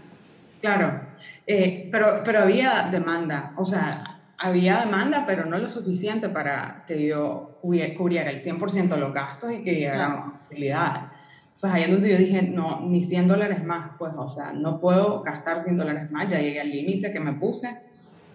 Claro, 0.61 1.01
eh, 1.47 1.89
pero, 1.93 2.23
pero 2.25 2.41
había 2.41 2.89
demanda, 2.91 3.53
o 3.57 3.65
sea, 3.65 4.21
había 4.39 4.81
demanda, 4.81 5.25
pero 5.27 5.45
no 5.45 5.59
lo 5.59 5.69
suficiente 5.69 6.29
para 6.29 6.85
que 6.87 7.07
yo 7.07 7.59
cubriera 7.61 8.31
el 8.31 8.41
100% 8.41 8.89
de 8.89 8.97
los 8.97 9.13
gastos 9.13 9.53
y 9.53 9.63
que 9.63 9.75
llegara 9.75 10.07
a 10.07 10.41
utilidad. 10.47 11.13
O 11.53 11.57
sea, 11.57 11.75
ahí 11.75 11.83
es 11.83 11.91
donde 11.91 12.11
yo 12.11 12.17
dije, 12.17 12.43
no, 12.43 12.81
ni 12.81 13.03
100 13.03 13.29
dólares 13.29 13.65
más, 13.65 13.93
pues, 13.99 14.13
o 14.17 14.29
sea, 14.29 14.53
no 14.53 14.81
puedo 14.81 15.23
gastar 15.23 15.63
100 15.63 15.77
dólares 15.77 16.11
más, 16.11 16.29
ya 16.29 16.41
llegué 16.41 16.61
al 16.61 16.71
límite 16.71 17.13
que 17.13 17.21
me 17.21 17.35
puse 17.35 17.81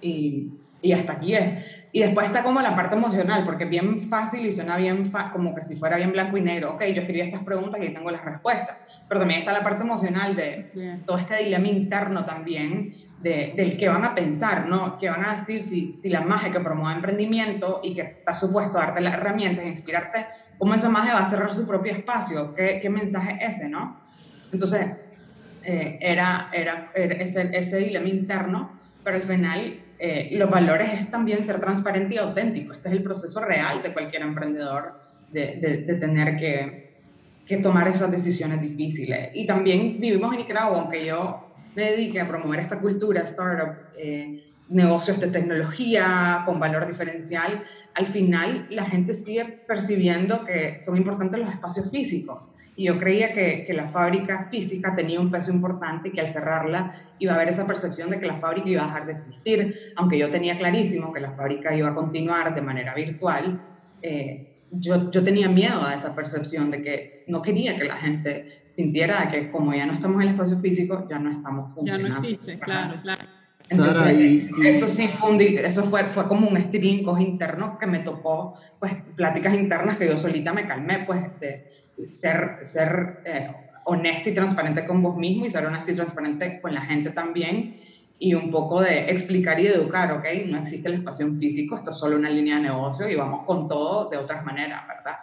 y 0.01 0.53
y 0.81 0.91
hasta 0.93 1.13
aquí 1.13 1.35
es. 1.35 1.65
Y 1.91 2.01
después 2.01 2.27
está 2.27 2.43
como 2.43 2.61
la 2.61 2.75
parte 2.75 2.95
emocional, 2.95 3.43
porque 3.45 3.63
es 3.63 3.69
bien 3.69 4.03
fácil 4.09 4.45
y 4.45 4.51
suena 4.51 4.77
bien 4.77 5.11
como 5.33 5.55
que 5.55 5.63
si 5.63 5.75
fuera 5.75 5.97
bien 5.97 6.11
blanco 6.11 6.37
y 6.37 6.41
negro. 6.41 6.73
Ok, 6.73 6.83
yo 6.85 7.01
escribí 7.01 7.21
estas 7.21 7.43
preguntas 7.43 7.81
y 7.81 7.87
ahí 7.87 7.93
tengo 7.93 8.11
las 8.11 8.23
respuestas. 8.23 8.77
Pero 9.07 9.19
también 9.19 9.39
está 9.39 9.53
la 9.53 9.63
parte 9.63 9.83
emocional 9.83 10.35
de 10.35 11.01
todo 11.05 11.17
este 11.17 11.37
dilema 11.37 11.67
interno 11.67 12.25
también, 12.25 12.93
de, 13.21 13.53
del 13.55 13.75
que 13.75 13.89
van 13.89 14.05
a 14.05 14.13
pensar, 14.13 14.67
¿no? 14.67 14.97
¿Qué 14.99 15.09
van 15.09 15.25
a 15.25 15.31
decir 15.31 15.63
si, 15.63 15.93
si 15.93 16.09
la 16.09 16.21
magia 16.21 16.51
que 16.51 16.59
promueve 16.59 16.95
emprendimiento 16.95 17.81
y 17.83 17.95
que 17.95 18.01
está 18.01 18.35
supuesto 18.35 18.77
a 18.77 18.85
darte 18.85 19.01
las 19.01 19.15
herramientas, 19.15 19.65
inspirarte, 19.65 20.27
cómo 20.59 20.75
esa 20.75 20.89
magia 20.89 21.15
va 21.15 21.21
a 21.21 21.25
cerrar 21.25 21.51
su 21.51 21.67
propio 21.67 21.91
espacio? 21.91 22.53
¿Qué, 22.53 22.79
qué 22.81 22.89
mensaje 22.89 23.39
es 23.41 23.55
ese, 23.55 23.67
no? 23.69 23.99
Entonces, 24.53 24.91
eh, 25.63 25.97
era, 26.01 26.49
era, 26.53 26.91
ese, 26.93 27.49
ese, 27.53 27.77
dilema 27.77 28.07
interno, 28.07 28.79
pero 29.03 29.17
al 29.17 29.23
final 29.23 29.79
eh, 29.99 30.29
los 30.31 30.49
valores 30.49 30.93
es 30.93 31.11
también 31.11 31.43
ser 31.43 31.59
transparente 31.59 32.15
y 32.15 32.17
auténtico. 32.17 32.73
Este 32.73 32.87
es 32.87 32.95
el 32.95 33.03
proceso 33.03 33.41
real 33.41 33.83
de 33.83 33.91
cualquier 33.91 34.21
emprendedor, 34.21 34.97
de, 35.29 35.83
de, 35.85 35.93
tener 35.95 36.37
que, 36.37 36.95
que, 37.45 37.57
tomar 37.57 37.87
esas 37.89 38.09
decisiones 38.09 38.61
difíciles. 38.61 39.31
Y 39.33 39.45
también 39.45 39.99
vivimos 39.99 40.31
en 40.31 40.39
Nicaragua, 40.39 40.79
aunque 40.79 41.05
yo 41.05 41.53
me 41.75 41.91
dedique 41.91 42.21
a 42.21 42.27
promover 42.27 42.61
esta 42.61 42.79
cultura 42.79 43.23
startup, 43.23 43.75
eh, 43.97 44.45
negocios 44.69 45.19
de 45.19 45.27
tecnología 45.27 46.43
con 46.45 46.59
valor 46.59 46.87
diferencial, 46.87 47.63
al 47.95 48.05
final 48.05 48.67
la 48.69 48.85
gente 48.85 49.13
sigue 49.13 49.43
percibiendo 49.67 50.45
que 50.45 50.79
son 50.79 50.95
importantes 50.95 51.41
los 51.41 51.49
espacios 51.49 51.91
físicos. 51.91 52.39
Y 52.79 52.85
yo 52.85 52.97
creía 52.97 53.33
que, 53.33 53.65
que, 53.67 53.73
la 53.73 53.89
fábrica 53.89 54.47
física 54.49 54.95
tenía 54.95 55.19
un 55.19 55.29
peso 55.29 55.51
importante 55.51 56.07
y 56.07 56.11
que 56.13 56.21
al 56.21 56.29
cerrarla 56.29 56.93
iba 57.19 57.33
a 57.33 57.35
haber 57.35 57.49
esa 57.49 57.67
percepción 57.67 58.09
de 58.09 58.21
que 58.21 58.25
la 58.25 58.37
fábrica 58.37 58.69
iba 58.69 58.83
a 58.83 58.85
dejar 58.85 59.05
de 59.05 59.11
existir, 59.11 59.75
aunque 59.97 60.17
yo 60.17 60.29
tenía 60.29 60.57
clarísimo 60.57 61.11
que 61.11 61.19
la 61.19 61.31
fábrica 61.31 61.75
iba 61.75 61.89
a 61.89 61.93
continuar 61.93 62.55
de 62.55 62.61
manera 62.61 62.95
virtual. 62.95 63.61
Eh, 64.01 64.61
yo, 64.71 65.11
yo, 65.11 65.21
tenía 65.25 65.49
miedo 65.49 65.85
a 65.85 65.93
esa 65.93 66.15
percepción 66.15 66.71
de 66.71 66.81
que 66.81 67.25
no 67.27 67.41
quería 67.41 67.77
que 67.77 67.83
la 67.83 67.97
gente 67.97 68.63
sintiera 68.69 69.29
que 69.29 69.51
como 69.51 69.73
ya 69.73 69.85
no 69.85 69.91
estamos 69.91 70.21
en 70.21 70.29
el 70.29 70.33
espacio 70.35 70.57
físico, 70.59 71.05
ya 71.09 71.19
no 71.19 71.31
estamos 71.31 71.73
funcionando. 71.73 72.07
Ya 72.07 72.13
no 72.13 72.19
existe, 72.21 72.59
claro, 72.59 73.01
claro. 73.01 73.38
Eso 73.69 74.87
sí 74.87 75.07
fue, 75.07 75.31
un, 75.31 75.41
eso 75.41 75.83
fue, 75.83 76.03
fue 76.05 76.27
como 76.27 76.47
un 76.47 76.57
estirinco 76.57 77.17
interno 77.17 77.77
que 77.77 77.85
me 77.85 77.99
tocó, 77.99 78.55
pues, 78.79 78.93
pláticas 79.15 79.53
internas 79.53 79.97
que 79.97 80.07
yo 80.07 80.17
solita 80.17 80.53
me 80.53 80.67
calmé, 80.67 81.03
pues, 81.05 81.21
de 81.39 81.71
ser, 82.07 82.57
ser 82.61 83.21
eh, 83.25 83.51
honesta 83.85 84.29
y 84.29 84.33
transparente 84.33 84.85
con 84.85 85.01
vos 85.01 85.17
mismo 85.17 85.45
y 85.45 85.49
ser 85.49 85.65
honesta 85.65 85.91
y 85.91 85.95
transparente 85.95 86.59
con 86.61 86.73
la 86.73 86.81
gente 86.81 87.11
también 87.11 87.79
y 88.19 88.33
un 88.33 88.51
poco 88.51 88.81
de 88.81 89.09
explicar 89.09 89.59
y 89.59 89.67
educar, 89.67 90.11
¿ok? 90.11 90.25
No 90.47 90.59
existe 90.59 90.89
el 90.89 90.95
espacio 90.95 91.33
físico, 91.35 91.77
esto 91.77 91.91
es 91.91 91.97
solo 91.97 92.17
una 92.17 92.29
línea 92.29 92.57
de 92.57 92.63
negocio 92.63 93.09
y 93.09 93.15
vamos 93.15 93.43
con 93.43 93.67
todo 93.67 94.09
de 94.09 94.17
otras 94.17 94.45
maneras, 94.45 94.85
¿verdad? 94.87 95.19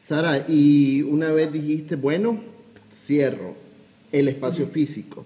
Sara, 0.00 0.44
y 0.46 1.00
una 1.02 1.32
vez 1.32 1.50
dijiste, 1.50 1.96
bueno, 1.96 2.38
cierro 2.92 3.54
el 4.12 4.28
espacio 4.28 4.66
físico. 4.66 5.24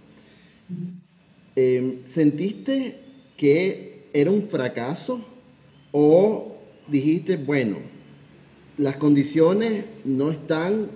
Em, 1.60 2.06
¿Sentiste 2.06 3.00
que 3.36 4.04
era 4.12 4.30
un 4.30 4.42
fracaso 4.44 5.20
o 5.90 6.54
dijiste, 6.86 7.36
bueno, 7.36 7.78
las 8.76 8.94
condiciones 8.94 9.84
no 10.04 10.30
están 10.30 10.86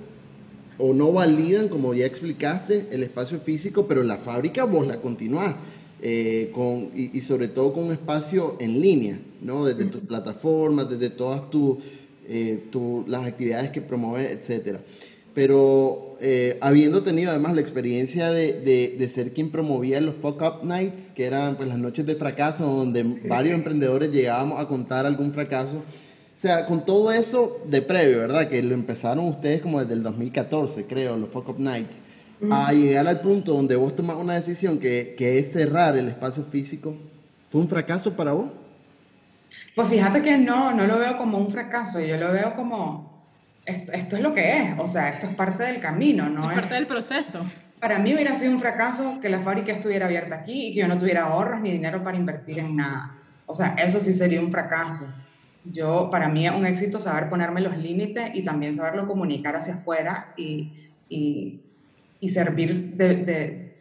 o 0.78 0.94
no 0.94 1.10
validan, 1.10 1.68
como 1.68 1.94
ya 1.94 2.06
explicaste, 2.06 2.86
el 2.92 3.02
espacio 3.02 3.40
físico, 3.40 3.88
pero 3.88 4.04
la 4.04 4.18
fábrica 4.18 4.62
vos 4.62 4.86
la 4.86 5.00
continuás, 5.00 5.56
eh, 6.00 6.52
con, 6.54 6.92
y, 6.94 7.20
sobre 7.22 7.48
todo 7.48 7.72
con 7.72 7.86
un 7.86 7.92
espacio 7.92 8.56
en 8.60 8.80
línea, 8.80 9.18
¿no? 9.40 9.64
Desde 9.64 9.86
tus 9.86 10.02
plataformas, 10.02 10.88
desde 10.88 11.10
todas 11.10 11.50
tus, 11.50 11.78
eh, 12.28 12.62
las 13.08 13.26
actividades 13.26 13.70
que 13.70 13.80
promueves, 13.80 14.30
etcétera 14.30 14.80
pero 15.34 16.16
eh, 16.20 16.58
habiendo 16.60 17.02
tenido 17.02 17.30
además 17.30 17.54
la 17.54 17.60
experiencia 17.60 18.30
de, 18.30 18.60
de, 18.98 19.08
ser 19.08 19.32
quien 19.32 19.50
promovía 19.50 20.00
los 20.00 20.14
Fuck 20.14 20.42
Up 20.42 20.64
Nights, 20.64 21.10
que 21.10 21.24
eran 21.24 21.56
pues 21.56 21.68
las 21.68 21.78
noches 21.78 22.06
de 22.06 22.14
fracaso, 22.14 22.64
donde 22.66 23.02
varios 23.02 23.54
emprendedores 23.54 24.10
llegábamos 24.10 24.60
a 24.60 24.68
contar 24.68 25.06
algún 25.06 25.32
fracaso. 25.32 25.78
O 25.78 26.40
sea, 26.42 26.66
con 26.66 26.84
todo 26.84 27.12
eso 27.12 27.60
de 27.66 27.82
previo, 27.82 28.18
¿verdad? 28.18 28.48
Que 28.48 28.62
lo 28.62 28.74
empezaron 28.74 29.26
ustedes 29.26 29.60
como 29.60 29.80
desde 29.80 29.94
el 29.94 30.02
2014, 30.02 30.86
creo, 30.86 31.16
los 31.16 31.28
Fuck 31.30 31.48
Up 31.48 31.58
Nights, 31.60 32.02
a 32.50 32.72
llegar 32.72 33.06
al 33.06 33.20
punto 33.20 33.54
donde 33.54 33.76
vos 33.76 33.94
tomás 33.94 34.16
una 34.16 34.34
decisión 34.34 34.78
que, 34.78 35.14
que 35.16 35.38
es 35.38 35.52
cerrar 35.52 35.96
el 35.96 36.08
espacio 36.08 36.42
físico, 36.42 36.96
¿fue 37.50 37.60
un 37.60 37.68
fracaso 37.68 38.14
para 38.14 38.32
vos? 38.32 38.46
Pues 39.74 39.88
fíjate 39.88 40.22
que 40.22 40.36
no, 40.38 40.72
no 40.72 40.86
lo 40.86 40.98
veo 40.98 41.16
como 41.16 41.38
un 41.38 41.50
fracaso, 41.50 42.00
yo 42.00 42.16
lo 42.16 42.32
veo 42.32 42.54
como 42.54 43.11
esto, 43.64 44.16
es 44.16 44.22
lo 44.22 44.34
que 44.34 44.58
es, 44.58 44.78
o 44.78 44.88
sea, 44.88 45.10
esto 45.10 45.26
es 45.26 45.34
parte 45.34 45.64
del 45.64 45.80
camino, 45.80 46.28
¿no? 46.28 46.50
Es 46.50 46.58
parte 46.58 46.74
del 46.74 46.86
proceso. 46.86 47.44
Para 47.80 47.98
mí 47.98 48.14
hubiera 48.14 48.34
sido 48.34 48.52
un 48.52 48.60
fracaso 48.60 49.18
que 49.20 49.28
la 49.28 49.40
fábrica 49.40 49.72
estuviera 49.72 50.06
abierta 50.06 50.36
aquí 50.36 50.68
y 50.68 50.74
que 50.74 50.80
yo 50.80 50.88
no 50.88 50.98
tuviera 50.98 51.24
ahorros 51.24 51.60
ni 51.60 51.72
dinero 51.72 52.02
para 52.02 52.16
invertir 52.16 52.58
en 52.58 52.76
nada. 52.76 53.14
O 53.46 53.54
sea, 53.54 53.74
eso 53.74 54.00
sí 54.00 54.12
sería 54.12 54.40
un 54.40 54.50
fracaso. 54.50 55.06
Yo, 55.64 56.08
para 56.10 56.28
mí 56.28 56.46
es 56.46 56.52
un 56.52 56.66
éxito 56.66 57.00
saber 57.00 57.28
ponerme 57.28 57.60
los 57.60 57.76
límites 57.76 58.30
y 58.34 58.42
también 58.42 58.74
saberlo 58.74 59.06
comunicar 59.06 59.54
hacia 59.54 59.74
afuera 59.74 60.32
y, 60.36 60.90
y, 61.08 61.60
y 62.18 62.30
servir 62.30 62.94
de, 62.94 63.16
de, 63.16 63.72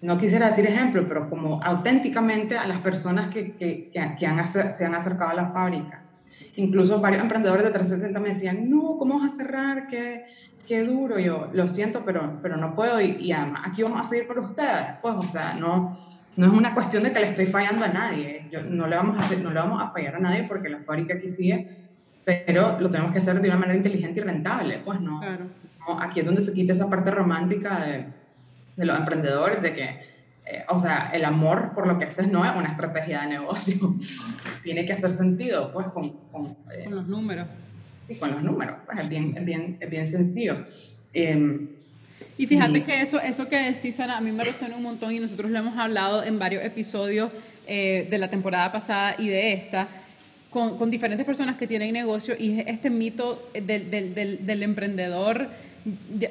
no 0.00 0.18
quisiera 0.18 0.48
decir 0.48 0.66
ejemplo, 0.66 1.06
pero 1.08 1.28
como 1.28 1.60
auténticamente 1.62 2.56
a 2.56 2.66
las 2.66 2.78
personas 2.78 3.28
que, 3.28 3.56
que, 3.56 3.90
que, 3.90 4.26
han, 4.26 4.48
se 4.48 4.84
han 4.84 4.94
acercado 4.94 5.30
a 5.30 5.34
la 5.34 5.48
fábrica. 5.50 6.02
Incluso 6.58 7.00
varios 7.00 7.22
emprendedores 7.22 7.62
de 7.62 7.70
360 7.70 8.18
me 8.18 8.30
decían, 8.30 8.68
no, 8.68 8.96
¿cómo 8.98 9.20
vas 9.20 9.32
a 9.32 9.36
cerrar? 9.36 9.86
Qué, 9.86 10.26
qué 10.66 10.82
duro. 10.82 11.20
Yo, 11.20 11.48
lo 11.52 11.68
siento, 11.68 12.02
pero, 12.04 12.40
pero 12.42 12.56
no 12.56 12.74
puedo 12.74 13.00
y, 13.00 13.16
y, 13.20 13.30
además 13.30 13.62
aquí 13.64 13.84
vamos 13.84 14.00
a 14.00 14.04
seguir 14.04 14.26
por 14.26 14.40
ustedes. 14.40 14.98
Pues, 15.00 15.14
o 15.14 15.22
sea, 15.22 15.54
no, 15.54 15.96
no 16.36 16.46
es 16.46 16.52
una 16.52 16.74
cuestión 16.74 17.04
de 17.04 17.12
que 17.12 17.20
le 17.20 17.28
estoy 17.28 17.46
fallando 17.46 17.84
a 17.84 17.88
nadie. 17.88 18.48
Yo, 18.50 18.60
no, 18.62 18.88
le 18.88 18.96
vamos 18.96 19.16
a 19.16 19.20
hacer, 19.20 19.38
no 19.38 19.50
le 19.50 19.60
vamos 19.60 19.80
a 19.80 19.92
fallar 19.92 20.16
a 20.16 20.18
nadie 20.18 20.46
porque 20.48 20.68
la 20.68 20.80
fábrica 20.80 21.14
aquí 21.14 21.28
sigue, 21.28 21.76
pero 22.24 22.80
lo 22.80 22.90
tenemos 22.90 23.12
que 23.12 23.18
hacer 23.18 23.40
de 23.40 23.48
una 23.48 23.58
manera 23.58 23.76
inteligente 23.76 24.18
y 24.18 24.24
rentable. 24.24 24.80
Pues 24.84 25.00
no, 25.00 25.20
no 25.20 26.00
aquí 26.00 26.20
es 26.20 26.26
donde 26.26 26.40
se 26.40 26.52
quita 26.52 26.72
esa 26.72 26.90
parte 26.90 27.12
romántica 27.12 27.78
de, 27.86 28.06
de 28.76 28.84
los 28.84 28.98
emprendedores, 28.98 29.62
de 29.62 29.74
que 29.74 30.07
eh, 30.50 30.64
o 30.68 30.78
sea, 30.78 31.10
el 31.12 31.26
amor 31.26 31.72
por 31.74 31.86
lo 31.86 31.98
que 31.98 32.06
haces 32.06 32.26
no 32.28 32.42
es 32.42 32.56
una 32.56 32.70
estrategia 32.70 33.20
de 33.22 33.28
negocio. 33.28 33.94
Tiene 34.62 34.86
que 34.86 34.94
hacer 34.94 35.10
sentido, 35.10 35.70
pues, 35.72 35.88
con, 35.88 36.10
con, 36.32 36.56
eh, 36.72 36.86
los 36.88 37.06
números. 37.06 37.46
Y 38.08 38.14
con 38.14 38.30
los 38.30 38.42
números, 38.42 38.76
pues, 38.86 39.00
es 39.00 39.08
bien, 39.10 39.36
es 39.36 39.44
bien, 39.44 39.76
es 39.78 39.90
bien 39.90 40.08
sencillo. 40.08 40.64
Em, 41.12 41.68
y 42.38 42.46
fíjate 42.46 42.82
que 42.82 43.02
eso, 43.02 43.20
eso 43.20 43.46
que 43.48 43.58
decís, 43.58 43.96
Sara, 43.96 44.16
a 44.16 44.20
mí 44.22 44.32
me 44.32 44.42
resuena 44.42 44.76
un 44.76 44.82
montón 44.82 45.12
y 45.12 45.20
nosotros 45.20 45.50
lo 45.50 45.58
hemos 45.58 45.76
hablado 45.76 46.24
en 46.24 46.38
varios 46.38 46.64
episodios 46.64 47.30
eh, 47.66 48.06
de 48.08 48.16
la 48.16 48.28
temporada 48.28 48.72
pasada 48.72 49.16
y 49.18 49.28
de 49.28 49.52
esta, 49.52 49.86
con, 50.48 50.78
con, 50.78 50.90
diferentes 50.90 51.26
personas 51.26 51.56
que 51.56 51.66
tienen 51.66 51.92
negocio 51.92 52.34
y 52.38 52.60
este 52.60 52.88
mito 52.88 53.50
del, 53.52 53.90
del, 53.90 54.14
del, 54.14 54.46
del 54.46 54.62
emprendedor 54.62 55.48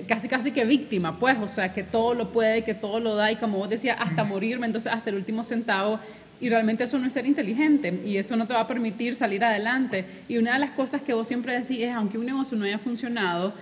casi 0.07 0.27
casi 0.27 0.51
que 0.51 0.65
víctima, 0.65 1.19
pues, 1.19 1.37
o 1.39 1.47
sea, 1.47 1.73
que 1.73 1.83
todo 1.83 2.13
lo 2.13 2.29
puede, 2.29 2.63
que 2.63 2.73
todo 2.73 2.99
lo 2.99 3.15
da 3.15 3.31
y 3.31 3.35
como 3.35 3.57
vos 3.57 3.69
decías, 3.69 3.97
hasta 3.99 4.23
morirme, 4.23 4.65
entonces 4.65 4.91
hasta 4.91 5.09
el 5.09 5.15
último 5.15 5.43
centavo. 5.43 5.99
Y 6.39 6.49
realmente 6.49 6.83
eso 6.83 6.99
no 6.99 7.07
es 7.07 7.13
ser 7.13 7.25
inteligente 7.25 8.01
y 8.05 8.17
eso 8.17 8.35
no 8.35 8.45
te 8.45 8.53
va 8.53 8.61
a 8.61 8.67
permitir 8.67 9.15
salir 9.15 9.43
adelante. 9.43 10.05
Y 10.29 10.37
una 10.37 10.53
de 10.53 10.59
las 10.59 10.69
cosas 10.71 11.01
que 11.01 11.13
vos 11.13 11.27
siempre 11.27 11.53
decís 11.53 11.79
es, 11.79 11.91
aunque 11.93 12.17
un 12.17 12.27
negocio 12.27 12.57
no 12.57 12.65
haya 12.65 12.77
funcionado, 12.77 13.53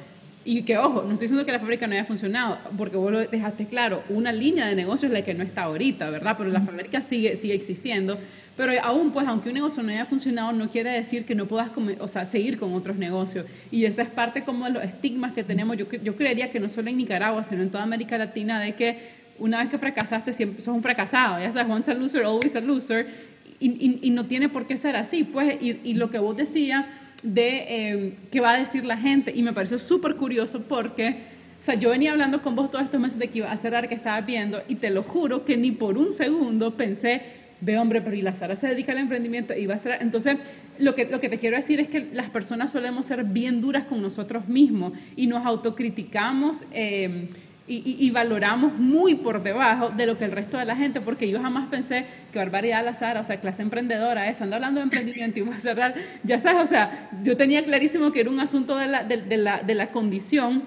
y 0.48 0.62
que, 0.62 0.78
ojo, 0.78 1.02
no 1.02 1.14
estoy 1.14 1.22
diciendo 1.22 1.44
que 1.44 1.52
la 1.52 1.60
fábrica 1.60 1.88
no 1.88 1.94
haya 1.94 2.06
funcionado, 2.06 2.60
porque 2.78 2.98
vos 2.98 3.12
lo 3.12 3.20
dejaste 3.20 3.66
claro, 3.66 4.04
una 4.10 4.32
línea 4.32 4.68
de 4.68 4.76
negocio 4.76 5.08
es 5.08 5.14
la 5.14 5.24
que 5.24 5.34
no 5.34 5.44
está 5.44 5.64
ahorita, 5.64 6.12
¿verdad? 6.12 6.36
Pero 6.38 6.52
la 6.52 6.62
fábrica 6.62 7.02
sigue, 7.02 7.36
sigue 7.36 7.56
existiendo. 7.56 8.20
Pero 8.58 8.72
aún, 8.84 9.12
pues, 9.12 9.28
aunque 9.28 9.50
un 9.50 9.56
negocio 9.56 9.84
no 9.84 9.92
haya 9.92 10.06
funcionado, 10.06 10.54
no 10.54 10.70
quiere 10.70 10.92
decir 10.92 11.26
que 11.26 11.36
no 11.36 11.46
puedas 11.46 11.70
o 12.00 12.08
sea, 12.08 12.26
seguir 12.26 12.58
con 12.58 12.74
otros 12.74 12.96
negocios. 12.96 13.46
Y 13.70 13.84
esa 13.84 14.04
es 14.04 14.10
parte 14.10 14.44
como 14.44 14.66
de 14.66 14.72
los 14.72 14.84
estigmas 14.84 15.34
que 15.34 15.44
tenemos. 15.44 15.76
Yo, 15.76 15.86
yo 15.92 16.16
creería 16.16 16.52
que 16.52 16.60
no 16.60 16.70
solo 16.70 16.90
en 16.90 16.98
Nicaragua, 16.98 17.44
sino 17.44 17.64
en 17.64 17.70
toda 17.70 17.84
América 17.84 18.18
Latina, 18.18 18.62
de 18.62 18.74
que 18.74 18.98
una 19.40 19.58
vez 19.58 19.70
que 19.70 19.78
fracasaste, 19.78 20.32
siempre 20.32 20.62
sos 20.62 20.74
un 20.74 20.82
fracasado. 20.82 21.40
Ya 21.40 21.52
sabes, 21.52 21.70
once 21.70 21.92
a 21.92 21.94
loser, 21.96 22.24
always 22.24 22.56
a 22.56 22.62
loser. 22.62 23.36
Y, 23.60 24.00
y, 24.02 24.10
no 24.12 24.26
tiene 24.26 24.50
por 24.50 24.68
qué 24.68 24.78
ser 24.78 24.96
así, 24.96 25.24
pues. 25.24 25.62
Y, 25.62 25.80
y 25.84 25.96
lo 25.96 26.10
que 26.10 26.20
vos 26.20 26.38
decías 26.38 26.86
de 27.24 27.66
eh, 27.68 28.14
qué 28.32 28.40
va 28.40 28.52
a 28.52 28.58
decir 28.58 28.86
la 28.86 28.98
gente. 28.98 29.34
Y 29.36 29.44
me 29.44 29.52
pareció 29.54 29.80
súper 29.80 30.16
curioso 30.16 30.62
porque... 30.62 31.36
O 31.58 31.64
sea, 31.66 31.74
yo 31.76 31.90
venía 31.90 32.12
hablando 32.12 32.44
con 32.44 32.56
vos 32.56 32.70
todos 32.70 32.86
estos 32.86 33.00
meses 33.00 33.18
de 33.18 33.28
que 33.30 33.40
iba 33.40 33.52
a 33.52 33.58
cerrar, 33.58 33.90
que 33.90 33.96
estaba 33.96 34.22
viendo, 34.22 34.62
y 34.68 34.76
te 34.76 34.92
lo 34.92 35.02
juro 35.02 35.46
que 35.46 35.58
ni 35.58 35.72
por 35.72 35.98
un 35.98 36.14
segundo 36.14 36.78
pensé, 36.78 37.24
ve 37.62 37.78
hombre, 37.78 38.02
pero 38.02 38.16
y 38.16 38.22
la 38.22 38.36
Sara 38.36 38.56
se 38.56 38.68
dedica 38.68 38.92
al 38.92 38.98
emprendimiento 39.00 39.54
y 39.54 39.66
va 39.66 39.76
a 39.76 39.78
ser... 39.78 39.98
Entonces, 40.02 40.38
lo 40.78 40.96
que, 40.96 41.06
lo 41.06 41.22
que 41.22 41.30
te 41.30 41.38
quiero 41.38 41.56
decir 41.56 41.80
es 41.80 41.90
que 41.90 42.10
las 42.14 42.30
personas 42.30 42.72
solemos 42.72 43.06
ser 43.06 43.24
bien 43.24 43.62
duras 43.62 43.86
con 43.86 44.02
nosotros 44.02 44.48
mismos 44.48 44.94
y 45.16 45.28
nos 45.28 45.46
autocriticamos 45.46 46.66
eh, 46.72 47.30
y, 47.68 48.12
valoramos 48.12 48.78
muy 48.78 49.16
por 49.16 49.42
debajo 49.42 49.90
de 49.90 50.06
lo 50.06 50.20
que 50.20 50.26
el 50.26 50.32
resto 50.32 50.60
de 50.60 50.66
la 50.66 50.76
gente, 50.76 51.02
porque 51.02 51.28
yo 51.28 51.42
jamás 51.42 51.68
pensé 51.70 52.06
que 52.32 52.38
barbaridad 52.38 52.86
la 52.86 52.94
Sara, 52.94 53.22
o 53.22 53.24
sea, 53.24 53.40
clase 53.40 53.64
emprendedora 53.64 54.30
esa, 54.30 54.44
anda 54.44 54.58
hablando 54.58 54.80
de 54.80 54.84
emprendimiento 54.84 55.40
y 55.40 55.42
va 55.42 55.56
a 55.56 55.60
cerrar, 55.60 55.96
ya 56.24 56.38
sabes, 56.38 56.64
o 56.64 56.68
sea, 56.68 57.10
yo 57.24 57.36
tenía 57.36 57.66
clarísimo 57.66 58.12
que 58.12 58.20
era 58.20 58.30
un 58.30 58.40
asunto 58.40 58.78
de 58.78 58.88
la, 58.88 59.04
de, 59.04 59.38
la, 59.38 59.64
de 59.64 59.74
la 59.74 59.88
condición 59.88 60.62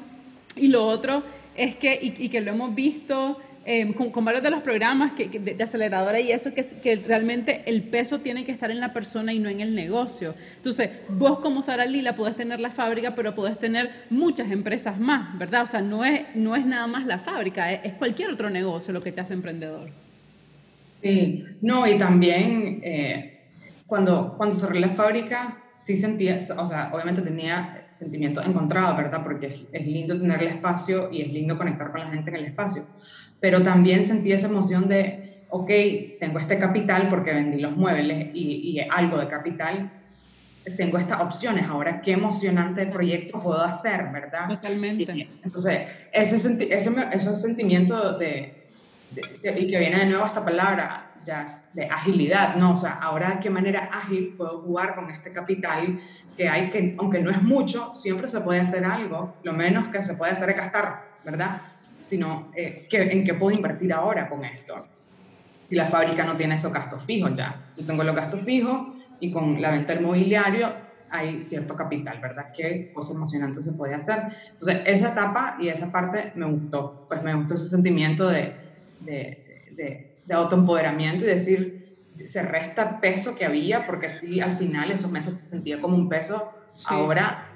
y 0.57 0.69
lo 0.69 0.85
otro 0.87 1.23
es 1.55 1.77
que, 1.77 2.01
y 2.01 2.29
que 2.31 2.41
lo 2.41 2.51
hemos 2.51 2.75
visto 2.75 3.39
eh, 3.71 3.93
con, 3.95 4.25
varios 4.25 4.43
de 4.43 4.51
los 4.51 4.63
programas 4.63 5.13
que, 5.13 5.29
de, 5.29 5.63
aceleradora 5.63 6.19
y 6.19 6.33
eso, 6.33 6.55
que, 6.55 6.65
que 6.65 6.97
realmente 6.97 7.65
el 7.67 7.83
peso 7.83 8.19
tiene 8.21 8.47
que 8.47 8.51
estar 8.51 8.71
en 8.71 8.81
la 8.81 8.95
persona 8.95 9.35
y 9.35 9.39
no 9.39 9.51
en 9.51 9.61
el 9.61 9.75
negocio. 9.75 10.35
Entonces, 10.57 10.89
vos 11.11 11.41
como 11.41 11.63
Sara 11.63 11.85
Lila 11.85 12.17
podés 12.17 12.35
tener 12.35 12.61
la 12.61 12.71
fábrica, 12.71 13.15
pero 13.15 13.35
podés 13.35 13.59
tener 13.59 13.91
muchas 14.09 14.51
empresas 14.51 14.99
más, 14.99 15.39
¿verdad? 15.39 15.65
O 15.65 15.67
sea, 15.67 15.83
no 15.83 16.03
es, 16.03 16.35
no 16.35 16.57
es 16.57 16.65
nada 16.65 16.87
más 16.87 17.05
la 17.05 17.19
fábrica, 17.19 17.71
es, 17.71 17.93
cualquier 17.93 18.31
otro 18.31 18.49
negocio 18.49 18.91
lo 18.95 19.03
que 19.03 19.13
te 19.13 19.21
hace 19.21 19.35
emprendedor. 19.35 19.91
Sí, 21.03 21.45
no, 21.61 21.87
y 21.87 21.99
también 21.99 22.81
eh, 22.83 23.41
cuando, 23.87 24.35
cuando 24.39 24.57
cerré 24.57 24.81
la 24.81 24.89
fábrica, 24.89 25.59
sí 25.77 25.97
sentía, 25.97 26.39
o 26.57 26.67
sea, 26.67 26.91
obviamente 26.95 27.23
tenía 27.23 27.87
sentimientos 27.91 28.47
encontrados, 28.47 28.97
¿verdad? 28.97 29.23
Porque 29.23 29.67
es, 29.73 29.87
lindo 29.87 30.19
tener 30.19 30.43
el 30.43 30.49
espacio 30.49 31.11
y 31.13 31.23
es 31.23 31.33
lindo 31.33 31.57
conectar 31.57 31.91
con 31.91 32.01
la 32.01 32.11
gente 32.11 32.31
en 32.31 32.37
el 32.37 32.45
espacio. 32.47 32.85
Pero 33.41 33.63
también 33.63 34.05
sentí 34.05 34.33
esa 34.33 34.49
emoción 34.49 34.89
de, 34.89 35.43
ok, 35.51 35.71
tengo 36.19 36.39
este 36.39 36.59
capital 36.59 37.09
porque 37.09 37.33
vendí 37.33 37.61
los 37.61 37.77
muebles 37.77 38.31
y, 38.35 38.79
y 38.79 38.81
algo 38.81 39.19
de 39.19 39.29
capital, 39.29 39.91
tengo 40.77 40.99
estas 40.99 41.21
opciones, 41.21 41.67
ahora 41.67 42.03
qué 42.03 42.13
emocionante 42.13 42.87
proyecto 42.87 43.41
puedo 43.41 43.63
hacer, 43.63 44.11
¿verdad? 44.13 44.49
Totalmente. 44.49 45.27
entonces, 45.43 45.83
ese, 46.13 46.37
ese, 46.37 46.95
ese 47.13 47.37
sentimiento 47.37 48.19
de, 48.19 48.67
de, 49.13 49.61
y 49.61 49.71
que 49.71 49.79
viene 49.79 50.01
de 50.01 50.07
nuevo 50.07 50.27
esta 50.27 50.45
palabra, 50.45 51.09
de 51.75 51.87
agilidad, 51.87 52.57
¿no? 52.57 52.73
O 52.73 52.77
sea, 52.77 52.93
ahora 52.93 53.33
de 53.33 53.41
qué 53.41 53.51
manera 53.51 53.91
ágil 53.93 54.35
puedo 54.37 54.63
jugar 54.63 54.95
con 54.95 55.11
este 55.11 55.33
capital 55.33 56.01
que 56.37 56.49
hay 56.49 56.71
que, 56.71 56.97
aunque 56.99 57.21
no 57.21 57.31
es 57.31 57.43
mucho, 57.43 57.95
siempre 57.95 58.29
se 58.29 58.41
puede 58.41 58.61
hacer 58.61 58.85
algo, 58.85 59.35
lo 59.43 59.53
menos 59.53 59.89
que 59.89 60.03
se 60.03 60.15
puede 60.15 60.33
hacer 60.33 60.51
es 60.51 60.57
gastar, 60.57 61.05
¿verdad? 61.25 61.61
Sino, 62.09 62.51
eh, 62.57 62.87
¿en 62.91 63.25
qué 63.25 63.35
puedo 63.35 63.55
invertir 63.57 63.93
ahora 63.93 64.29
con 64.29 64.45
esto? 64.45 64.87
Si 65.69 65.75
la 65.75 65.87
fábrica 65.87 66.25
no 66.25 66.37
tiene 66.37 66.55
esos 66.55 66.73
gastos 66.73 67.05
fijos 67.05 67.33
ya, 67.37 67.63
yo 67.77 67.85
tengo 67.85 68.03
los 68.03 68.17
gastos 68.17 68.43
fijos 68.43 68.97
y 69.21 69.31
con 69.31 69.61
la 69.61 69.71
venta 69.71 69.95
del 69.95 70.03
mobiliario 70.03 70.75
hay 71.11 71.43
cierto 71.43 71.75
capital, 71.75 72.21
¿verdad? 72.21 72.47
¿Qué 72.55 72.91
cosa 72.93 73.15
emocionante 73.15 73.61
se 73.61 73.73
puede 73.75 73.95
hacer? 73.95 74.25
Entonces, 74.51 74.83
esa 74.87 75.11
etapa 75.11 75.57
y 75.59 75.69
esa 75.69 75.91
parte 75.91 76.33
me 76.35 76.47
gustó, 76.47 77.05
pues 77.09 77.23
me 77.23 77.35
gustó 77.35 77.55
ese 77.55 77.69
sentimiento 77.69 78.29
de, 78.29 78.59
de, 79.01 79.43
de 79.73 80.09
de 80.29 80.35
autoempoderamiento 80.35 81.25
y 81.25 81.29
decir, 81.29 81.83
se 82.15 82.43
resta 82.43 83.01
peso 83.01 83.35
que 83.35 83.47
había, 83.47 83.87
porque 83.87 84.11
sí, 84.11 84.41
al 84.43 84.59
final 84.59 84.91
esos 84.91 85.11
meses 85.11 85.39
se 85.39 85.45
sentía 85.45 85.81
como 85.81 85.97
un 85.97 86.09
peso, 86.09 86.53
ahora 86.87 87.48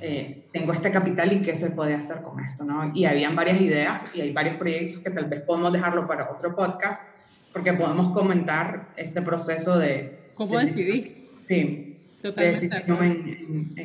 eh, 0.00 0.44
tengo 0.52 0.72
este 0.72 0.90
capital 0.90 1.32
y 1.32 1.42
qué 1.42 1.54
se 1.54 1.70
puede 1.70 1.94
hacer 1.94 2.22
con 2.22 2.44
esto, 2.44 2.64
¿no? 2.64 2.92
Y 2.94 3.04
habían 3.04 3.34
varias 3.34 3.60
ideas 3.60 4.02
y 4.14 4.20
hay 4.20 4.32
varios 4.32 4.56
proyectos 4.56 5.00
que 5.00 5.10
tal 5.10 5.26
vez 5.26 5.42
podemos 5.42 5.72
dejarlo 5.72 6.06
para 6.06 6.30
otro 6.30 6.54
podcast, 6.54 7.02
porque 7.52 7.72
podemos 7.72 8.12
comentar 8.12 8.88
este 8.96 9.22
proceso 9.22 9.78
de... 9.78 10.18
¿Cómo 10.34 10.58
decidir? 10.58 11.28
Sí, 11.48 11.98
Totalmente. 12.20 12.68
de 12.68 13.82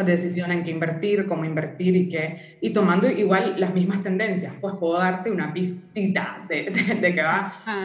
en 0.00 0.06
pues, 0.06 0.06
decisión 0.06 0.50
en 0.50 0.64
qué 0.64 0.70
invertir, 0.70 1.26
cómo 1.26 1.44
invertir 1.44 1.94
y 1.94 2.08
qué, 2.08 2.56
y 2.60 2.70
tomando 2.70 3.08
igual 3.10 3.56
las 3.58 3.74
mismas 3.74 4.02
tendencias, 4.02 4.54
pues 4.60 4.74
puedo 4.80 4.98
darte 4.98 5.30
una 5.30 5.52
pistita 5.52 6.44
de, 6.48 6.70
de, 7.00 7.14
que 7.14 7.22
va, 7.22 7.54
ah. 7.66 7.84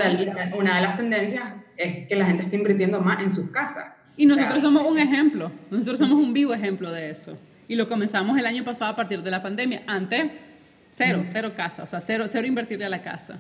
una 0.58 0.78
de 0.78 0.82
las 0.82 0.96
tendencias 0.96 1.44
es 1.76 2.08
que 2.08 2.16
la 2.16 2.26
gente 2.26 2.44
está 2.44 2.56
invirtiendo 2.56 3.02
más 3.02 3.22
en 3.22 3.32
sus 3.32 3.50
casas. 3.50 3.95
Y 4.18 4.26
nosotros 4.26 4.62
somos 4.62 4.84
un 4.86 4.98
ejemplo, 4.98 5.52
nosotros 5.70 6.00
somos 6.00 6.18
un 6.18 6.34
vivo 6.34 6.54
ejemplo 6.54 6.92
de 6.92 7.10
eso. 7.10 7.38
Y 7.68 7.76
lo 7.76 7.88
comenzamos 7.88 8.38
el 8.38 8.46
año 8.46 8.64
pasado 8.64 8.92
a 8.92 8.96
partir 8.96 9.22
de 9.22 9.32
la 9.32 9.42
pandemia. 9.42 9.84
Antes, 9.88 10.32
cero, 10.92 11.24
cero 11.26 11.52
casa, 11.56 11.84
o 11.84 11.88
sea, 11.88 12.00
cero, 12.00 12.26
cero 12.28 12.48
invertirle 12.48 12.86
a 12.86 12.90
la 12.90 13.02
casa. 13.02 13.40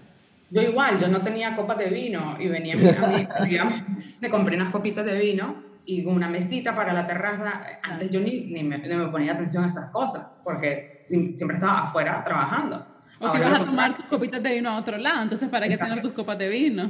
Yo 0.49 0.61
igual, 0.61 0.99
yo 0.99 1.07
no 1.07 1.21
tenía 1.21 1.55
copas 1.55 1.77
de 1.77 1.89
vino 1.89 2.37
y 2.39 2.47
venía 2.47 2.75
a 2.75 2.77
mi, 2.77 3.27
digamos, 3.47 3.81
me 4.19 4.29
compré 4.29 4.55
unas 4.55 4.71
copitas 4.71 5.05
de 5.05 5.17
vino 5.17 5.63
y 5.85 6.05
una 6.05 6.27
mesita 6.27 6.75
para 6.75 6.93
la 6.93 7.07
terraza. 7.07 7.79
Antes 7.83 8.11
yo 8.11 8.19
ni, 8.19 8.41
ni, 8.41 8.63
me, 8.63 8.77
me, 8.77 9.07
ponía 9.07 9.33
atención 9.33 9.63
a 9.63 9.67
esas 9.67 9.89
cosas, 9.91 10.27
porque 10.43 10.87
siempre 10.89 11.55
estaba 11.55 11.87
afuera 11.87 12.23
trabajando. 12.23 12.85
O 13.19 13.31
te 13.31 13.37
ibas 13.37 13.61
a 13.61 13.65
tomar 13.65 13.95
tus 13.95 14.05
copitas 14.05 14.43
de 14.43 14.53
vino 14.53 14.69
a 14.69 14.77
otro 14.77 14.97
lado, 14.97 15.23
entonces 15.23 15.47
¿para 15.49 15.67
qué 15.67 15.77
tener 15.77 16.01
tus 16.01 16.11
copas 16.11 16.37
de 16.37 16.49
vino? 16.49 16.89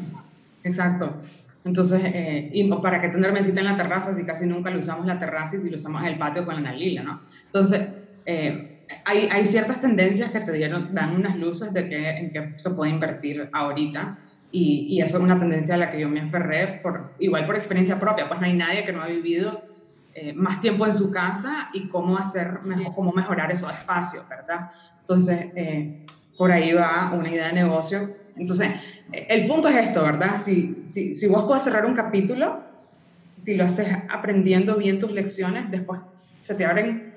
Exacto. 0.64 1.14
Entonces, 1.66 2.02
eh, 2.06 2.52
y 2.54 2.72
¿para 2.76 3.02
qué 3.02 3.10
tener 3.10 3.34
mesita 3.34 3.60
en 3.60 3.66
la 3.66 3.76
terraza 3.76 4.14
si 4.14 4.24
casi 4.24 4.46
nunca 4.46 4.70
lo 4.70 4.80
usamos 4.80 5.06
la 5.06 5.20
terraza 5.20 5.58
y 5.58 5.60
si 5.60 5.70
lo 5.70 5.78
usamos 5.78 6.04
en 6.04 6.10
el 6.10 6.18
patio 6.18 6.46
con 6.46 6.56
la 6.56 6.62
nalila, 6.62 7.04
¿no? 7.04 7.22
Entonces, 7.48 7.82
eh, 8.26 8.86
hay, 9.04 9.28
hay, 9.32 9.46
ciertas 9.46 9.82
tendencias 9.82 10.30
que 10.30 10.42
te 10.42 10.52
dieron, 10.52 10.94
dan 10.94 11.16
unas 11.16 11.36
luces 11.38 11.74
de 11.74 11.90
que, 11.90 12.10
en 12.10 12.32
qué 12.32 12.54
se 12.58 12.70
puede 12.70 12.92
invertir 12.92 13.50
ahorita 13.52 14.20
y, 14.52 15.02
eso 15.02 15.18
es 15.18 15.24
una 15.24 15.38
tendencia 15.38 15.76
a 15.76 15.78
la 15.78 15.92
que 15.92 16.00
yo 16.00 16.08
me 16.08 16.22
aferré, 16.22 16.80
por, 16.82 17.16
igual 17.20 17.46
por 17.46 17.56
experiencia 17.56 18.00
propia, 18.00 18.28
pues 18.28 18.40
no 18.40 18.46
hay 18.46 18.54
nadie 18.54 18.86
que 18.86 18.94
no 18.94 19.02
ha 19.02 19.08
vivido 19.08 19.64
eh, 20.14 20.34
más 20.34 20.62
tiempo 20.62 20.86
en 20.86 20.94
su 20.94 21.12
casa 21.12 21.70
y 21.74 21.90
cómo 21.90 22.18
hacer, 22.18 22.62
mejor, 22.64 22.94
cómo 22.94 23.12
mejorar 23.12 23.52
esos 23.52 23.72
espacios, 23.72 24.28
¿verdad? 24.30 24.70
Entonces, 25.00 25.52
eh, 25.56 26.06
por 26.38 26.52
ahí 26.52 26.74
va 26.74 27.12
una 27.14 27.30
idea 27.30 27.48
de 27.48 27.54
negocio. 27.54 28.16
Entonces, 28.38 28.70
el 29.12 29.48
punto 29.48 29.68
es 29.70 29.76
esto, 29.88 30.04
¿verdad? 30.04 30.36
Si, 30.36 30.76
si, 30.82 31.14
si 31.14 31.28
vos 31.28 31.46
puedes 31.46 31.64
cerrar 31.64 31.86
un 31.86 31.96
capítulo, 31.96 32.64
si 33.38 33.56
lo 33.56 33.66
haces 33.66 33.88
aprendiendo 34.10 34.76
bien 34.76 35.00
tus 35.00 35.12
lecciones, 35.12 35.70
después 35.72 36.02
se 36.42 36.56
te 36.56 36.66
abren 36.66 37.14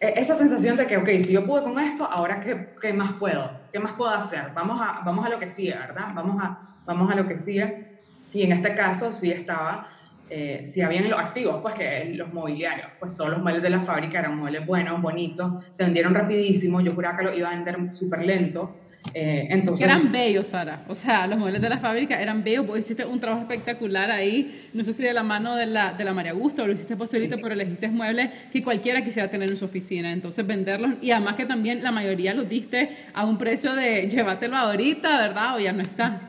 e-, 0.00 0.14
esa 0.16 0.34
sensación 0.34 0.76
de 0.76 0.86
que, 0.86 0.96
ok, 0.96 1.08
si 1.24 1.32
yo 1.32 1.44
pude 1.44 1.62
con 1.62 1.78
esto, 1.78 2.04
ahora 2.04 2.40
qué, 2.40 2.74
qué, 2.80 2.92
más 2.92 3.12
puedo, 3.14 3.50
qué 3.72 3.78
más 3.78 3.92
puedo 3.92 4.10
hacer, 4.10 4.52
vamos 4.54 4.80
a, 4.80 5.02
vamos 5.04 5.24
a 5.26 5.28
lo 5.28 5.38
que 5.38 5.48
sigue, 5.48 5.74
¿verdad? 5.74 6.08
Vamos 6.14 6.42
a, 6.42 6.58
vamos 6.86 7.10
a 7.12 7.16
lo 7.16 7.26
que 7.26 7.38
sigue. 7.38 7.98
Y 8.32 8.42
en 8.42 8.52
este 8.52 8.74
caso 8.74 9.12
sí 9.12 9.30
estaba, 9.30 9.88
eh, 10.30 10.64
sí 10.66 10.80
habían 10.82 11.08
los 11.08 11.18
activos, 11.18 11.60
pues 11.62 11.74
que 11.74 12.12
los 12.14 12.32
mobiliarios, 12.32 12.88
pues 12.98 13.14
todos 13.16 13.30
los 13.30 13.40
muebles 13.40 13.62
de 13.62 13.70
la 13.70 13.80
fábrica 13.80 14.18
eran 14.18 14.36
muebles 14.36 14.66
buenos, 14.66 15.00
bonitos, 15.00 15.64
se 15.70 15.84
vendieron 15.84 16.14
rapidísimo, 16.14 16.80
yo 16.80 16.94
juraba 16.94 17.16
que 17.16 17.24
lo 17.24 17.34
iba 17.36 17.48
a 17.48 17.54
vender 17.54 17.94
súper 17.94 18.24
lento, 18.24 18.76
eh, 19.14 19.46
entonces, 19.50 19.86
eran 19.86 20.12
bellos, 20.12 20.48
Sara. 20.48 20.84
O 20.88 20.94
sea, 20.94 21.26
los 21.26 21.38
muebles 21.38 21.62
de 21.62 21.68
la 21.68 21.78
fábrica 21.78 22.20
eran 22.20 22.44
bellos. 22.44 22.66
Vos 22.66 22.78
hiciste 22.78 23.04
un 23.04 23.20
trabajo 23.20 23.42
espectacular 23.42 24.10
ahí. 24.10 24.68
No 24.74 24.84
sé 24.84 24.92
si 24.92 25.02
de 25.02 25.12
la 25.12 25.22
mano 25.22 25.56
de 25.56 25.66
la, 25.66 25.92
de 25.92 26.04
la 26.04 26.12
María 26.12 26.32
Augusta 26.32 26.62
o 26.62 26.66
lo 26.66 26.72
hiciste 26.72 26.96
posibilito, 26.96 27.36
pero 27.40 27.54
elegiste 27.54 27.88
muebles 27.88 28.30
que 28.52 28.62
cualquiera 28.62 29.02
quisiera 29.02 29.30
tener 29.30 29.50
en 29.50 29.56
su 29.56 29.64
oficina. 29.64 30.12
Entonces, 30.12 30.46
venderlos. 30.46 30.94
Y 31.00 31.10
además 31.10 31.36
que 31.36 31.46
también 31.46 31.82
la 31.82 31.90
mayoría 31.90 32.34
los 32.34 32.48
diste 32.48 32.96
a 33.14 33.24
un 33.24 33.38
precio 33.38 33.74
de 33.74 34.08
llévatelo 34.08 34.56
ahorita, 34.56 35.18
¿verdad? 35.18 35.56
O 35.56 35.60
ya 35.60 35.72
no 35.72 35.82
está. 35.82 36.20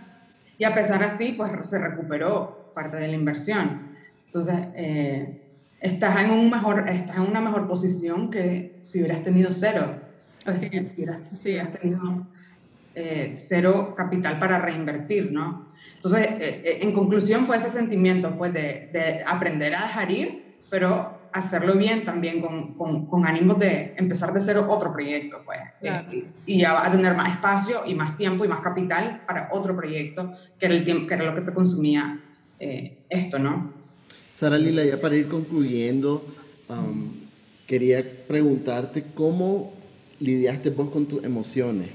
Y 0.58 0.64
a 0.64 0.74
pesar 0.74 1.04
así, 1.04 1.34
pues 1.34 1.52
se 1.70 1.80
recuperó 1.80 2.72
parte 2.74 2.98
de 2.98 3.08
la 3.08 3.16
inversión. 3.16 3.89
Entonces, 4.30 4.56
eh, 4.76 5.42
estás, 5.82 6.24
en 6.24 6.32
un 6.32 6.50
mejor, 6.50 6.88
estás 6.88 7.18
en 7.18 7.24
una 7.24 7.42
mejor 7.42 7.68
posición 7.68 8.30
que 8.30 8.80
si 8.84 9.00
hubieras 9.00 9.24
tenido 9.24 9.52
cero. 9.52 10.00
Así, 10.46 10.70
si 10.70 10.80
hubieras, 10.80 11.22
si 11.34 11.50
hubieras 11.50 11.72
tenido 11.72 12.26
eh, 12.96 13.36
cero 13.38 13.94
capital 13.96 14.40
para 14.40 14.60
reinvertir, 14.60 15.32
¿no? 15.32 15.68
Entonces, 15.96 16.22
eh, 16.24 16.62
eh, 16.66 16.80
en 16.82 16.92
conclusión 16.92 17.46
fue 17.46 17.56
ese 17.58 17.70
sentimiento, 17.70 18.36
pues, 18.38 18.52
de, 18.52 19.24
aprender 19.26 19.74
a 19.76 19.84
dejar 19.84 20.12
ir, 20.12 20.56
pero 20.70 21.18
hacerlo 21.32 21.76
bien 21.76 22.04
también 22.04 22.42
con, 22.42 23.06
con, 23.06 23.26
ánimos 23.26 23.60
de 23.60 23.94
empezar 23.96 24.34
de 24.34 24.40
cero 24.40 24.66
otro 24.68 24.92
proyecto, 24.92 25.42
pues. 25.46 25.60
y, 26.46 26.58
ya 26.58 26.74
va 26.74 26.88
a 26.88 26.92
tener 26.92 27.16
más 27.16 27.32
espacio 27.34 27.86
y 27.86 27.94
más 27.94 28.18
tiempo 28.18 28.44
y 28.44 28.48
más 28.48 28.60
capital 28.60 29.22
para 29.26 29.48
otro 29.52 29.76
proyecto, 29.78 30.34
que 30.60 30.66
era, 30.66 30.76
el 30.76 30.84
tiempo, 30.84 31.08
que 31.08 31.14
era 31.14 31.26
lo 31.26 31.36
que 31.36 31.42
te 31.42 31.54
consumía 31.54 32.20
esto, 32.60 33.40
¿no? 33.40 33.72
Sara 34.34 34.58
Lila, 34.58 34.84
ya 34.86 35.00
para 35.02 35.16
ir 35.16 35.28
concluyendo, 35.28 36.24
um, 36.70 37.10
quería 37.68 38.04
preguntarte 38.28 39.04
cómo 39.14 39.74
lidiaste 40.20 40.70
vos 40.70 40.90
con 40.90 41.06
tus 41.06 41.24
emociones 41.24 41.90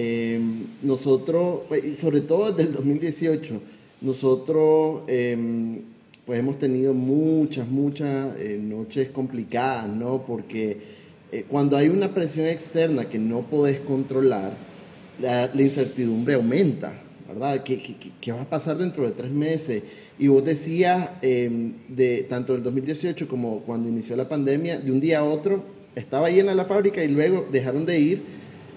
Em, 0.00 0.64
nosotros, 0.82 1.62
pues, 1.66 1.98
sobre 1.98 2.20
todo 2.20 2.52
desde 2.52 2.70
el 2.70 2.76
2018, 2.76 3.60
nosotros 4.00 5.02
em, 5.08 5.80
pues 6.24 6.38
hemos 6.38 6.60
tenido 6.60 6.94
muchas, 6.94 7.66
muchas 7.66 8.36
eh, 8.38 8.60
noches 8.62 9.08
complicadas, 9.08 9.88
¿no? 9.88 10.22
Porque 10.24 10.76
eh, 11.32 11.44
cuando 11.48 11.76
hay 11.76 11.88
una 11.88 12.14
presión 12.14 12.46
externa 12.46 13.06
que 13.06 13.18
no 13.18 13.40
podés 13.40 13.80
controlar, 13.80 14.52
la, 15.20 15.50
incertidumbre 15.60 16.34
aumenta, 16.34 16.92
¿verdad? 17.26 17.64
¿Qué, 17.64 17.82
¿Qué, 18.20 18.30
va 18.30 18.42
a 18.42 18.44
pasar 18.44 18.78
dentro 18.78 19.02
de 19.02 19.10
tres 19.10 19.32
meses? 19.32 19.82
Y 20.18 20.28
vos 20.28 20.44
decías, 20.44 21.10
em, 21.22 21.72
de 21.88 22.26
tanto 22.28 22.54
el 22.54 22.62
2018 22.62 23.28
como 23.28 23.60
cuando 23.60 23.88
inició 23.88 24.16
la 24.16 24.28
pandemia, 24.28 24.78
de 24.78 24.90
un 24.90 25.00
día 25.00 25.20
a 25.20 25.24
otro 25.24 25.62
estaba 25.94 26.30
llena 26.30 26.54
la 26.54 26.64
fábrica 26.64 27.02
y 27.04 27.08
luego 27.08 27.46
dejaron 27.50 27.86
de 27.86 27.98
ir 27.98 28.22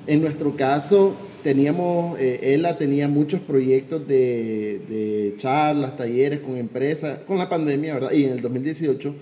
en 0.08 0.22
nuestro 0.22 0.56
caso, 0.56 1.16
teníamos, 1.44 2.20
eh, 2.20 2.40
ella 2.56 2.78
tenía 2.78 3.08
muchos 3.08 3.40
proyectos 3.42 4.08
de, 4.08 5.36
charlas, 5.38 5.98
talleres 5.98 6.40
con 6.40 6.58
empresas, 6.58 7.20
con 7.28 7.38
la 7.38 7.50
pandemia, 7.50 7.96
¿verdad? 7.96 8.12
Y 8.12 8.24
en 8.24 8.32
el 8.32 8.42
2018, 8.42 9.16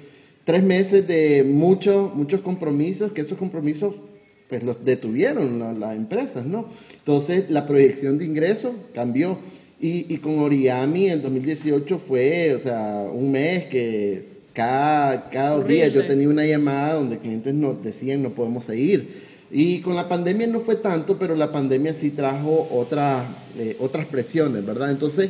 tres 0.45 0.63
meses 0.63 1.07
de 1.07 1.43
muchos, 1.43 2.13
muchos 2.15 2.41
compromisos, 2.41 3.11
que 3.11 3.21
esos 3.21 3.37
compromisos 3.37 3.95
pues 4.49 4.63
los 4.63 4.83
detuvieron 4.83 5.79
las 5.79 5.95
empresas, 5.95 6.45
¿no? 6.45 6.65
Entonces 6.97 7.49
la 7.49 7.67
proyección 7.67 8.17
de 8.17 8.25
ingresos 8.25 8.71
cambió. 8.95 9.37
Y, 9.81 10.13
y 10.13 10.17
con 10.17 10.39
Oriami 10.39 11.07
en 11.07 11.21
2018 11.21 11.99
fue, 11.99 12.53
o 12.53 12.59
sea, 12.59 13.07
un 13.13 13.31
mes 13.31 13.65
que 13.65 14.39
cada, 14.53 15.29
cada 15.29 15.51
dos 15.51 15.67
días 15.67 15.93
yo 15.93 16.05
tenía 16.05 16.27
una 16.27 16.45
llamada 16.45 16.95
donde 16.95 17.17
clientes 17.17 17.53
nos 17.53 17.81
decían 17.81 18.21
no 18.21 18.31
podemos 18.31 18.65
seguir. 18.65 19.29
Y 19.51 19.79
con 19.79 19.95
la 19.95 20.09
pandemia 20.09 20.47
no 20.47 20.59
fue 20.59 20.75
tanto, 20.75 21.17
pero 21.17 21.35
la 21.35 21.51
pandemia 21.51 21.93
sí 21.93 22.11
trajo 22.11 22.67
otras, 22.71 23.25
eh, 23.57 23.77
otras 23.79 24.05
presiones, 24.05 24.65
¿verdad? 24.65 24.91
Entonces, 24.91 25.29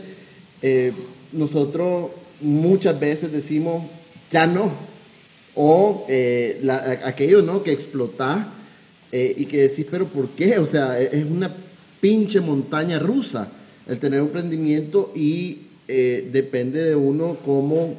eh, 0.61 0.91
nosotros 1.31 2.09
muchas 2.41 2.99
veces 2.99 3.31
decimos, 3.31 3.83
ya 4.31 4.47
no. 4.47 4.71
O 5.55 6.05
eh, 6.09 6.61
aquello, 7.05 7.41
¿no? 7.41 7.63
Que 7.63 7.71
explotás 7.71 8.47
y 9.11 9.45
que 9.45 9.61
decís, 9.61 9.85
pero 9.89 10.07
¿por 10.07 10.29
qué? 10.29 10.59
O 10.59 10.65
sea, 10.65 10.99
e, 10.99 11.19
es 11.19 11.25
una 11.25 11.51
pinche 11.99 12.41
montaña 12.41 12.99
rusa 12.99 13.47
el 13.89 13.99
tener 13.99 14.21
un 14.21 14.27
emprendimiento 14.27 15.11
y 15.15 15.63
depende 15.87 16.83
de 16.83 16.95
uno 16.95 17.37
cómo 17.43 17.95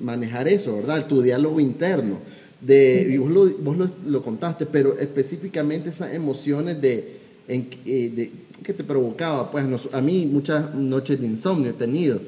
manejar 0.00 0.46
eso, 0.46 0.76
¿verdad? 0.76 1.06
Tu 1.06 1.22
diálogo 1.22 1.58
interno 1.58 2.18
de, 2.62 3.18
vos, 3.18 3.30
lo, 3.30 3.50
vos 3.58 3.90
lo, 4.06 4.22
contaste, 4.22 4.66
pero 4.66 4.96
específicamente 4.98 5.90
esas 5.90 6.14
emociones 6.14 6.80
de, 6.80 7.18
en, 7.48 7.68
eh, 7.84 8.10
de 8.14 8.30
que 8.62 8.72
te 8.72 8.84
provocaba, 8.84 9.50
pues 9.50 9.64
a 9.92 10.00
mí 10.00 10.26
muchas 10.26 10.72
noches 10.74 11.20
de 11.20 11.26
insomnio 11.26 11.70
he 11.70 11.74
tenido. 11.74 12.20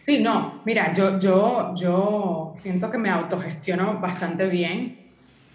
Sí, 0.00 0.20
no, 0.20 0.62
mira, 0.64 0.92
yo, 0.92 1.18
yo, 1.18 1.74
yo 1.76 2.54
siento 2.56 2.90
que 2.90 2.98
me 2.98 3.10
autogestiono 3.10 4.00
bastante 4.00 4.46
bien 4.46 4.98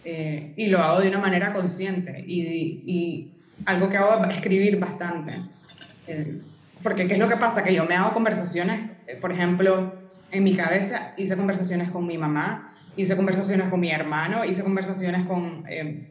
eh, 0.03 0.53
y 0.57 0.67
lo 0.67 0.79
hago 0.79 0.99
de 0.99 1.09
una 1.09 1.19
manera 1.19 1.53
consciente 1.53 2.23
y, 2.27 2.41
y, 2.85 3.31
algo 3.65 3.89
que 3.89 3.97
hago 3.97 4.25
es 4.25 4.35
escribir 4.35 4.79
bastante. 4.79 5.35
Eh, 6.07 6.41
porque 6.83 7.07
¿qué 7.07 7.15
es 7.15 7.19
lo 7.19 7.27
que 7.27 7.37
pasa? 7.37 7.63
Que 7.63 7.73
yo 7.73 7.85
me 7.85 7.95
hago 7.95 8.13
conversaciones, 8.13 8.91
por 9.19 9.31
ejemplo, 9.31 9.93
en 10.31 10.43
mi 10.43 10.55
cabeza 10.55 11.13
hice 11.17 11.35
conversaciones 11.35 11.89
con 11.91 12.05
mi 12.05 12.17
mamá, 12.17 12.73
hice 12.95 13.15
conversaciones 13.15 13.67
con 13.67 13.79
mi 13.79 13.91
hermano, 13.91 14.43
hice 14.43 14.63
conversaciones 14.63 15.25
con, 15.25 15.63
eh, 15.69 16.07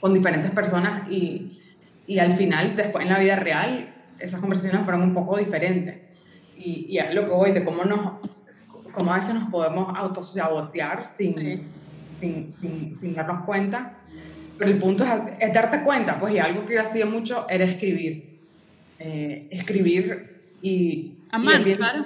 con 0.00 0.14
diferentes 0.14 0.50
personas 0.52 1.08
y, 1.10 1.60
y, 2.06 2.18
al 2.18 2.32
final, 2.36 2.76
después 2.76 3.04
en 3.04 3.12
la 3.12 3.18
vida 3.18 3.36
real, 3.36 3.94
esas 4.18 4.40
conversaciones 4.40 4.82
fueron 4.84 5.02
un 5.02 5.14
poco 5.14 5.36
diferentes. 5.36 5.96
Y, 6.56 6.86
y 6.88 6.98
es 6.98 7.14
lo 7.14 7.24
que 7.24 7.30
voy 7.30 7.52
de 7.52 7.64
cómo, 7.64 7.84
nos, 7.84 8.14
cómo 8.92 9.12
a 9.12 9.16
veces 9.16 9.34
nos 9.34 9.50
podemos 9.50 9.96
autosabotear 9.96 11.06
sin, 11.06 11.62
sin, 12.20 12.52
sin, 12.98 13.14
darnos 13.14 13.44
cuenta. 13.44 13.96
Pero 14.58 14.70
el 14.70 14.78
punto 14.78 15.04
es, 15.04 15.52
darte 15.52 15.82
cuenta, 15.82 16.18
pues, 16.18 16.34
y 16.34 16.38
algo 16.38 16.66
que 16.66 16.74
yo 16.74 16.82
hacía 16.82 17.06
mucho 17.06 17.46
era 17.48 17.64
escribir. 17.64 18.38
Eh, 18.98 19.46
escribir 19.50 20.40
y... 20.60 21.14
A 21.30 21.38
mano, 21.38 21.64
claro. 21.76 22.04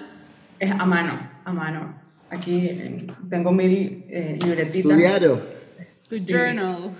Es 0.58 0.70
a 0.70 0.84
mano 0.84 1.32
a 1.44 1.52
mano. 1.52 1.94
Aquí 2.30 2.66
eh, 2.66 3.06
tengo 3.28 3.52
mil 3.52 4.04
eh, 4.08 4.38
libretitas. 4.42 4.92
Tu 4.92 4.96
diario. 4.96 5.40
Tu 6.08 6.18
journal. 6.18 6.90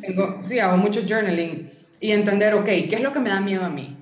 Tengo, 0.00 0.42
sí, 0.46 0.58
hago 0.58 0.76
mucho 0.76 1.02
journaling. 1.06 1.70
Y 2.00 2.12
entender, 2.12 2.54
ok, 2.54 2.64
¿qué 2.64 2.96
es 2.96 3.00
lo 3.00 3.12
que 3.12 3.20
me 3.20 3.30
da 3.30 3.40
miedo 3.40 3.64
a 3.64 3.70
mí? 3.70 3.96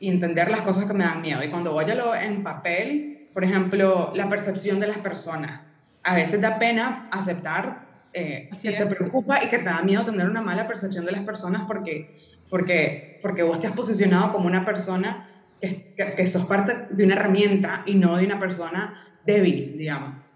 Y 0.00 0.08
entender 0.08 0.50
las 0.50 0.62
cosas 0.62 0.86
que 0.86 0.92
me 0.92 1.04
dan 1.04 1.22
miedo. 1.22 1.42
Y 1.42 1.50
cuando 1.50 1.72
voy 1.72 1.84
a 1.84 1.94
lo 1.94 2.14
en 2.14 2.42
papel, 2.42 3.20
por 3.32 3.44
ejemplo, 3.44 4.12
la 4.14 4.28
percepción 4.28 4.80
de 4.80 4.88
las 4.88 4.98
personas. 4.98 5.60
A 6.02 6.14
veces 6.14 6.40
da 6.40 6.58
pena 6.58 7.08
aceptar 7.10 7.85
eh, 8.16 8.48
que 8.62 8.72
te 8.72 8.86
preocupa 8.86 9.42
y 9.44 9.48
que 9.48 9.58
te 9.58 9.64
da 9.64 9.82
miedo 9.82 10.04
tener 10.04 10.28
una 10.28 10.40
mala 10.40 10.66
percepción 10.66 11.04
de 11.04 11.12
las 11.12 11.22
personas 11.22 11.62
porque, 11.66 12.16
porque, 12.48 13.18
porque 13.22 13.42
vos 13.42 13.60
te 13.60 13.66
has 13.66 13.74
posicionado 13.74 14.32
como 14.32 14.46
una 14.46 14.64
persona 14.64 15.28
que, 15.60 15.92
que, 15.96 16.14
que 16.14 16.26
sos 16.26 16.46
parte 16.46 16.86
de 16.90 17.04
una 17.04 17.14
herramienta 17.14 17.82
y 17.86 17.94
no 17.94 18.16
de 18.16 18.24
una 18.24 18.38
persona 18.38 18.98
débil, 19.24 19.76
digamos. 19.76 20.26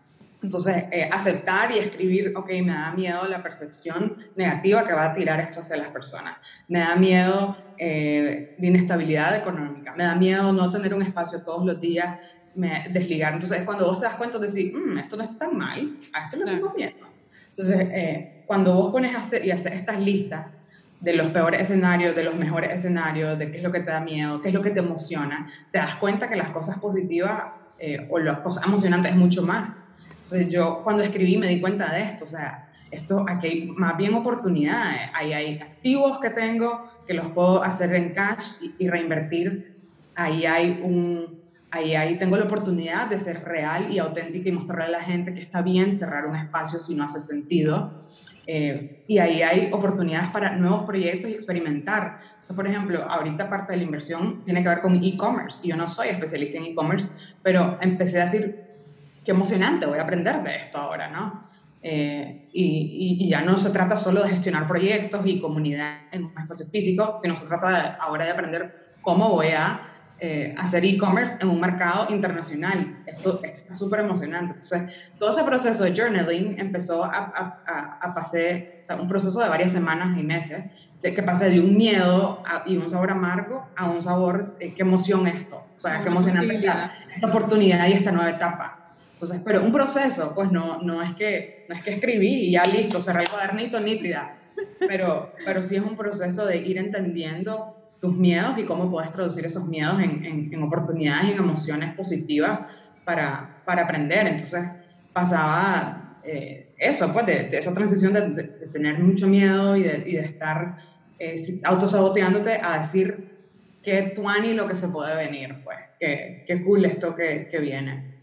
Entonces, 0.43 0.85
eh, 0.91 1.09
aceptar 1.12 1.70
y 1.72 1.78
escribir, 1.78 2.33
ok, 2.35 2.49
me 2.64 2.72
da 2.72 2.93
miedo 2.93 3.26
la 3.28 3.43
percepción 3.43 4.16
negativa 4.35 4.87
que 4.87 4.95
va 4.95 5.07
a 5.07 5.12
tirar 5.12 5.39
esto 5.41 5.61
hacia 5.61 5.76
las 5.76 5.89
personas. 5.89 6.39
Me 6.68 6.81
da 6.81 6.97
miedo 6.97 7.57
eh, 7.76 8.55
la 8.59 8.66
inestabilidad 8.66 9.37
económica. 9.37 9.95
Me 9.95 10.05
da 10.05 10.14
miedo 10.14 10.53
no 10.53 10.70
tener 10.70 10.95
un 10.95 11.03
espacio 11.03 11.43
todos 11.43 11.66
los 11.66 11.81
días, 11.81 12.18
me, 12.55 12.87
desligar. 12.91 13.35
Entonces, 13.35 13.59
es 13.59 13.64
cuando 13.64 13.87
vos 13.87 14.01
te 14.01 14.07
das 14.07 14.14
cuenta 14.14 14.39
de 14.39 14.47
decir, 14.47 14.74
mm, 14.74 14.99
esto 14.99 15.16
no 15.16 15.24
es 15.24 15.39
tan 15.39 15.57
mal, 15.57 15.99
a 16.14 16.24
esto 16.24 16.39
no 16.39 16.47
tengo 16.47 16.72
miedo. 16.74 16.93
Entonces, 17.61 17.88
eh, 17.92 18.42
cuando 18.46 18.74
vos 18.74 18.90
pones 18.90 19.14
hacer, 19.14 19.44
y 19.44 19.50
hacer 19.50 19.74
estas 19.74 19.98
listas 20.00 20.56
de 21.00 21.14
los 21.14 21.28
peores 21.28 21.61
escenarios, 21.61 22.14
de 22.14 22.24
los 22.24 22.34
mejores 22.34 22.70
escenarios, 22.70 23.38
de 23.38 23.50
qué 23.50 23.58
es 23.58 23.62
lo 23.62 23.72
que 23.72 23.80
te 23.80 23.90
da 23.90 24.00
miedo, 24.00 24.40
qué 24.40 24.48
es 24.48 24.54
lo 24.54 24.62
que 24.62 24.70
te 24.70 24.80
emociona, 24.80 25.50
te 25.70 25.78
das 25.78 25.96
cuenta 25.96 26.28
que 26.28 26.36
las 26.36 26.50
cosas 26.50 26.78
positivas 26.78 27.44
eh, 27.78 28.06
o 28.11 28.18
las 28.18 28.40
cosas 28.40 28.64
emocionantes 28.64 29.12
es 29.12 29.16
mucho 29.16 29.42
más. 29.42 29.82
Entonces 30.24 30.48
yo 30.48 30.82
cuando 30.84 31.02
escribí 31.02 31.36
me 31.36 31.48
di 31.48 31.61
cuenta 31.61 31.92
de 31.92 32.02
esto, 32.02 32.24
o 32.24 32.26
sea, 32.26 32.70
esto 32.90 33.24
aquí 33.28 33.46
hay 33.46 33.66
más 33.66 33.96
bien 33.96 34.14
oportunidades, 34.14 35.11
ahí 35.14 35.32
hay 35.32 35.58
activos 35.61 36.18
que 36.20 36.30
tengo 36.30 36.90
que 37.06 37.14
los 37.14 37.28
puedo 37.32 37.62
hacer 37.62 37.94
en 37.94 38.14
cash 38.14 38.52
y, 38.78 38.88
reinvertir, 38.88 39.74
ahí 40.14 40.46
hay 40.46 40.80
un, 40.82 41.39
ahí, 41.70 41.94
ahí 41.94 42.18
tengo 42.18 42.36
la 42.36 42.44
oportunidad 42.44 43.08
de 43.08 43.18
ser 43.18 43.44
real 43.44 43.92
y 43.92 43.98
auténtica 43.98 44.48
y 44.48 44.52
mostrarle 44.52 44.96
a 44.96 44.98
la 44.98 45.04
gente 45.04 45.34
que 45.34 45.40
está 45.40 45.62
bien 45.62 45.92
cerrar 45.92 46.26
un 46.26 46.36
espacio 46.36 46.80
si 46.80 46.94
no 46.94 47.04
hace 47.04 47.20
sentido. 47.20 47.94
Eh, 48.46 49.04
y 49.06 49.18
ahí 49.18 49.42
hay 49.42 49.68
oportunidades 49.72 50.30
para 50.30 50.56
nuevos 50.56 50.84
proyectos 50.84 51.30
y 51.30 51.34
experimentar. 51.34 52.20
por 52.56 52.66
ejemplo, 52.66 53.04
ahorita 53.08 53.48
parte 53.48 53.72
de 53.72 53.78
la 53.78 53.84
inversión 53.84 54.44
tiene 54.44 54.62
que 54.62 54.68
ver 54.68 54.80
con 54.80 55.02
e-commerce. 55.04 55.60
Yo 55.66 55.76
no 55.76 55.88
soy 55.88 56.08
especialista 56.08 56.58
en 56.58 56.64
e-commerce, 56.64 57.08
pero 57.42 57.78
empecé 57.80 58.20
a 58.20 58.24
decir, 58.24 58.64
qué 59.24 59.30
emocionante, 59.30 59.86
voy 59.86 59.98
a 59.98 60.02
aprender 60.02 60.42
de 60.42 60.56
esto 60.56 60.78
ahora, 60.78 61.08
¿no? 61.08 61.44
Eh, 61.82 62.48
y, 62.52 63.28
ya 63.28 63.42
no 63.42 63.56
se 63.56 63.70
trata 63.70 63.96
solo 63.96 64.22
de 64.22 64.30
gestionar 64.30 64.66
proyectos 64.66 65.24
y 65.24 65.40
comunidad 65.40 66.08
en 66.10 66.24
un 66.24 66.38
espacio 66.38 66.66
físico, 66.66 67.18
sino 67.22 67.36
se 67.36 67.46
trata 67.46 67.94
ahora 67.94 68.24
de 68.24 68.32
aprender 68.32 68.86
cómo 69.00 69.30
voy 69.30 69.48
a 69.48 69.89
eh, 70.22 70.54
hacer 70.58 70.84
e-commerce 70.84 71.36
en 71.40 71.48
un 71.48 71.60
mercado 71.60 72.06
internacional. 72.10 73.02
Esto, 73.06 73.40
esto 73.42 73.60
está 73.60 73.74
súper 73.74 74.00
emocionante. 74.00 74.52
Entonces, 74.52 74.82
todo 75.18 75.30
ese 75.30 75.44
proceso 75.44 75.84
de 75.84 75.94
journaling 75.94 76.58
empezó 76.58 77.04
a, 77.04 77.32
a, 77.64 77.98
a, 78.02 78.14
pasar, 78.14 78.80
o 78.82 78.84
sea, 78.84 78.96
un 78.96 79.08
proceso 79.08 79.40
de 79.40 79.48
varias 79.48 79.72
semanas 79.72 80.18
y 80.18 80.22
meses, 80.22 80.64
de 81.02 81.14
que 81.14 81.22
pasé 81.22 81.48
de 81.48 81.60
un 81.60 81.74
miedo 81.76 82.42
y 82.66 82.76
un 82.76 82.88
sabor 82.90 83.10
amargo 83.12 83.66
a 83.74 83.88
un 83.88 84.02
sabor, 84.02 84.58
de 84.58 84.74
qué 84.74 84.82
emoción 84.82 85.26
esto, 85.26 85.56
o 85.56 85.80
sea, 85.80 86.02
qué 86.02 86.08
emocionante 86.08 86.54
esta, 86.54 86.92
esta 87.14 87.26
oportunidad 87.26 87.88
y 87.88 87.92
esta 87.92 88.12
nueva 88.12 88.30
etapa. 88.30 88.84
Entonces, 89.14 89.40
pero 89.44 89.62
un 89.62 89.72
proceso, 89.72 90.34
pues 90.34 90.52
no, 90.52 90.82
no, 90.82 91.02
es 91.02 91.14
que, 91.14 91.64
no 91.68 91.74
es 91.74 91.82
que 91.82 91.92
escribí 91.92 92.46
y 92.46 92.52
ya 92.52 92.64
listo, 92.64 93.00
cerré 93.00 93.22
el 93.22 93.28
cuadernito 93.30 93.80
nítida, 93.80 94.36
pero, 94.86 95.32
pero 95.44 95.62
sí 95.62 95.76
es 95.76 95.82
un 95.82 95.96
proceso 95.96 96.44
de 96.44 96.58
ir 96.58 96.78
entendiendo 96.78 97.80
tus 98.01 98.16
miedos 98.16 98.59
y 98.59 98.64
cómo 98.64 98.90
puedes 98.90 99.12
traducir 99.12 99.44
esos 99.44 99.66
miedos 99.66 100.01
en, 100.01 100.62
oportunidades 100.62 101.28
y 101.28 101.32
en 101.32 101.38
emociones 101.38 101.94
positivas 101.94 102.61
para, 103.05 103.61
aprender. 103.66 104.26
Entonces 104.26 104.66
pasaba 105.12 106.14
eh, 106.24 106.72
eso, 106.78 107.12
pues 107.12 107.26
de, 107.26 107.51
esa 107.53 107.72
transición 107.74 108.12
de, 108.12 108.44
tener 108.72 108.98
mucho 108.98 109.26
miedo 109.26 109.76
y 109.76 109.82
de, 109.82 109.98
de 109.98 110.20
estar 110.20 110.78
eh, 111.18 111.36
autosaboteándote 111.64 112.53
a 112.62 112.78
decir 112.78 113.30
que 113.82 114.14
y 114.44 114.55
lo 114.55 114.66
que 114.66 114.76
se 114.76 114.88
puede 114.88 115.14
venir, 115.16 115.57
pues, 115.64 115.78
que, 115.98 116.44
que 116.46 116.62
cool 116.64 116.84
esto 116.84 117.14
que, 117.14 117.48
que 117.51 117.59
viene. 117.59 118.14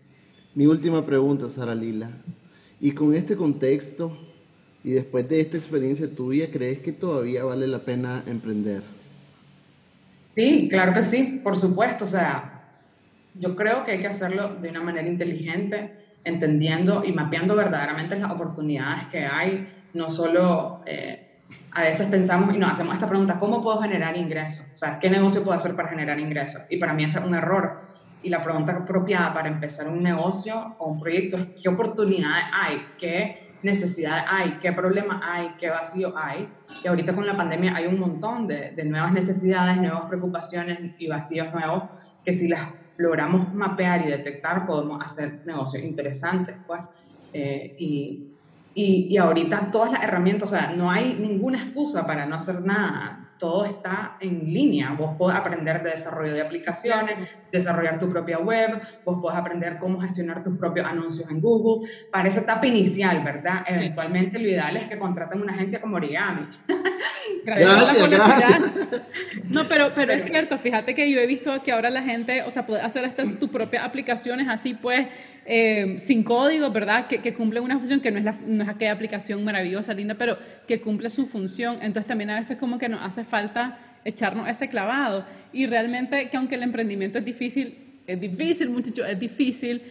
Mi 0.55 0.65
última 0.65 1.05
pregunta, 1.05 1.49
Sara 1.49 1.75
Lila. 1.75 2.09
Y 2.79 2.91
con 2.91 3.15
este 3.15 3.35
contexto 3.35 4.17
y 4.83 4.91
después 4.91 5.27
de 5.29 5.41
esta 5.41 5.57
experiencia 5.57 6.07
tuya, 6.15 6.47
¿crees 6.51 6.79
que 6.79 6.91
todavía 6.91 7.43
vale 7.43 7.67
la 7.67 7.79
pena 7.79 8.23
emprender? 8.27 8.81
Sí, 10.37 10.67
claro 10.69 10.93
que 10.93 11.01
sí, 11.01 11.41
por 11.43 11.57
supuesto. 11.57 12.05
O 12.05 12.07
sea, 12.07 12.61
yo 13.39 13.55
creo 13.55 13.83
que 13.83 13.93
hay 13.93 14.01
que 14.01 14.07
hacerlo 14.07 14.49
de 14.61 14.69
una 14.69 14.81
manera 14.81 15.07
inteligente, 15.07 16.05
entendiendo 16.25 17.03
y 17.03 17.11
mapeando 17.11 17.55
verdaderamente 17.55 18.19
las 18.19 18.29
oportunidades 18.29 19.07
que 19.07 19.25
hay. 19.25 19.67
No 19.95 20.11
solo, 20.11 20.83
eh, 20.85 21.39
a 21.71 21.81
veces 21.81 22.05
pensamos 22.05 22.53
y 22.53 22.59
nos 22.59 22.71
hacemos 22.71 22.93
esta 22.93 23.09
pregunta, 23.09 23.39
¿cómo 23.39 23.63
puedo 23.63 23.81
generar 23.81 24.15
ingresos? 24.15 24.63
O 24.75 24.77
sea, 24.77 24.99
¿qué 24.99 25.09
negocio 25.09 25.43
puedo 25.43 25.57
hacer 25.57 25.75
para 25.75 25.89
generar 25.89 26.19
ingresos? 26.19 26.61
Y 26.69 26.77
para 26.77 26.93
mí 26.93 27.03
es 27.03 27.15
un 27.15 27.33
error. 27.33 27.81
Y 28.23 28.29
la 28.29 28.41
pregunta 28.41 28.75
apropiada 28.75 29.33
para 29.33 29.47
empezar 29.47 29.87
un 29.87 30.01
negocio 30.01 30.75
o 30.79 30.87
un 30.87 30.99
proyecto 30.99 31.37
es, 31.37 31.47
¿qué 31.61 31.69
oportunidades 31.69 32.45
hay? 32.51 32.85
¿Qué 32.97 33.41
necesidad 33.63 34.25
hay, 34.27 34.59
qué 34.61 34.71
problema 34.71 35.19
hay, 35.23 35.55
qué 35.59 35.69
vacío 35.69 36.13
hay. 36.17 36.47
Y 36.83 36.87
ahorita 36.87 37.15
con 37.15 37.25
la 37.25 37.35
pandemia 37.35 37.75
hay 37.75 37.87
un 37.87 37.99
montón 37.99 38.47
de, 38.47 38.71
de 38.71 38.83
nuevas 38.85 39.11
necesidades, 39.11 39.77
nuevas 39.77 40.05
preocupaciones 40.05 40.93
y 40.97 41.07
vacíos 41.07 41.53
nuevos 41.53 41.83
que 42.23 42.33
si 42.33 42.47
las 42.47 42.69
logramos 42.97 43.53
mapear 43.53 44.05
y 44.05 44.09
detectar 44.09 44.65
podemos 44.65 45.03
hacer 45.03 45.41
negocios 45.45 45.83
interesantes. 45.83 46.55
Pues. 46.65 46.81
Eh, 47.33 47.75
y, 47.79 48.31
Y, 48.73 49.07
y 49.09 49.17
ahorita 49.17 49.71
todas 49.71 49.91
las 49.91 50.03
herramientas, 50.03 50.51
o 50.51 50.55
sea, 50.55 50.71
no 50.75 50.91
hay 50.91 51.15
ninguna 51.15 51.57
excusa 51.63 52.05
para 52.05 52.27
no 52.27 52.35
hacer 52.35 52.61
nada 52.61 53.26
todo 53.37 53.65
está 53.65 54.17
en 54.19 54.53
línea. 54.53 54.91
Vos 54.91 55.15
podés 55.17 55.37
aprender 55.37 55.83
de 55.83 55.91
desarrollo 55.91 56.33
de 56.33 56.41
aplicaciones, 56.41 57.15
desarrollar 57.51 57.99
tu 57.99 58.09
propia 58.09 58.39
web, 58.39 58.81
vos 59.05 59.19
podés 59.21 59.37
aprender 59.37 59.77
cómo 59.77 59.99
gestionar 60.01 60.43
tus 60.43 60.57
propios 60.57 60.85
anuncios 60.85 61.29
en 61.29 61.41
Google. 61.41 61.89
Para 62.11 62.29
esa 62.29 62.41
etapa 62.41 62.67
inicial, 62.67 63.23
¿verdad? 63.23 63.63
Eventualmente 63.67 64.39
lo 64.39 64.47
ideal 64.47 64.77
es 64.77 64.87
que 64.87 64.97
contraten 64.97 65.41
una 65.41 65.53
agencia 65.53 65.81
como 65.81 65.97
Origami. 65.97 66.47
Gracias, 67.45 68.09
gracias. 68.09 68.61
No, 69.45 69.65
pero, 69.65 69.91
pero 69.93 70.13
es 70.13 70.23
cierto, 70.23 70.57
fíjate 70.57 70.95
que 70.95 71.09
yo 71.11 71.19
he 71.19 71.27
visto 71.27 71.61
que 71.63 71.71
ahora 71.71 71.89
la 71.89 72.01
gente, 72.01 72.41
o 72.43 72.51
sea, 72.51 72.65
puede 72.65 72.81
hacer 72.81 73.03
estas 73.05 73.37
tus 73.39 73.49
propias 73.49 73.83
aplicaciones 73.83 74.47
así 74.47 74.73
pues 74.73 75.07
eh, 75.47 75.97
sin 75.99 76.23
código, 76.23 76.69
¿verdad? 76.71 77.07
Que, 77.07 77.33
cumple 77.33 77.61
una 77.61 77.79
función 77.79 78.01
que 78.01 78.11
no 78.11 78.17
es, 78.17 78.25
la, 78.25 78.37
no 78.45 78.63
es 78.63 78.69
aquella 78.69 78.91
aplicación 78.91 79.43
maravillosa, 79.43 79.93
linda, 79.93 80.15
pero 80.15 80.37
que 80.67 80.81
cumple 80.81 81.09
su 81.09 81.25
función. 81.25 81.75
Entonces 81.81 82.05
también 82.05 82.29
a 82.29 82.39
veces 82.39 82.57
como 82.57 82.77
que 82.77 82.89
nos 82.89 83.01
hace 83.01 83.23
falta 83.23 83.77
echarnos 84.03 84.47
ese 84.47 84.69
clavado. 84.69 85.23
Y 85.53 85.65
realmente 85.65 86.29
que 86.29 86.37
aunque 86.37 86.55
el 86.55 86.63
emprendimiento 86.63 87.17
es 87.17 87.25
difícil, 87.25 87.73
es 88.07 88.19
difícil, 88.19 88.69
muchachos, 88.69 89.07
es 89.09 89.19
difícil, 89.19 89.81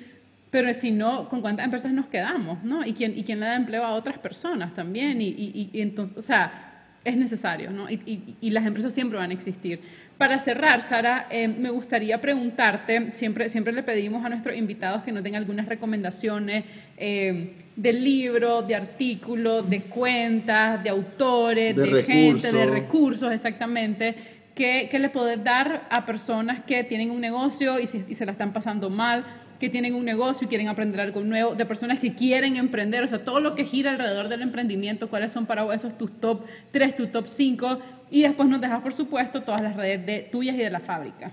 pero 0.51 0.73
si 0.75 0.91
no, 0.91 1.29
¿con 1.29 1.41
cuántas 1.41 1.65
empresas 1.65 1.93
nos 1.93 2.07
quedamos? 2.07 2.63
¿no? 2.63 2.85
¿Y 2.87 2.93
quién, 2.93 3.19
y 3.19 3.25
quién 3.25 3.41
le 3.41 3.47
da 3.47 3.57
empleo 3.57 3.85
a 3.85 3.95
otras 3.95 4.19
personas 4.19 4.75
también? 4.75 5.21
Y 5.21 5.71
entonces, 5.75 6.17
o 6.19 6.23
sea, 6.23 6.67
es 7.07 7.17
necesario, 7.17 7.71
¿no? 7.71 7.89
Y, 7.89 8.51
las 8.51 8.67
empresas 8.67 8.93
siempre 8.93 9.17
van 9.17 9.31
a 9.31 9.33
existir. 9.33 9.79
Para 10.19 10.39
cerrar, 10.39 10.83
Sara, 10.83 11.27
eh, 11.31 11.47
me 11.47 11.69
gustaría 11.69 12.19
preguntarte, 12.19 13.11
siempre, 13.13 13.51
siempre 13.51 13.75
le 13.75 13.83
pedimos 13.83 14.25
a 14.25 14.31
nuestros 14.31 14.57
invitados 14.57 15.03
que 15.03 15.13
nos 15.13 15.23
den 15.23 15.37
algunas 15.37 15.67
recomendaciones 15.67 16.65
eh, 16.97 17.53
de 17.77 17.93
libros, 17.93 18.67
de 18.67 18.77
artículos, 18.77 19.69
de 19.69 19.83
cuentas, 19.83 20.83
de 20.83 20.89
autores, 20.89 21.77
de, 21.77 22.03
gente, 22.03 22.51
de 22.51 22.67
recursos, 22.67 23.31
exactamente. 23.31 24.15
¿Qué, 24.55 24.89
¿Qué, 24.91 24.99
le 24.99 25.11
podés 25.11 25.45
dar 25.45 25.87
a 25.91 26.07
personas 26.07 26.65
que 26.65 26.83
tienen 26.83 27.11
un 27.11 27.21
negocio 27.21 27.79
y, 27.79 27.83
y 27.83 28.15
se 28.15 28.25
la 28.25 28.33
están 28.33 28.55
pasando 28.55 28.89
mal? 28.89 29.23
Que 29.59 29.71
tienen 29.71 29.95
un 29.95 30.05
negocio 30.05 30.47
y 30.47 30.49
quieren 30.49 30.69
aprender 30.69 31.01
algo 31.01 31.21
nuevo, 31.23 31.55
de 31.55 31.65
personas 31.67 31.99
que 31.99 32.15
quieren 32.15 32.57
emprender, 32.57 33.05
o 33.05 33.09
sea, 33.09 33.25
todo 33.25 33.41
lo 33.41 33.55
que 33.55 33.65
gira 33.65 33.91
alrededor 33.91 34.29
del 34.29 34.43
emprendimiento, 34.43 35.09
cuáles 35.09 35.33
son 35.33 35.47
para 35.47 35.63
esos 35.75 35.97
tus 35.97 36.21
top 36.21 36.45
3, 36.71 36.97
tus 36.97 37.13
top 37.13 37.27
5, 37.27 37.79
y 38.11 38.23
después 38.23 38.49
nos 38.49 38.61
dejas, 38.61 38.81
por 38.81 38.93
supuesto, 38.93 39.43
todas 39.43 39.61
las 39.61 39.77
redes 39.77 40.07
de, 40.07 40.29
tuyas 40.31 40.55
y 40.57 40.59
de 40.59 40.71
la 40.71 40.81
fábrica. 40.81 41.31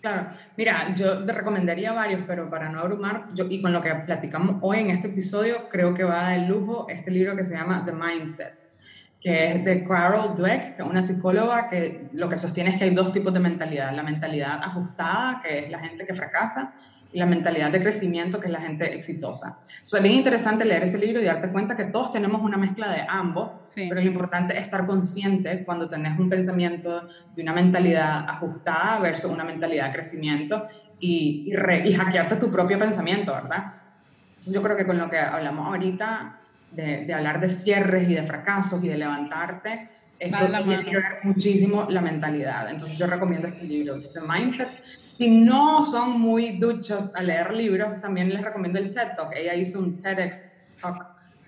Claro, 0.00 0.26
mira, 0.56 0.92
yo 0.94 1.24
te 1.24 1.32
recomendaría 1.32 1.92
varios, 1.92 2.22
pero 2.26 2.50
para 2.50 2.68
no 2.68 2.80
abrumar, 2.80 3.28
yo, 3.34 3.46
y 3.48 3.62
con 3.62 3.72
lo 3.72 3.80
que 3.80 3.94
platicamos 3.94 4.56
hoy 4.60 4.80
en 4.80 4.90
este 4.90 5.08
episodio, 5.08 5.68
creo 5.68 5.94
que 5.94 6.02
va 6.02 6.30
de 6.30 6.40
lujo 6.48 6.86
este 6.88 7.10
libro 7.10 7.36
que 7.36 7.44
se 7.44 7.54
llama 7.54 7.84
The 7.84 7.92
Mindset, 7.92 8.52
que 9.20 9.52
es 9.52 9.64
de 9.64 9.84
Carol 9.84 10.34
Dweck, 10.34 10.76
que 10.76 10.82
es 10.82 10.88
una 10.88 11.02
psicóloga 11.02 11.70
que 11.70 12.08
lo 12.12 12.28
que 12.28 12.36
sostiene 12.36 12.70
es 12.70 12.78
que 12.78 12.84
hay 12.84 12.94
dos 12.94 13.12
tipos 13.12 13.32
de 13.32 13.38
mentalidad, 13.38 13.94
la 13.94 14.02
mentalidad 14.02 14.58
ajustada, 14.60 15.40
que 15.40 15.66
es 15.66 15.70
la 15.70 15.78
gente 15.78 16.04
que 16.04 16.14
fracasa, 16.14 16.74
la 17.12 17.26
mentalidad 17.26 17.70
de 17.70 17.80
crecimiento, 17.80 18.40
que 18.40 18.46
es 18.46 18.52
la 18.52 18.60
gente 18.60 18.94
exitosa. 18.94 19.58
es 19.82 20.02
bien 20.02 20.14
interesante 20.14 20.64
leer 20.64 20.84
ese 20.84 20.98
libro 20.98 21.20
y 21.20 21.24
darte 21.24 21.50
cuenta 21.50 21.76
que 21.76 21.84
todos 21.84 22.12
tenemos 22.12 22.42
una 22.42 22.56
mezcla 22.56 22.90
de 22.90 23.04
ambos, 23.08 23.50
pero 23.74 23.96
lo 23.96 24.02
importante 24.02 24.54
es 24.56 24.64
estar 24.64 24.86
consciente 24.86 25.64
cuando 25.64 25.88
tenés 25.88 26.18
un 26.18 26.30
pensamiento 26.30 27.08
de 27.36 27.42
una 27.42 27.52
mentalidad 27.52 28.24
ajustada 28.28 28.98
versus 29.00 29.30
una 29.30 29.44
mentalidad 29.44 29.88
de 29.88 29.92
crecimiento 29.92 30.66
y, 31.00 31.52
y, 31.52 31.94
hackearte 31.94 32.36
tu 32.36 32.50
propio 32.50 32.78
pensamiento, 32.78 33.32
¿verdad? 33.32 33.72
Entonces 34.28 34.54
yo 34.54 34.62
creo 34.62 34.76
que 34.76 34.86
con 34.86 34.98
lo 34.98 35.10
que 35.10 35.18
hablamos 35.18 35.66
ahorita, 35.66 36.38
de, 36.70 37.04
de 37.04 37.14
hablar 37.14 37.40
de 37.40 37.50
cierres 37.50 38.08
y 38.08 38.14
de 38.14 38.22
fracasos 38.22 38.82
y 38.82 38.88
de 38.88 38.96
levantarte, 38.96 39.90
eso 40.22 40.62
tiene 40.62 40.84
que 40.84 40.96
ver 40.96 41.04
muchísimo 41.24 41.86
la 41.90 42.00
mentalidad. 42.00 42.70
Entonces 42.70 42.96
yo 42.96 43.06
recomiendo 43.06 43.48
este 43.48 43.64
libro, 43.64 44.00
The 44.00 44.20
Mindset, 44.20 44.68
si 45.22 45.30
no 45.30 45.84
son 45.84 46.20
muy 46.20 46.58
duchos 46.58 47.14
a 47.14 47.22
leer 47.22 47.52
libros, 47.52 48.00
también 48.00 48.28
les 48.28 48.42
recomiendo 48.42 48.80
el 48.80 48.92
TED 48.92 49.14
Talk. 49.14 49.32
Ella 49.36 49.54
hizo 49.54 49.78
un 49.78 49.96
TEDx 49.98 50.50
Talk 50.80 50.96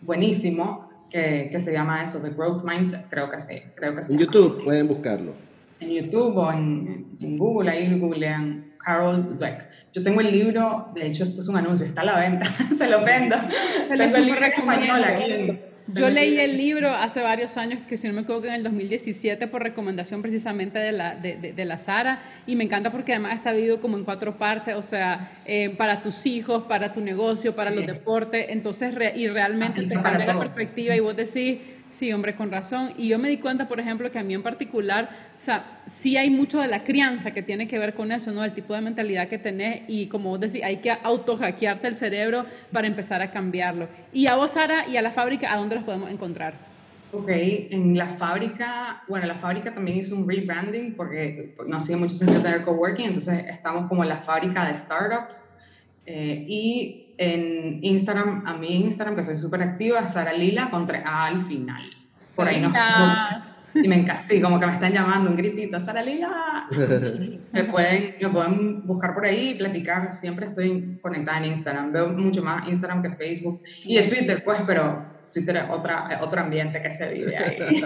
buenísimo 0.02 0.88
que, 1.10 1.48
que 1.50 1.58
se 1.58 1.72
llama 1.72 2.04
eso, 2.04 2.20
The 2.22 2.30
Growth 2.30 2.62
Mindset, 2.62 3.08
creo 3.10 3.28
que 3.28 3.40
sí. 3.40 3.62
Creo 3.74 3.96
que 3.96 4.12
en 4.12 4.18
YouTube 4.18 4.62
pueden 4.62 4.86
buscarlo. 4.86 5.32
En 5.80 5.90
YouTube 5.90 6.36
o 6.36 6.52
en, 6.52 7.16
en 7.20 7.36
Google, 7.36 7.68
ahí 7.68 7.98
googlean 7.98 8.74
Carol 8.78 9.36
Dweck. 9.40 9.64
Yo 9.92 10.04
tengo 10.04 10.20
el 10.20 10.30
libro, 10.30 10.92
de 10.94 11.08
hecho 11.08 11.24
esto 11.24 11.40
es 11.40 11.48
un 11.48 11.56
anuncio, 11.56 11.84
está 11.84 12.02
a 12.02 12.04
la 12.04 12.20
venta, 12.20 12.46
se 12.78 12.86
lo 12.86 13.04
vendo. 13.04 13.34
Se 13.88 13.96
lo 13.96 14.08
tengo 14.08 14.34
el 14.34 14.44
español 14.44 15.02
aquí. 15.02 15.60
Yo 15.86 16.08
leí 16.08 16.38
el 16.38 16.56
libro 16.56 16.90
hace 16.90 17.20
varios 17.20 17.58
años, 17.58 17.80
que 17.86 17.98
si 17.98 18.08
no 18.08 18.14
me 18.14 18.22
equivoco, 18.22 18.46
en 18.46 18.54
el 18.54 18.62
2017, 18.62 19.46
por 19.48 19.62
recomendación 19.62 20.22
precisamente 20.22 20.78
de 20.78 20.92
la, 20.92 21.14
de, 21.14 21.36
de, 21.36 21.64
la 21.64 21.78
Sara, 21.78 22.22
y 22.46 22.56
me 22.56 22.64
encanta 22.64 22.90
porque 22.90 23.12
además 23.12 23.34
está 23.34 23.52
dividido 23.52 23.82
como 23.82 23.98
en 23.98 24.04
cuatro 24.04 24.38
partes, 24.38 24.74
o 24.76 24.82
sea, 24.82 25.32
eh, 25.44 25.74
para 25.76 26.02
tus 26.02 26.24
hijos, 26.24 26.64
para 26.64 26.94
tu 26.94 27.02
negocio, 27.02 27.54
para 27.54 27.70
los 27.70 27.86
deportes, 27.86 28.46
entonces, 28.48 28.94
y 29.14 29.28
realmente 29.28 29.82
te 29.82 29.94
cambia 29.94 30.26
la 30.26 30.38
perspectiva 30.38 30.96
y 30.96 31.00
vos 31.00 31.16
decís 31.16 31.58
Sí, 31.94 32.12
hombre, 32.12 32.34
con 32.34 32.50
razón. 32.50 32.90
Y 32.98 33.06
yo 33.06 33.20
me 33.20 33.28
di 33.28 33.36
cuenta, 33.36 33.68
por 33.68 33.78
ejemplo, 33.78 34.10
que 34.10 34.18
a 34.18 34.24
mí 34.24 34.34
en 34.34 34.42
particular, 34.42 35.08
o 35.38 35.42
sea, 35.42 35.64
sí 35.86 36.16
hay 36.16 36.28
mucho 36.28 36.58
de 36.60 36.66
la 36.66 36.82
crianza 36.82 37.30
que 37.30 37.40
tiene 37.40 37.68
que 37.68 37.78
ver 37.78 37.94
con 37.94 38.10
eso, 38.10 38.32
¿no? 38.32 38.42
El 38.42 38.52
tipo 38.52 38.74
de 38.74 38.80
mentalidad 38.80 39.28
que 39.28 39.38
tenés 39.38 39.82
y 39.86 40.08
como 40.08 40.30
vos 40.30 40.40
decís, 40.40 40.60
hay 40.64 40.78
que 40.78 40.90
auto-hackearte 40.90 41.86
el 41.86 41.94
cerebro 41.94 42.46
para 42.72 42.88
empezar 42.88 43.22
a 43.22 43.30
cambiarlo. 43.30 43.86
Y 44.12 44.26
a 44.26 44.34
vos, 44.34 44.50
Sara, 44.50 44.88
y 44.88 44.96
a 44.96 45.02
la 45.02 45.12
fábrica, 45.12 45.52
¿a 45.52 45.56
dónde 45.56 45.76
los 45.76 45.84
podemos 45.84 46.10
encontrar? 46.10 46.54
Ok, 47.12 47.28
en 47.28 47.96
la 47.96 48.08
fábrica, 48.08 49.04
bueno, 49.06 49.26
la 49.26 49.36
fábrica 49.36 49.72
también 49.72 49.98
hizo 49.98 50.16
un 50.16 50.28
rebranding 50.28 50.96
porque 50.96 51.54
no 51.64 51.76
hacía 51.76 51.96
mucho 51.96 52.16
sentido 52.16 52.40
tener 52.40 52.62
coworking, 52.62 53.06
entonces 53.06 53.44
estamos 53.48 53.88
como 53.88 54.02
la 54.02 54.16
fábrica 54.16 54.66
de 54.66 54.74
startups. 54.74 55.44
Eh, 56.06 56.44
y 56.48 57.03
en 57.18 57.78
Instagram, 57.82 58.46
a 58.46 58.54
mi 58.54 58.82
Instagram, 58.84 59.16
que 59.16 59.22
soy 59.22 59.38
súper 59.38 59.62
activa, 59.62 60.08
Sara 60.08 60.32
Lila, 60.32 60.68
con 60.70 60.88
A 60.90 61.26
al 61.26 61.44
final. 61.44 61.90
Por 62.34 62.48
ahí 62.48 62.60
no. 62.60 62.72
Y 63.74 63.88
me 63.88 63.96
encanta, 63.96 64.22
sí, 64.28 64.40
como 64.40 64.60
que 64.60 64.66
me 64.66 64.72
están 64.72 64.92
llamando 64.92 65.30
un 65.30 65.36
gritito, 65.36 65.80
Sara 65.80 66.00
Lila. 66.00 66.68
me, 67.52 67.64
pueden, 67.64 68.14
me 68.20 68.28
pueden 68.28 68.86
buscar 68.86 69.14
por 69.14 69.26
ahí 69.26 69.50
y 69.50 69.54
platicar. 69.54 70.14
Siempre 70.14 70.46
estoy 70.46 70.96
conectada 71.02 71.38
en 71.38 71.46
Instagram. 71.46 71.90
Veo 71.90 72.08
mucho 72.10 72.40
más 72.40 72.68
Instagram 72.68 73.02
que 73.02 73.10
Facebook. 73.16 73.62
Y 73.82 73.98
en 73.98 74.08
Twitter, 74.08 74.44
pues, 74.44 74.60
pero 74.64 75.04
Twitter 75.32 75.56
es 75.56 75.64
otra, 75.70 76.20
otro 76.22 76.40
ambiente 76.40 76.80
que 76.80 76.92
se 76.92 77.08
vive 77.12 77.36
ahí. 77.36 77.82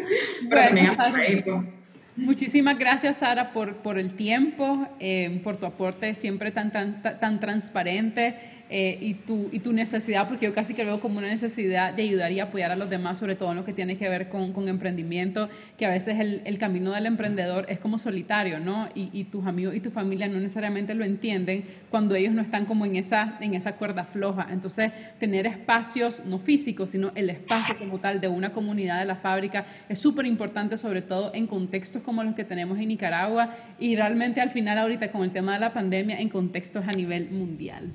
pero 0.50 0.60
también 0.60 0.96
Facebook. 1.14 1.72
Muchísimas 2.16 2.76
gracias, 2.76 3.18
Sara, 3.18 3.52
por, 3.52 3.76
por 3.76 3.96
el 3.96 4.14
tiempo, 4.14 4.88
eh, 4.98 5.40
por 5.44 5.56
tu 5.56 5.66
aporte 5.66 6.16
siempre 6.16 6.50
tan, 6.50 6.72
tan, 6.72 7.00
tan 7.00 7.38
transparente. 7.38 8.34
Eh, 8.70 8.98
y, 9.00 9.14
tu, 9.14 9.48
y 9.50 9.60
tu 9.60 9.72
necesidad, 9.72 10.28
porque 10.28 10.44
yo 10.44 10.54
casi 10.54 10.74
que 10.74 10.84
veo 10.84 11.00
como 11.00 11.18
una 11.18 11.28
necesidad 11.28 11.94
de 11.94 12.02
ayudar 12.02 12.32
y 12.32 12.40
apoyar 12.40 12.70
a 12.70 12.76
los 12.76 12.90
demás, 12.90 13.16
sobre 13.16 13.34
todo 13.34 13.52
en 13.52 13.56
lo 13.56 13.64
que 13.64 13.72
tiene 13.72 13.96
que 13.96 14.10
ver 14.10 14.28
con, 14.28 14.52
con 14.52 14.68
emprendimiento, 14.68 15.48
que 15.78 15.86
a 15.86 15.88
veces 15.88 16.20
el, 16.20 16.42
el, 16.44 16.58
camino 16.58 16.92
del 16.92 17.06
emprendedor 17.06 17.64
es 17.70 17.78
como 17.78 17.98
solitario, 17.98 18.60
¿no? 18.60 18.90
Y, 18.94 19.08
y, 19.14 19.24
tus 19.24 19.46
amigos 19.46 19.74
y 19.74 19.80
tu 19.80 19.90
familia 19.90 20.28
no 20.28 20.38
necesariamente 20.38 20.94
lo 20.94 21.06
entienden 21.06 21.64
cuando 21.90 22.14
ellos 22.14 22.34
no 22.34 22.42
están 22.42 22.66
como 22.66 22.84
en 22.84 22.96
esa, 22.96 23.38
en 23.40 23.54
esa 23.54 23.76
cuerda 23.76 24.04
floja. 24.04 24.48
Entonces, 24.50 24.92
tener 25.18 25.46
espacios, 25.46 26.26
no 26.26 26.38
físicos, 26.38 26.90
sino 26.90 27.10
el 27.14 27.30
espacio 27.30 27.78
como 27.78 28.00
tal 28.00 28.20
de 28.20 28.28
una 28.28 28.50
comunidad 28.50 28.98
de 28.98 29.06
la 29.06 29.14
fábrica 29.14 29.64
es 29.88 29.98
súper 29.98 30.26
importante, 30.26 30.76
sobre 30.76 31.00
todo 31.00 31.30
en 31.32 31.46
contextos 31.46 32.02
como 32.02 32.22
los 32.22 32.34
que 32.34 32.44
tenemos 32.44 32.78
en 32.78 32.88
Nicaragua 32.88 33.56
y 33.80 33.96
realmente 33.96 34.42
al 34.42 34.50
final 34.50 34.76
ahorita 34.76 35.10
con 35.10 35.22
el 35.22 35.30
tema 35.30 35.54
de 35.54 35.60
la 35.60 35.72
pandemia 35.72 36.20
en 36.20 36.28
contextos 36.28 36.86
a 36.86 36.92
nivel 36.92 37.30
mundial. 37.30 37.90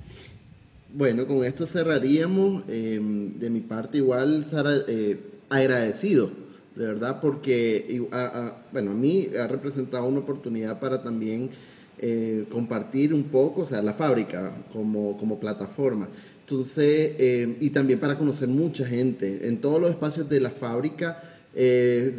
Bueno, 0.96 1.26
con 1.26 1.44
esto 1.44 1.66
cerraríamos. 1.66 2.70
Em, 2.70 3.40
de 3.40 3.50
mi 3.50 3.62
parte, 3.62 3.98
igual, 3.98 4.46
Sara, 4.48 4.76
eh, 4.88 5.18
agradecido, 5.50 6.30
de 6.76 6.86
verdad, 6.86 7.20
porque, 7.20 8.08
a, 8.12 8.62
bueno, 8.72 8.92
a 8.92 8.94
mí 8.94 9.28
ha 9.40 9.48
representado 9.48 10.06
una 10.06 10.20
oportunidad 10.20 10.80
para 10.80 11.02
también 11.02 11.50
eh, 11.98 12.46
compartir 12.52 13.12
un 13.12 13.24
poco, 13.24 13.62
o 13.62 13.66
sea, 13.66 13.82
la 13.82 13.94
fábrica 13.94 14.56
como, 14.72 15.18
como 15.18 15.40
plataforma. 15.40 16.10
Entonces, 16.42 17.14
em, 17.18 17.56
y 17.60 17.72
también 17.72 18.00
para 18.00 18.16
conocer 18.16 18.48
mucha 18.48 18.86
gente. 18.86 19.48
En 19.48 19.62
todos 19.62 19.82
los 19.82 19.90
espacios 19.90 20.30
de 20.30 20.42
la 20.42 20.52
fábrica 20.52 21.24
eh, 21.56 22.16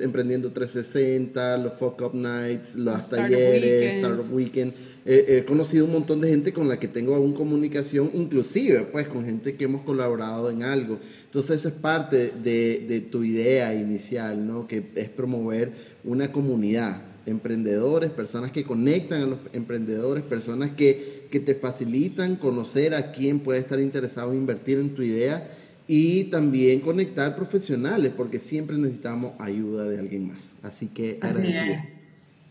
Emprendiendo 0.00 0.50
360, 0.52 1.58
los 1.58 1.74
Fuck 1.74 2.00
Up 2.00 2.14
Nights, 2.14 2.76
los 2.76 3.10
talleres, 3.10 3.96
Startup 3.96 4.32
Weekend. 4.32 4.72
he 5.04 5.44
conocido 5.46 5.84
un 5.84 5.92
montón 5.92 6.22
de 6.22 6.30
gente 6.30 6.52
con 6.54 6.66
la 6.66 6.78
que 6.78 6.88
tengo 6.88 7.14
aún 7.14 7.34
comunicación, 7.34 8.10
inclusive 8.14 8.88
pues 8.90 9.06
con 9.08 9.24
gente 9.24 9.56
que 9.56 9.64
hemos 9.64 9.82
colaborado 9.82 10.50
en 10.50 10.62
algo. 10.62 10.98
Entonces 11.26 11.56
eso 11.56 11.68
es 11.68 11.74
parte 11.74 12.32
de, 12.42 12.86
de 12.88 13.00
tu 13.02 13.22
idea 13.22 13.74
inicial, 13.74 14.46
¿no? 14.46 14.66
que 14.66 14.82
es 14.94 15.10
promover 15.10 15.72
una 16.02 16.32
comunidad, 16.32 17.02
emprendedores, 17.26 18.10
personas 18.10 18.52
que 18.52 18.64
conectan 18.64 19.22
a 19.22 19.26
los 19.26 19.38
emprendedores, 19.52 20.24
personas 20.24 20.70
que, 20.70 21.26
que 21.30 21.40
te 21.40 21.54
facilitan 21.54 22.36
conocer 22.36 22.94
a 22.94 23.12
quién 23.12 23.40
puede 23.40 23.60
estar 23.60 23.78
interesado 23.78 24.32
en 24.32 24.38
invertir 24.38 24.78
en 24.78 24.94
tu 24.94 25.02
idea 25.02 25.50
y 25.92 26.22
también 26.30 26.78
conectar 26.82 27.34
profesionales, 27.34 28.12
porque 28.16 28.38
siempre 28.38 28.78
necesitamos 28.78 29.32
ayuda 29.40 29.88
de 29.88 29.98
alguien 29.98 30.28
más. 30.28 30.54
Así 30.62 30.86
que 30.86 31.18
agradecido. 31.20 31.78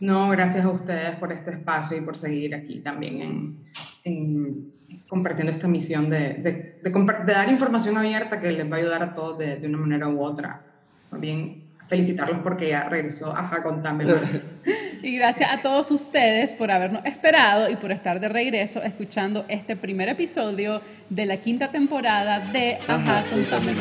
No, 0.01 0.27
gracias 0.27 0.65
a 0.65 0.69
ustedes 0.69 1.15
por 1.15 1.31
este 1.31 1.51
espacio 1.51 1.95
y 1.95 2.01
por 2.01 2.17
seguir 2.17 2.53
aquí 2.53 2.81
también 2.81 3.55
en, 4.03 4.73
compartiendo 5.07 5.53
esta 5.53 5.69
misión 5.69 6.09
de, 6.09 6.81
de, 6.83 6.91
dar 7.25 7.49
información 7.49 7.95
abierta 7.95 8.41
que 8.41 8.51
les 8.51 8.69
va 8.69 8.75
a 8.75 8.79
ayudar 8.79 9.03
a 9.03 9.13
todos 9.13 9.37
de, 9.37 9.61
una 9.63 9.77
manera 9.77 10.09
u 10.09 10.21
otra. 10.21 10.61
También 11.09 11.58
felicitarlos 11.89 12.39
porque 12.43 12.69
ya 12.69 12.83
regresó 12.83 13.35
a 13.35 13.49
Contame 13.63 14.05
Y 15.01 15.17
gracias 15.17 15.51
a 15.51 15.59
todos 15.59 15.91
ustedes 15.91 16.53
por 16.53 16.71
habernos 16.71 17.03
esperado 17.05 17.69
y 17.69 17.75
por 17.75 17.91
estar 17.91 18.19
de 18.19 18.29
regreso 18.29 18.81
escuchando 18.83 19.45
este 19.49 19.75
primer 19.75 20.07
episodio 20.07 20.81
de 21.09 21.25
la 21.25 21.37
quinta 21.37 21.71
temporada 21.71 22.39
de 22.51 22.77
Ajá, 22.87 23.23
Contame 23.29 23.73